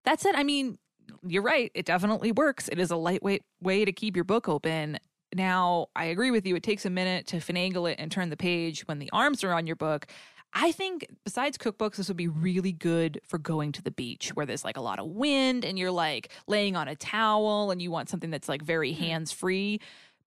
that's 0.04 0.26
it. 0.26 0.36
I 0.36 0.44
mean, 0.44 0.78
you're 1.26 1.44
right. 1.44 1.72
It 1.76 1.86
definitely 1.86 2.32
works. 2.32 2.68
It 2.70 2.80
is 2.80 2.92
a 2.92 2.96
lightweight 2.96 3.44
way 3.62 3.86
to 3.86 3.92
keep 3.92 4.16
your 4.16 4.26
book 4.26 4.50
open. 4.50 4.98
Now, 5.34 5.88
I 5.96 6.06
agree 6.06 6.32
with 6.32 6.46
you. 6.46 6.56
It 6.56 6.64
takes 6.64 6.86
a 6.86 6.90
minute 6.90 7.28
to 7.28 7.38
finagle 7.38 7.90
it 7.90 7.98
and 8.00 8.12
turn 8.12 8.30
the 8.30 8.38
page 8.38 8.82
when 8.88 9.00
the 9.00 9.10
arms 9.14 9.44
are 9.44 9.54
on 9.54 9.66
your 9.66 9.76
book. 9.76 10.08
I 10.54 10.74
think 10.74 11.08
besides 11.24 11.58
cookbooks, 11.58 11.96
this 11.96 12.10
would 12.10 12.18
be 12.18 12.28
really 12.28 12.74
good 12.74 13.22
for 13.26 13.38
going 13.38 13.72
to 13.74 13.82
the 13.82 13.92
beach 13.92 14.32
where 14.34 14.46
there's 14.46 14.66
like 14.66 14.76
a 14.76 14.82
lot 14.82 15.00
of 15.00 15.08
wind 15.08 15.64
and 15.64 15.80
you're 15.80 15.92
like 15.92 16.30
laying 16.48 16.76
on 16.76 16.90
a 16.90 16.96
towel 16.96 17.72
and 17.72 17.82
you 17.82 17.90
want 17.90 18.10
something 18.10 18.30
that's 18.30 18.50
like 18.50 18.62
very 18.62 18.92
hands 18.92 19.32
free. 19.32 19.80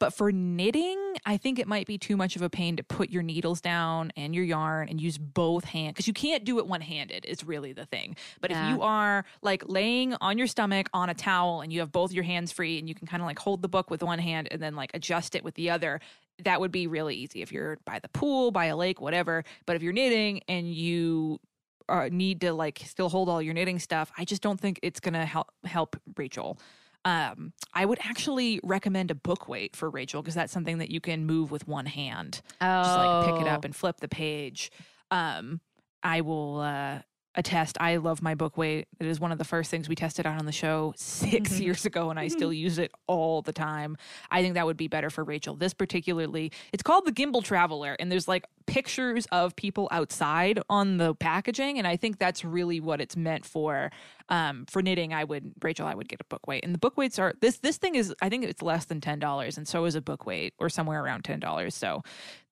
But 0.05 0.13
for 0.13 0.31
knitting, 0.31 0.99
I 1.25 1.39
think 1.39 1.59
it 1.59 1.67
might 1.67 1.87
be 1.87 1.97
too 1.97 2.15
much 2.15 2.37
of 2.37 2.43
a 2.43 2.51
pain 2.51 2.77
to 2.77 2.83
put 2.83 3.09
your 3.09 3.23
needles 3.23 3.63
down 3.63 4.13
and 4.19 4.35
your 4.35 4.45
yarn 4.45 4.91
and 4.91 5.01
use 5.01 5.17
both 5.17 5.65
hands 5.65 5.95
because 5.95 6.07
you 6.07 6.13
can't 6.13 6.45
do 6.45 6.59
it 6.59 6.67
one 6.67 6.83
handed, 6.83 7.25
is 7.25 7.43
really 7.43 7.73
the 7.73 7.87
thing. 7.87 8.15
But 8.43 8.51
Yeah. 8.51 8.67
if 8.67 8.71
you 8.71 8.83
are 8.83 9.25
like 9.41 9.67
laying 9.67 10.15
on 10.21 10.37
your 10.37 10.47
stomach 10.47 10.91
on 10.93 11.09
a 11.09 11.15
towel 11.15 11.63
and 11.63 11.73
you 11.73 11.81
have 11.81 11.91
both 11.91 12.13
your 12.13 12.23
hands 12.23 12.53
free 12.53 12.79
and 12.79 12.87
you 12.87 12.95
can 12.95 13.07
kind 13.07 13.23
of 13.23 13.27
like 13.27 13.39
hold 13.39 13.63
the 13.63 13.69
book 13.69 13.89
with 13.89 14.03
one 14.03 14.19
hand 14.19 14.47
and 14.51 14.61
then 14.61 14.77
like 14.77 14.91
adjust 14.93 15.35
it 15.35 15.43
with 15.43 15.55
the 15.55 15.71
other, 15.71 16.03
that 16.43 16.61
would 16.61 16.71
be 16.71 16.87
really 16.87 17.15
easy 17.15 17.41
if 17.41 17.51
you're 17.51 17.79
by 17.87 17.99
the 17.99 18.09
pool, 18.09 18.51
by 18.51 18.67
a 18.67 18.77
lake, 18.77 19.01
whatever. 19.01 19.43
But 19.65 19.75
if 19.77 19.83
you're 19.83 19.95
knitting 19.95 20.43
and 20.49 20.69
you 20.69 21.41
uh, 21.89 22.11
need 22.13 22.43
to 22.43 22.53
like 22.53 22.83
still 22.85 23.09
hold 23.09 23.31
all 23.31 23.41
your 23.41 23.55
knitting 23.55 23.79
stuff, 23.79 24.13
I 24.19 24.27
just 24.27 24.43
don't 24.43 24.61
think 24.61 24.81
it's 24.83 25.01
gonna 25.01 25.25
help 25.25 25.51
help 25.65 25.97
Rachel. 26.19 26.59
Um, 27.05 27.53
I 27.75 27.85
would 27.85 27.99
actually 28.03 28.61
recommend 28.63 29.11
a 29.11 29.15
book 29.15 29.49
weight 29.49 29.77
for 29.77 29.91
Rachel 29.91 30.23
because 30.23 30.35
that's 30.35 30.53
something 30.53 30.79
that 30.79 30.91
you 30.91 31.01
can 31.01 31.27
move 31.27 31.51
with 31.51 31.69
one 31.69 31.87
hand. 31.87 32.41
Just 32.61 32.97
like 32.97 33.27
pick 33.27 33.41
it 33.43 33.49
up 33.49 33.61
Oh. 33.63 33.67
and 33.67 33.77
flip 33.77 33.99
the 34.01 34.09
page. 34.09 34.71
Um, 35.11 35.61
I 36.03 36.23
will 36.23 36.61
uh, 36.61 37.01
attest. 37.37 37.77
I 37.81 37.97
love 37.97 38.23
my 38.23 38.35
book 38.35 38.57
weight. 38.57 38.87
It 39.01 39.07
is 39.07 39.21
one 39.21 39.33
of 39.33 39.39
the 39.39 39.45
first 39.45 39.71
things 39.71 39.89
we 39.89 39.95
tested 39.95 40.27
out 40.27 40.39
on 40.39 40.47
the 40.47 40.53
show 40.53 40.95
6 40.97 41.61
years 41.61 41.85
ago, 41.85 42.11
and 42.11 42.19
I 42.19 42.29
still 42.29 42.53
use 42.53 42.79
it 42.79 42.93
all 43.07 43.43
the 43.43 43.53
time. 43.53 43.97
I 44.31 44.43
think 44.43 44.55
that 44.55 44.67
would 44.67 44.77
be 44.77 44.89
better 44.89 45.11
for 45.11 45.25
Rachel. 45.25 45.57
This 45.57 45.75
particularly, 45.75 46.53
it's 46.73 46.83
called 46.83 47.07
the 47.07 47.13
Gimble 47.13 47.43
Traveller, 47.43 47.97
and 47.99 48.11
there's 48.11 48.29
like 48.29 48.45
pictures 48.67 49.27
of 49.33 49.57
people 49.57 49.89
outside 49.91 50.61
on 50.71 50.97
the 50.97 51.15
packaging, 51.15 51.79
and 51.79 51.87
I 51.87 51.97
think 51.97 52.19
that's 52.19 52.45
really 52.45 52.81
what 52.81 53.01
it's 53.01 53.17
meant 53.17 53.45
for. 53.45 53.91
Um, 54.31 54.65
for 54.71 54.81
knitting, 54.81 55.13
I 55.13 55.25
would 55.25 55.53
Rachel, 55.63 55.87
I 55.87 55.95
would 55.95 56.09
get 56.09 56.21
a 56.21 56.25
book 56.25 56.47
weight, 56.47 56.65
and 56.65 56.75
the 56.75 56.79
book 56.79 56.97
weights 56.97 57.19
are 57.19 57.35
this. 57.41 57.59
This 57.59 57.77
thing 57.77 57.95
is, 57.95 58.15
I 58.23 58.31
think 58.31 58.45
it's 58.45 58.63
less 58.63 58.87
than 58.87 59.01
ten 59.01 59.19
dollars, 59.19 59.59
and 59.59 59.69
so 59.69 59.85
is 59.85 59.95
a 59.95 60.01
book 60.01 60.25
weight, 60.25 60.55
or 60.59 60.71
somewhere 60.71 61.03
around 61.03 61.25
ten 61.25 61.41
dollars. 61.41 61.75
So 61.75 62.03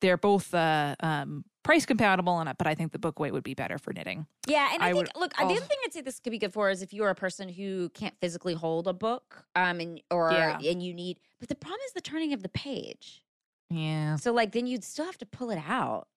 they're 0.00 0.18
both 0.18 0.52
uh, 0.52 0.96
um, 1.00 1.44
price 1.62 1.86
compatible, 1.86 2.38
and 2.40 2.48
it, 2.48 2.56
but 2.58 2.66
I 2.66 2.74
think 2.74 2.92
the 2.92 2.98
book 2.98 3.18
weight 3.20 3.32
would 3.32 3.42
be 3.44 3.54
better 3.54 3.78
for 3.78 3.92
knitting. 3.92 4.26
Yeah, 4.46 4.68
and 4.72 4.82
I, 4.82 4.86
I 4.88 4.92
think 4.92 5.08
would 5.14 5.20
look, 5.20 5.34
the 5.34 5.42
al- 5.42 5.50
other 5.50 5.60
thing 5.60 5.76
I'd 5.84 5.92
say 5.92 6.00
this 6.00 6.18
could 6.20 6.30
be 6.30 6.38
good 6.38 6.52
for 6.52 6.70
is 6.70 6.82
if 6.82 6.92
you're 6.92 7.10
a 7.10 7.14
person 7.14 7.48
who 7.48 7.88
can't 7.90 8.14
physically 8.20 8.54
hold 8.54 8.88
a 8.88 8.92
book, 8.92 9.44
um, 9.54 9.80
and 9.80 10.00
or 10.10 10.30
Yeah. 10.32 10.58
and 10.58 10.82
you 10.82 10.92
need, 10.94 11.18
but 11.40 11.48
the 11.48 11.54
problem 11.54 11.80
is 11.86 11.92
the 11.92 12.00
turning 12.00 12.32
of 12.32 12.42
the 12.42 12.48
page. 12.48 13.22
Yeah. 13.70 14.16
So 14.16 14.32
like 14.32 14.52
then 14.52 14.66
you'd 14.66 14.84
still 14.84 15.06
have 15.06 15.18
to 15.18 15.26
pull 15.26 15.50
it 15.50 15.62
out. 15.66 16.08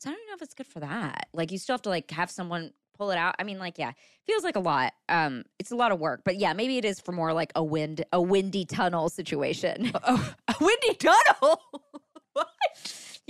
So 0.00 0.10
I 0.10 0.14
don't 0.14 0.26
know 0.28 0.34
if 0.34 0.42
it's 0.42 0.54
good 0.54 0.66
for 0.66 0.80
that. 0.80 1.28
Like 1.34 1.50
you 1.52 1.58
still 1.58 1.74
have 1.74 1.82
to 1.82 1.88
like 1.90 2.10
have 2.12 2.30
someone 2.30 2.72
pull 2.96 3.10
it 3.10 3.18
out. 3.18 3.34
I 3.38 3.44
mean, 3.44 3.58
like 3.58 3.78
yeah, 3.78 3.92
feels 4.26 4.44
like 4.44 4.56
a 4.56 4.60
lot. 4.60 4.92
Um, 5.08 5.44
it's 5.58 5.70
a 5.72 5.76
lot 5.76 5.90
of 5.92 5.98
work, 5.98 6.20
but 6.24 6.36
yeah, 6.36 6.52
maybe 6.52 6.76
it 6.78 6.84
is 6.84 7.00
for 7.00 7.12
more 7.12 7.32
like 7.32 7.50
a 7.56 7.64
wind, 7.64 8.04
a 8.12 8.20
windy 8.22 8.64
tunnel 8.64 9.08
situation. 9.08 9.90
Oh, 10.04 10.34
a 10.48 10.54
windy 10.60 10.94
tunnel. 10.94 11.60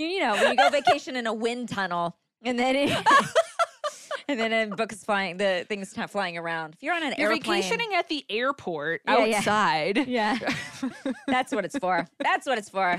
You, 0.01 0.07
you 0.07 0.19
know, 0.21 0.33
when 0.33 0.51
you 0.51 0.57
go 0.57 0.69
vacation 0.69 1.15
in 1.15 1.27
a 1.27 1.33
wind 1.33 1.69
tunnel 1.69 2.17
and 2.43 2.57
then 2.57 2.75
it, 2.75 2.89
and 4.27 4.39
then 4.39 4.71
a 4.71 4.75
book 4.75 4.91
is 4.91 5.03
flying, 5.03 5.37
the 5.37 5.65
thing's 5.69 5.95
not 5.95 6.09
flying 6.09 6.37
around. 6.37 6.73
If 6.73 6.83
you're 6.83 6.93
on 6.95 7.03
an 7.03 7.13
You're 7.17 7.31
airplane, 7.33 7.61
vacationing 7.61 7.93
at 7.95 8.07
the 8.09 8.25
airport 8.29 9.01
Yeah, 9.07 9.25
yeah. 9.25 9.37
outside. 9.37 10.07
yeah, 10.07 10.37
that's 11.27 11.51
what 11.53 11.65
it's 11.65 11.77
for. 11.77 12.07
That's 12.19 12.45
what 12.47 12.57
it's 12.57 12.69
for. 12.69 12.97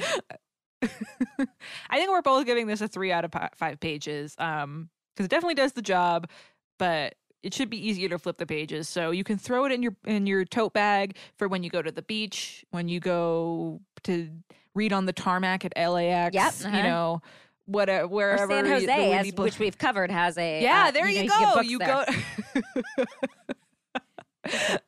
I 0.82 1.96
think 1.96 2.10
we're 2.10 2.22
both 2.22 2.44
giving 2.46 2.66
this 2.66 2.80
a 2.80 2.88
three 2.88 3.12
out 3.12 3.24
of 3.24 3.30
pi- 3.30 3.50
five 3.54 3.78
pages 3.80 4.34
um 4.38 4.88
because 5.14 5.26
it 5.26 5.30
definitely 5.30 5.54
does 5.54 5.72
the 5.72 5.82
job, 5.82 6.28
but 6.78 7.14
it 7.42 7.52
should 7.52 7.68
be 7.70 7.88
easier 7.88 8.08
to 8.08 8.18
flip 8.18 8.38
the 8.38 8.46
pages. 8.46 8.88
So 8.88 9.10
you 9.10 9.24
can 9.24 9.36
throw 9.36 9.64
it 9.66 9.72
in 9.72 9.82
your 9.82 9.94
in 10.06 10.26
your 10.26 10.44
tote 10.44 10.72
bag 10.72 11.16
for 11.36 11.48
when 11.48 11.62
you 11.62 11.70
go 11.70 11.82
to 11.82 11.90
the 11.92 12.02
beach, 12.02 12.64
when 12.70 12.88
you 12.88 12.98
go 13.00 13.80
to 14.04 14.30
read 14.74 14.92
on 14.92 15.06
the 15.06 15.12
tarmac 15.12 15.64
at 15.64 15.72
LAX. 15.76 16.34
Yep, 16.34 16.52
You 16.60 16.66
uh-huh. 16.66 16.82
know, 16.82 17.22
whatever 17.66 18.04
Or 18.04 18.08
wherever 18.08 18.52
San 18.52 18.66
Jose, 18.66 18.86
windy 18.86 19.28
as, 19.30 19.34
which 19.36 19.58
we've 19.58 19.78
covered, 19.78 20.10
has 20.10 20.36
a 20.38 20.62
yeah, 20.62 20.86
uh, 20.88 20.90
there 20.90 21.08
you, 21.08 21.24
know, 21.24 21.38
get 21.38 21.38
go. 21.38 21.54
books 21.54 21.68
You 21.68 21.78
go. 21.78 22.04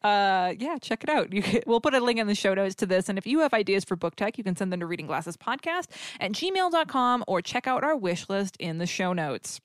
uh 0.02 0.52
yeah 0.58 0.76
check 0.82 1.04
it 1.04 1.08
out 1.08 1.32
you 1.32 1.40
can, 1.40 1.62
we'll 1.64 1.80
put 1.80 1.94
a 1.94 2.00
link 2.00 2.18
in 2.18 2.26
the 2.26 2.34
show 2.34 2.54
notes 2.54 2.74
to 2.74 2.86
this 2.86 3.08
and 3.08 3.16
if 3.16 3.24
you 3.24 3.38
have 3.38 3.54
ideas 3.54 3.84
for 3.84 3.94
book 3.94 4.16
tech 4.16 4.36
you 4.36 4.42
can 4.42 4.56
send 4.56 4.72
them 4.72 4.80
to 4.80 4.86
reading 4.86 5.06
glasses 5.06 5.36
podcast 5.36 5.86
at 6.18 6.32
gmail.com 6.32 7.22
or 7.28 7.40
check 7.40 7.68
out 7.68 7.84
our 7.84 7.96
wish 7.96 8.28
list 8.28 8.56
in 8.58 8.78
the 8.78 8.86
show 8.86 9.12
notes 9.12 9.60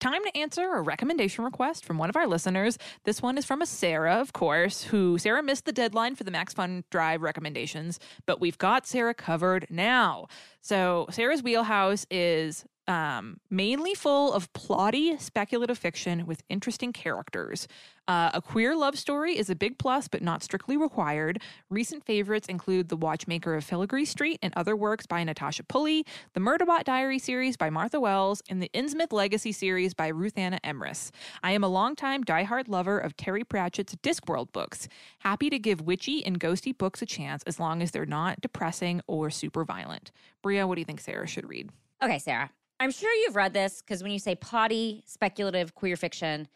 Time 0.00 0.22
to 0.22 0.38
answer 0.38 0.74
a 0.74 0.80
recommendation 0.80 1.42
request 1.42 1.84
from 1.84 1.98
one 1.98 2.08
of 2.08 2.14
our 2.14 2.28
listeners. 2.28 2.78
This 3.02 3.20
one 3.20 3.36
is 3.36 3.44
from 3.44 3.62
a 3.62 3.66
Sarah, 3.66 4.20
of 4.20 4.32
course, 4.32 4.84
who 4.84 5.18
Sarah 5.18 5.42
missed 5.42 5.64
the 5.64 5.72
deadline 5.72 6.14
for 6.14 6.22
the 6.22 6.30
Max 6.30 6.54
Fun 6.54 6.84
Drive 6.90 7.20
recommendations, 7.20 7.98
but 8.24 8.40
we've 8.40 8.58
got 8.58 8.86
Sarah 8.86 9.12
covered 9.12 9.66
now. 9.70 10.28
So, 10.60 11.06
Sarah's 11.10 11.42
wheelhouse 11.42 12.06
is 12.10 12.64
um, 12.88 13.38
mainly 13.50 13.94
full 13.94 14.32
of 14.32 14.52
plotty 14.54 15.20
speculative 15.20 15.78
fiction 15.78 16.26
with 16.26 16.42
interesting 16.48 16.92
characters. 16.92 17.68
Uh, 18.08 18.30
a 18.32 18.40
queer 18.40 18.74
love 18.74 18.98
story 18.98 19.36
is 19.36 19.50
a 19.50 19.54
big 19.54 19.78
plus, 19.78 20.08
but 20.08 20.22
not 20.22 20.42
strictly 20.42 20.78
required. 20.78 21.42
Recent 21.68 22.02
favorites 22.06 22.48
include 22.48 22.88
The 22.88 22.96
Watchmaker 22.96 23.54
of 23.54 23.64
Filigree 23.64 24.06
Street 24.06 24.38
and 24.42 24.54
other 24.56 24.74
works 24.74 25.04
by 25.04 25.22
Natasha 25.22 25.62
Pulley, 25.62 26.06
the 26.32 26.40
Murderbot 26.40 26.84
Diary 26.84 27.18
series 27.18 27.58
by 27.58 27.68
Martha 27.68 28.00
Wells, 28.00 28.42
and 28.48 28.62
the 28.62 28.70
Innsmouth 28.72 29.12
Legacy 29.12 29.52
series 29.52 29.92
by 29.92 30.10
Ruthanna 30.10 30.58
Emrys. 30.62 31.10
I 31.42 31.52
am 31.52 31.62
a 31.62 31.68
longtime 31.68 32.24
diehard 32.24 32.68
lover 32.68 32.98
of 32.98 33.14
Terry 33.18 33.44
Pratchett's 33.44 33.94
Discworld 33.96 34.52
books. 34.52 34.88
Happy 35.18 35.50
to 35.50 35.58
give 35.58 35.82
witchy 35.82 36.24
and 36.24 36.40
ghosty 36.40 36.76
books 36.76 37.02
a 37.02 37.06
chance 37.06 37.42
as 37.46 37.60
long 37.60 37.82
as 37.82 37.90
they're 37.90 38.06
not 38.06 38.40
depressing 38.40 39.02
or 39.06 39.28
super 39.28 39.66
violent. 39.66 40.10
Brea, 40.42 40.64
what 40.64 40.76
do 40.76 40.80
you 40.80 40.84
think 40.84 41.00
Sarah 41.00 41.26
should 41.26 41.48
read? 41.48 41.70
Okay, 42.02 42.18
Sarah. 42.18 42.50
I'm 42.80 42.90
sure 42.90 43.12
you've 43.12 43.36
read 43.36 43.52
this 43.52 43.82
because 43.82 44.02
when 44.02 44.12
you 44.12 44.18
say 44.18 44.36
potty, 44.36 45.02
speculative, 45.06 45.74
queer 45.74 45.96
fiction, 45.96 46.46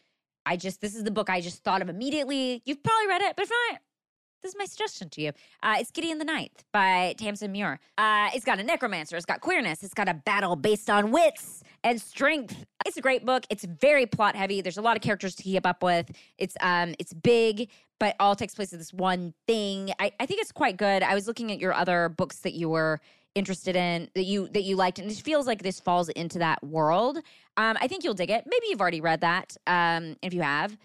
I 0.45 0.57
just, 0.57 0.81
this 0.81 0.95
is 0.95 1.03
the 1.03 1.11
book 1.11 1.29
I 1.29 1.41
just 1.41 1.63
thought 1.63 1.81
of 1.81 1.89
immediately. 1.89 2.61
You've 2.65 2.81
probably 2.83 3.07
read 3.07 3.21
it, 3.21 3.35
but 3.35 3.43
if 3.43 3.51
not, 3.71 3.81
this 4.41 4.51
is 4.51 4.57
my 4.57 4.65
suggestion 4.65 5.09
to 5.09 5.21
you. 5.21 5.31
Uh, 5.61 5.77
it's 5.79 5.89
Gideon 5.89 6.17
the 6.17 6.25
Ninth 6.25 6.65
by 6.73 7.15
Tamsyn 7.17 7.51
Muir. 7.51 7.79
Uh, 7.97 8.29
it's 8.33 8.43
got 8.43 8.59
a 8.59 8.63
necromancer, 8.63 9.15
it's 9.15 9.25
got 9.25 9.39
queerness, 9.39 9.83
it's 9.83 9.93
got 9.93 10.09
a 10.09 10.13
battle 10.13 10.57
based 10.57 10.89
on 10.89 11.11
wits 11.11 11.63
and 11.83 12.01
strength. 12.01 12.65
It's 12.85 12.97
a 12.97 13.01
great 13.01 13.25
book. 13.25 13.45
It's 13.49 13.63
very 13.63 14.05
plot 14.05 14.35
heavy. 14.35 14.59
There's 14.61 14.77
a 14.77 14.81
lot 14.81 14.97
of 14.97 15.01
characters 15.01 15.35
to 15.35 15.43
keep 15.43 15.65
up 15.65 15.81
with. 15.81 16.11
It's 16.37 16.55
um, 16.59 16.93
it's 16.99 17.13
big, 17.13 17.69
but 17.99 18.17
all 18.19 18.35
takes 18.35 18.53
place 18.53 18.73
in 18.73 18.79
this 18.79 18.93
one 18.93 19.33
thing. 19.47 19.91
I, 19.99 20.11
I 20.19 20.25
think 20.25 20.41
it's 20.41 20.51
quite 20.51 20.75
good. 20.75 21.03
I 21.03 21.13
was 21.13 21.25
looking 21.25 21.51
at 21.51 21.59
your 21.59 21.73
other 21.73 22.09
books 22.09 22.39
that 22.39 22.53
you 22.53 22.67
were 22.67 22.99
interested 23.35 23.75
in 23.75 24.09
that 24.15 24.23
you 24.23 24.47
that 24.49 24.61
you 24.63 24.75
liked 24.75 24.99
and 24.99 25.09
it 25.09 25.17
feels 25.17 25.47
like 25.47 25.63
this 25.63 25.79
falls 25.79 26.09
into 26.09 26.37
that 26.39 26.63
world 26.63 27.17
um 27.57 27.75
i 27.81 27.87
think 27.87 28.03
you'll 28.03 28.13
dig 28.13 28.29
it 28.29 28.43
maybe 28.45 28.65
you've 28.69 28.81
already 28.81 29.01
read 29.01 29.21
that 29.21 29.55
um 29.67 30.15
if 30.21 30.33
you 30.33 30.41
have 30.41 30.77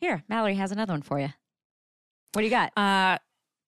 here 0.00 0.22
mallory 0.28 0.54
has 0.54 0.72
another 0.72 0.92
one 0.94 1.02
for 1.02 1.18
you 1.20 1.28
what 2.32 2.40
do 2.42 2.44
you 2.44 2.50
got 2.50 2.72
Uh, 2.76 3.18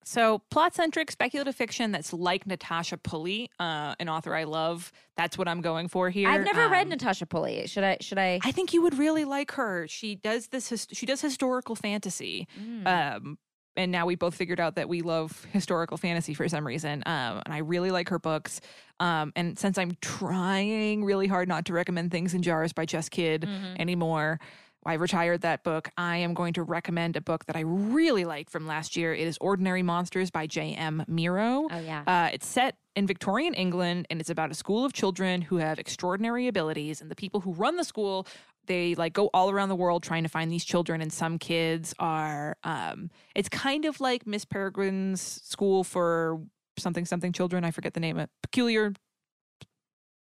so 0.03 0.39
plot 0.51 0.75
centric 0.75 1.11
speculative 1.11 1.55
fiction 1.55 1.93
that's 1.93 2.11
like 2.15 2.47
Natasha 2.47 2.97
Pulley, 2.97 3.51
uh, 3.61 3.95
an 4.01 4.09
author 4.09 4.35
I 4.35 4.45
love. 4.45 4.91
That's 5.19 5.37
what 5.37 5.47
I'm 5.47 5.61
going 5.61 5.89
for 5.89 6.09
here. 6.09 6.27
i've 6.27 6.43
never 6.45 6.69
read 6.71 6.85
Um, 6.85 6.89
natasha 6.89 7.27
pulley 7.27 7.67
should 7.67 7.85
i 7.85 7.99
should 8.01 8.19
i 8.19 8.41
I 8.43 8.51
think 8.51 8.73
you 8.73 8.81
would 8.81 8.97
really 8.97 9.27
like 9.27 9.53
her. 9.53 9.87
She 9.89 10.15
does 10.15 10.49
this. 10.49 10.87
She 10.91 11.05
does 11.05 11.21
historical 11.21 11.77
fantasy. 11.77 12.49
Mm. 12.59 13.37
And 13.77 13.93
now 13.93 14.05
we 14.05 14.15
both 14.17 14.35
figured 14.35 14.59
out 14.61 14.75
that 14.75 14.89
we 14.89 15.01
love 15.01 15.47
historical 15.53 15.97
fantasy 15.97 16.35
for 16.35 16.49
some 16.49 16.67
reason. 16.67 17.03
Um, 17.07 17.41
and 17.45 17.55
I 17.55 17.59
really 17.59 17.91
like 17.91 18.09
her 18.09 18.19
books. 18.19 18.61
Um, 18.99 19.33
and 19.37 19.59
since 19.59 19.79
I'm 19.79 19.93
trying 20.01 21.05
really 21.05 21.27
hard 21.29 21.49
not 21.49 21.65
to 21.67 21.73
recommend 21.73 22.11
things 22.11 22.35
in 22.35 22.43
jars 22.43 22.73
by 22.73 22.85
Jess 22.85 23.09
Kidd 23.09 23.43
Mhm. 23.43 23.79
anymore, 23.81 24.41
I 24.87 24.95
retired 24.95 25.43
that 25.43 25.63
book. 25.63 25.91
I 25.97 26.17
am 26.19 26.33
going 26.35 26.55
to 26.55 26.63
recommend 26.63 27.17
a 27.17 27.21
book 27.21 27.45
that 27.47 27.57
I 27.57 27.61
really 27.61 28.25
liked 28.25 28.51
from 28.51 28.67
last 28.67 28.97
year. 28.97 29.13
It 29.13 29.27
is 29.27 29.37
Ordinary 29.41 29.83
Monsters 29.83 30.31
by 30.31 30.47
J.M. 30.47 31.05
Miro. 31.07 31.69
oh 31.71 31.79
yeah 31.81 32.03
Uh, 32.07 32.31
it's 32.33 32.47
set 32.47 32.77
in 32.97 33.07
Victorian 33.07 33.55
England, 33.55 34.07
and 34.11 34.21
it's 34.21 34.31
about 34.31 34.51
a 34.51 34.55
school 34.55 34.85
of 34.85 34.93
children 34.93 35.43
who 35.43 35.57
have 35.59 35.79
extraordinary 35.79 36.49
abilities. 36.49 37.01
And 37.01 37.11
the 37.11 37.15
people 37.15 37.41
who 37.41 37.53
run 37.53 37.77
the 37.77 37.85
school, 37.85 38.27
they 38.67 38.95
like 38.95 39.13
go 39.13 39.29
all 39.35 39.51
around 39.51 39.69
the 39.69 39.77
world 39.77 40.03
trying 40.03 40.23
to 40.23 40.29
find 40.29 40.51
these 40.51 40.65
children. 40.65 41.01
And 41.01 41.13
some 41.13 41.39
kids 41.39 41.95
are, 41.99 42.57
um, 42.65 43.11
it's 43.35 43.49
kind 43.49 43.85
of 43.85 44.01
like 44.01 44.27
Miss 44.27 44.45
Peregrine's 44.45 45.21
school 45.21 45.85
for 45.85 46.41
something 46.79 47.05
something 47.05 47.33
children. 47.33 47.65
I 47.65 47.71
forget 47.71 47.95
the 47.95 48.01
name. 48.01 48.19
of 48.19 48.29
Peculiar 48.43 48.93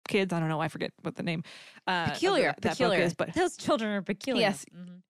kids. 0.09 0.33
I 0.33 0.41
don't 0.41 0.49
know. 0.49 0.61
I 0.61 0.69
forget 0.69 0.93
what 1.03 1.17
the 1.17 1.23
name. 1.23 1.43
Uh, 1.87 2.11
peculiar 2.11 2.55
the- 2.61 2.69
peculiar 2.71 3.01
is, 3.01 3.15
but 3.15 3.35
those 3.35 3.57
children 3.57 3.91
are 3.93 4.03
peculiar 4.03 4.41
Yes. 4.43 4.65
Mhm. 4.75 5.03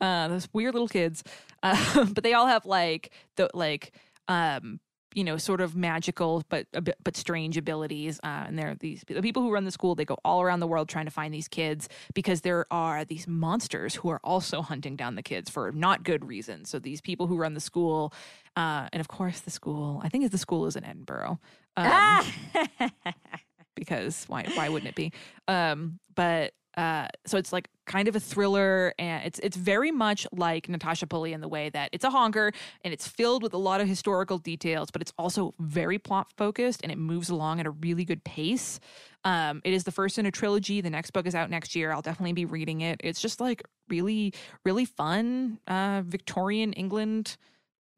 uh, 0.00 0.28
those 0.28 0.48
weird 0.52 0.74
little 0.74 0.88
kids. 0.88 1.22
Uh, 1.62 2.04
but 2.12 2.22
they 2.24 2.32
all 2.34 2.46
have 2.46 2.66
like 2.66 3.12
the 3.36 3.48
like 3.54 3.92
um 4.28 4.80
you 5.14 5.24
know 5.24 5.38
sort 5.38 5.62
of 5.62 5.74
magical 5.74 6.42
but 6.50 6.66
but 7.02 7.16
strange 7.16 7.56
abilities. 7.56 8.20
Uh, 8.22 8.44
and 8.46 8.58
they're 8.58 8.74
these 8.78 9.02
the 9.06 9.22
people 9.22 9.40
who 9.42 9.50
run 9.50 9.64
the 9.64 9.70
school. 9.70 9.94
They 9.94 10.04
go 10.04 10.18
all 10.24 10.42
around 10.42 10.60
the 10.60 10.66
world 10.66 10.88
trying 10.90 11.06
to 11.06 11.10
find 11.10 11.32
these 11.32 11.48
kids 11.48 11.88
because 12.12 12.42
there 12.42 12.66
are 12.70 13.02
these 13.04 13.26
monsters 13.26 13.94
who 13.94 14.10
are 14.10 14.20
also 14.22 14.60
hunting 14.60 14.94
down 14.94 15.14
the 15.14 15.22
kids 15.22 15.48
for 15.48 15.72
not 15.72 16.02
good 16.04 16.26
reasons. 16.26 16.68
So 16.68 16.78
these 16.78 17.00
people 17.00 17.26
who 17.28 17.36
run 17.38 17.54
the 17.54 17.60
school. 17.60 18.12
Uh, 18.56 18.88
and 18.92 19.00
of 19.00 19.08
course, 19.08 19.40
the 19.40 19.50
school. 19.50 20.00
I 20.04 20.08
think 20.10 20.24
is 20.24 20.30
the 20.30 20.38
school 20.38 20.66
is 20.66 20.76
in 20.76 20.84
Edinburgh. 20.84 21.38
Um, 21.78 21.86
ah! 21.88 22.32
because 23.76 24.24
why 24.26 24.44
why 24.54 24.68
wouldn't 24.68 24.88
it 24.88 24.96
be? 24.96 25.12
Um 25.46 26.00
but 26.14 26.52
uh 26.76 27.08
so 27.26 27.38
it's 27.38 27.52
like 27.52 27.68
kind 27.86 28.08
of 28.08 28.16
a 28.16 28.20
thriller 28.20 28.92
and 28.98 29.24
it's 29.24 29.38
it's 29.38 29.56
very 29.56 29.90
much 29.90 30.26
like 30.32 30.68
Natasha 30.68 31.06
Pulley 31.06 31.32
in 31.32 31.40
the 31.40 31.48
way 31.48 31.70
that 31.70 31.88
it's 31.92 32.04
a 32.04 32.10
honker 32.10 32.52
and 32.84 32.92
it's 32.92 33.06
filled 33.06 33.42
with 33.42 33.54
a 33.54 33.58
lot 33.58 33.80
of 33.80 33.88
historical 33.88 34.38
details 34.38 34.90
but 34.90 35.00
it's 35.00 35.12
also 35.18 35.54
very 35.60 35.98
plot 35.98 36.26
focused 36.36 36.80
and 36.82 36.90
it 36.90 36.98
moves 36.98 37.30
along 37.30 37.60
at 37.60 37.66
a 37.66 37.70
really 37.70 38.04
good 38.04 38.24
pace. 38.24 38.80
Um 39.24 39.62
it 39.64 39.72
is 39.72 39.84
the 39.84 39.92
first 39.92 40.18
in 40.18 40.26
a 40.26 40.30
trilogy. 40.30 40.80
The 40.80 40.90
next 40.90 41.12
book 41.12 41.26
is 41.26 41.34
out 41.34 41.48
next 41.48 41.76
year. 41.76 41.92
I'll 41.92 42.02
definitely 42.02 42.32
be 42.32 42.44
reading 42.44 42.80
it. 42.80 43.00
It's 43.04 43.20
just 43.20 43.40
like 43.40 43.62
really 43.88 44.34
really 44.64 44.84
fun 44.84 45.60
uh 45.68 46.02
Victorian 46.04 46.72
England 46.72 47.36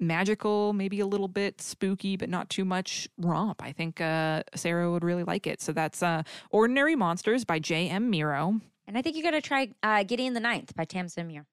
magical, 0.01 0.73
maybe 0.73 1.01
a 1.01 1.07
little 1.07 1.29
bit 1.29 1.61
spooky, 1.61 2.17
but 2.17 2.29
not 2.29 2.49
too 2.51 2.65
much 2.65 3.09
romp. 3.19 3.63
I 3.63 3.73
think 3.73 4.01
uh, 4.01 4.43
Sarah 4.55 4.91
would 4.91 5.05
really 5.05 5.25
like 5.25 5.47
it. 5.47 5.61
So 5.61 5.73
that's 5.73 6.03
uh, 6.03 6.23
Ordinary 6.51 6.97
Monsters 6.97 7.45
by 7.45 7.59
J.M. 7.59 8.11
Miro. 8.11 8.61
and 8.87 8.97
i 8.97 9.03
think 9.03 9.17
you 9.17 9.23
gotta 9.23 9.41
try 9.41 9.69
uh 9.83 10.03
gideon 10.03 10.33
the 10.35 10.41
ninth 10.41 10.75
by 10.75 10.85
tamsyn 10.85 11.27
muir 11.27 11.45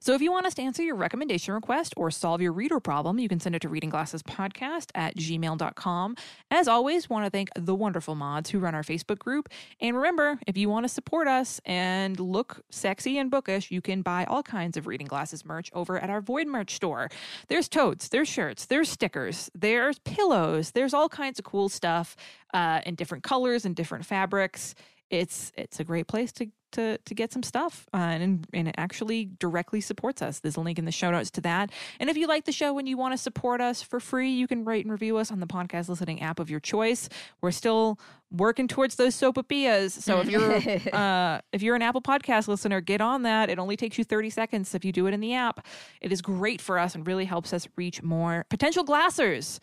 So 0.00 0.14
if 0.14 0.22
you 0.22 0.32
want 0.32 0.46
us 0.46 0.54
to 0.54 0.62
answer 0.62 0.82
your 0.82 0.96
recommendation 0.96 1.54
request 1.54 1.94
or 1.96 2.10
solve 2.10 2.40
your 2.40 2.52
reader 2.52 2.80
problem, 2.80 3.18
you 3.18 3.28
can 3.28 3.40
send 3.40 3.54
it 3.54 3.62
to 3.62 3.68
readingglassespodcast 3.68 4.90
at 4.94 5.16
gmail.com. 5.16 6.16
As 6.50 6.68
always, 6.68 7.08
want 7.08 7.24
to 7.24 7.30
thank 7.30 7.50
the 7.56 7.74
wonderful 7.74 8.14
mods 8.14 8.50
who 8.50 8.58
run 8.58 8.74
our 8.74 8.82
Facebook 8.82 9.18
group. 9.18 9.48
And 9.80 9.96
remember, 9.96 10.38
if 10.46 10.56
you 10.56 10.68
want 10.68 10.84
to 10.84 10.88
support 10.88 11.28
us 11.28 11.60
and 11.64 12.18
look 12.18 12.60
sexy 12.70 13.18
and 13.18 13.30
bookish, 13.30 13.70
you 13.70 13.80
can 13.80 14.02
buy 14.02 14.24
all 14.24 14.42
kinds 14.42 14.76
of 14.76 14.86
Reading 14.86 15.06
Glasses 15.06 15.44
merch 15.44 15.70
over 15.72 15.98
at 15.98 16.10
our 16.10 16.20
Void 16.20 16.46
merch 16.46 16.74
store. 16.74 17.08
There's 17.48 17.68
totes, 17.68 18.08
there's 18.08 18.28
shirts, 18.28 18.66
there's 18.66 18.88
stickers, 18.88 19.50
there's 19.54 19.98
pillows, 20.00 20.72
there's 20.72 20.94
all 20.94 21.08
kinds 21.08 21.38
of 21.38 21.44
cool 21.44 21.68
stuff 21.68 22.16
uh, 22.54 22.80
in 22.86 22.94
different 22.94 23.24
colors 23.24 23.64
and 23.64 23.74
different 23.74 24.04
fabrics. 24.04 24.74
It's 25.10 25.52
it's 25.56 25.78
a 25.80 25.84
great 25.84 26.06
place 26.06 26.32
to 26.32 26.46
to 26.72 26.98
to 26.98 27.14
get 27.14 27.32
some 27.32 27.42
stuff 27.42 27.88
uh, 27.94 27.96
and 27.96 28.46
and 28.52 28.68
it 28.68 28.74
actually 28.78 29.30
directly 29.38 29.80
supports 29.80 30.22
us. 30.22 30.40
There's 30.40 30.56
a 30.56 30.60
link 30.60 30.78
in 30.78 30.84
the 30.84 30.92
show 30.92 31.10
notes 31.10 31.30
to 31.32 31.40
that. 31.42 31.70
And 32.00 32.10
if 32.10 32.16
you 32.16 32.26
like 32.26 32.44
the 32.44 32.52
show 32.52 32.78
and 32.78 32.88
you 32.88 32.96
want 32.96 33.12
to 33.12 33.18
support 33.18 33.60
us 33.60 33.82
for 33.82 34.00
free, 34.00 34.30
you 34.30 34.46
can 34.46 34.64
rate 34.64 34.84
and 34.84 34.92
review 34.92 35.16
us 35.16 35.30
on 35.30 35.40
the 35.40 35.46
podcast 35.46 35.88
listening 35.88 36.20
app 36.20 36.38
of 36.38 36.50
your 36.50 36.60
choice. 36.60 37.08
We're 37.40 37.50
still 37.50 37.98
working 38.30 38.66
towards 38.66 38.96
those 38.96 39.14
sopapillas. 39.14 39.90
So 39.90 40.20
if 40.20 40.30
you're 40.30 40.54
uh, 40.94 41.40
if 41.52 41.62
you're 41.62 41.76
an 41.76 41.82
Apple 41.82 42.02
Podcast 42.02 42.48
listener, 42.48 42.80
get 42.80 43.00
on 43.00 43.22
that. 43.22 43.50
It 43.50 43.58
only 43.58 43.76
takes 43.76 43.98
you 43.98 44.04
30 44.04 44.30
seconds 44.30 44.74
if 44.74 44.84
you 44.84 44.92
do 44.92 45.06
it 45.06 45.14
in 45.14 45.20
the 45.20 45.34
app. 45.34 45.66
It 46.00 46.12
is 46.12 46.22
great 46.22 46.60
for 46.60 46.78
us 46.78 46.94
and 46.94 47.06
really 47.06 47.24
helps 47.24 47.52
us 47.52 47.68
reach 47.76 48.02
more 48.02 48.46
potential 48.48 48.84
glassers. 48.84 49.60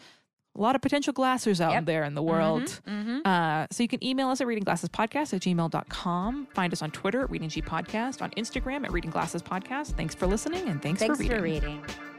A 0.58 0.62
lot 0.62 0.76
of 0.76 0.82
potential 0.82 1.14
glassers 1.14 1.62
out 1.62 1.72
Yep. 1.72 1.86
there 1.86 2.04
in 2.04 2.16
the 2.16 2.24
world. 2.24 2.82
Uh, 3.24 3.68
so 3.72 3.84
you 3.84 3.88
can 3.88 4.04
email 4.04 4.30
us 4.30 4.42
at 4.42 4.48
readingglassespodcast 4.48 5.34
at 5.34 5.42
gmail.com. 5.42 6.48
Find 6.54 6.74
us 6.74 6.82
on 6.82 6.92
Twitter 6.92 7.22
at 7.22 7.30
Reading 7.32 7.50
G 7.50 7.62
Podcast, 7.62 8.22
on 8.22 8.32
Instagram 8.32 8.84
at 8.84 8.92
Reading 8.92 9.12
Glasses 9.12 9.42
Podcast. 9.44 9.96
Thanks 9.96 10.16
for 10.16 10.28
listening 10.28 10.68
and 10.68 10.82
thanks, 10.82 11.00
Thanks 11.00 11.18
for 11.18 11.24
reading. 11.24 11.38
for 11.38 11.44
reading. 11.44 12.19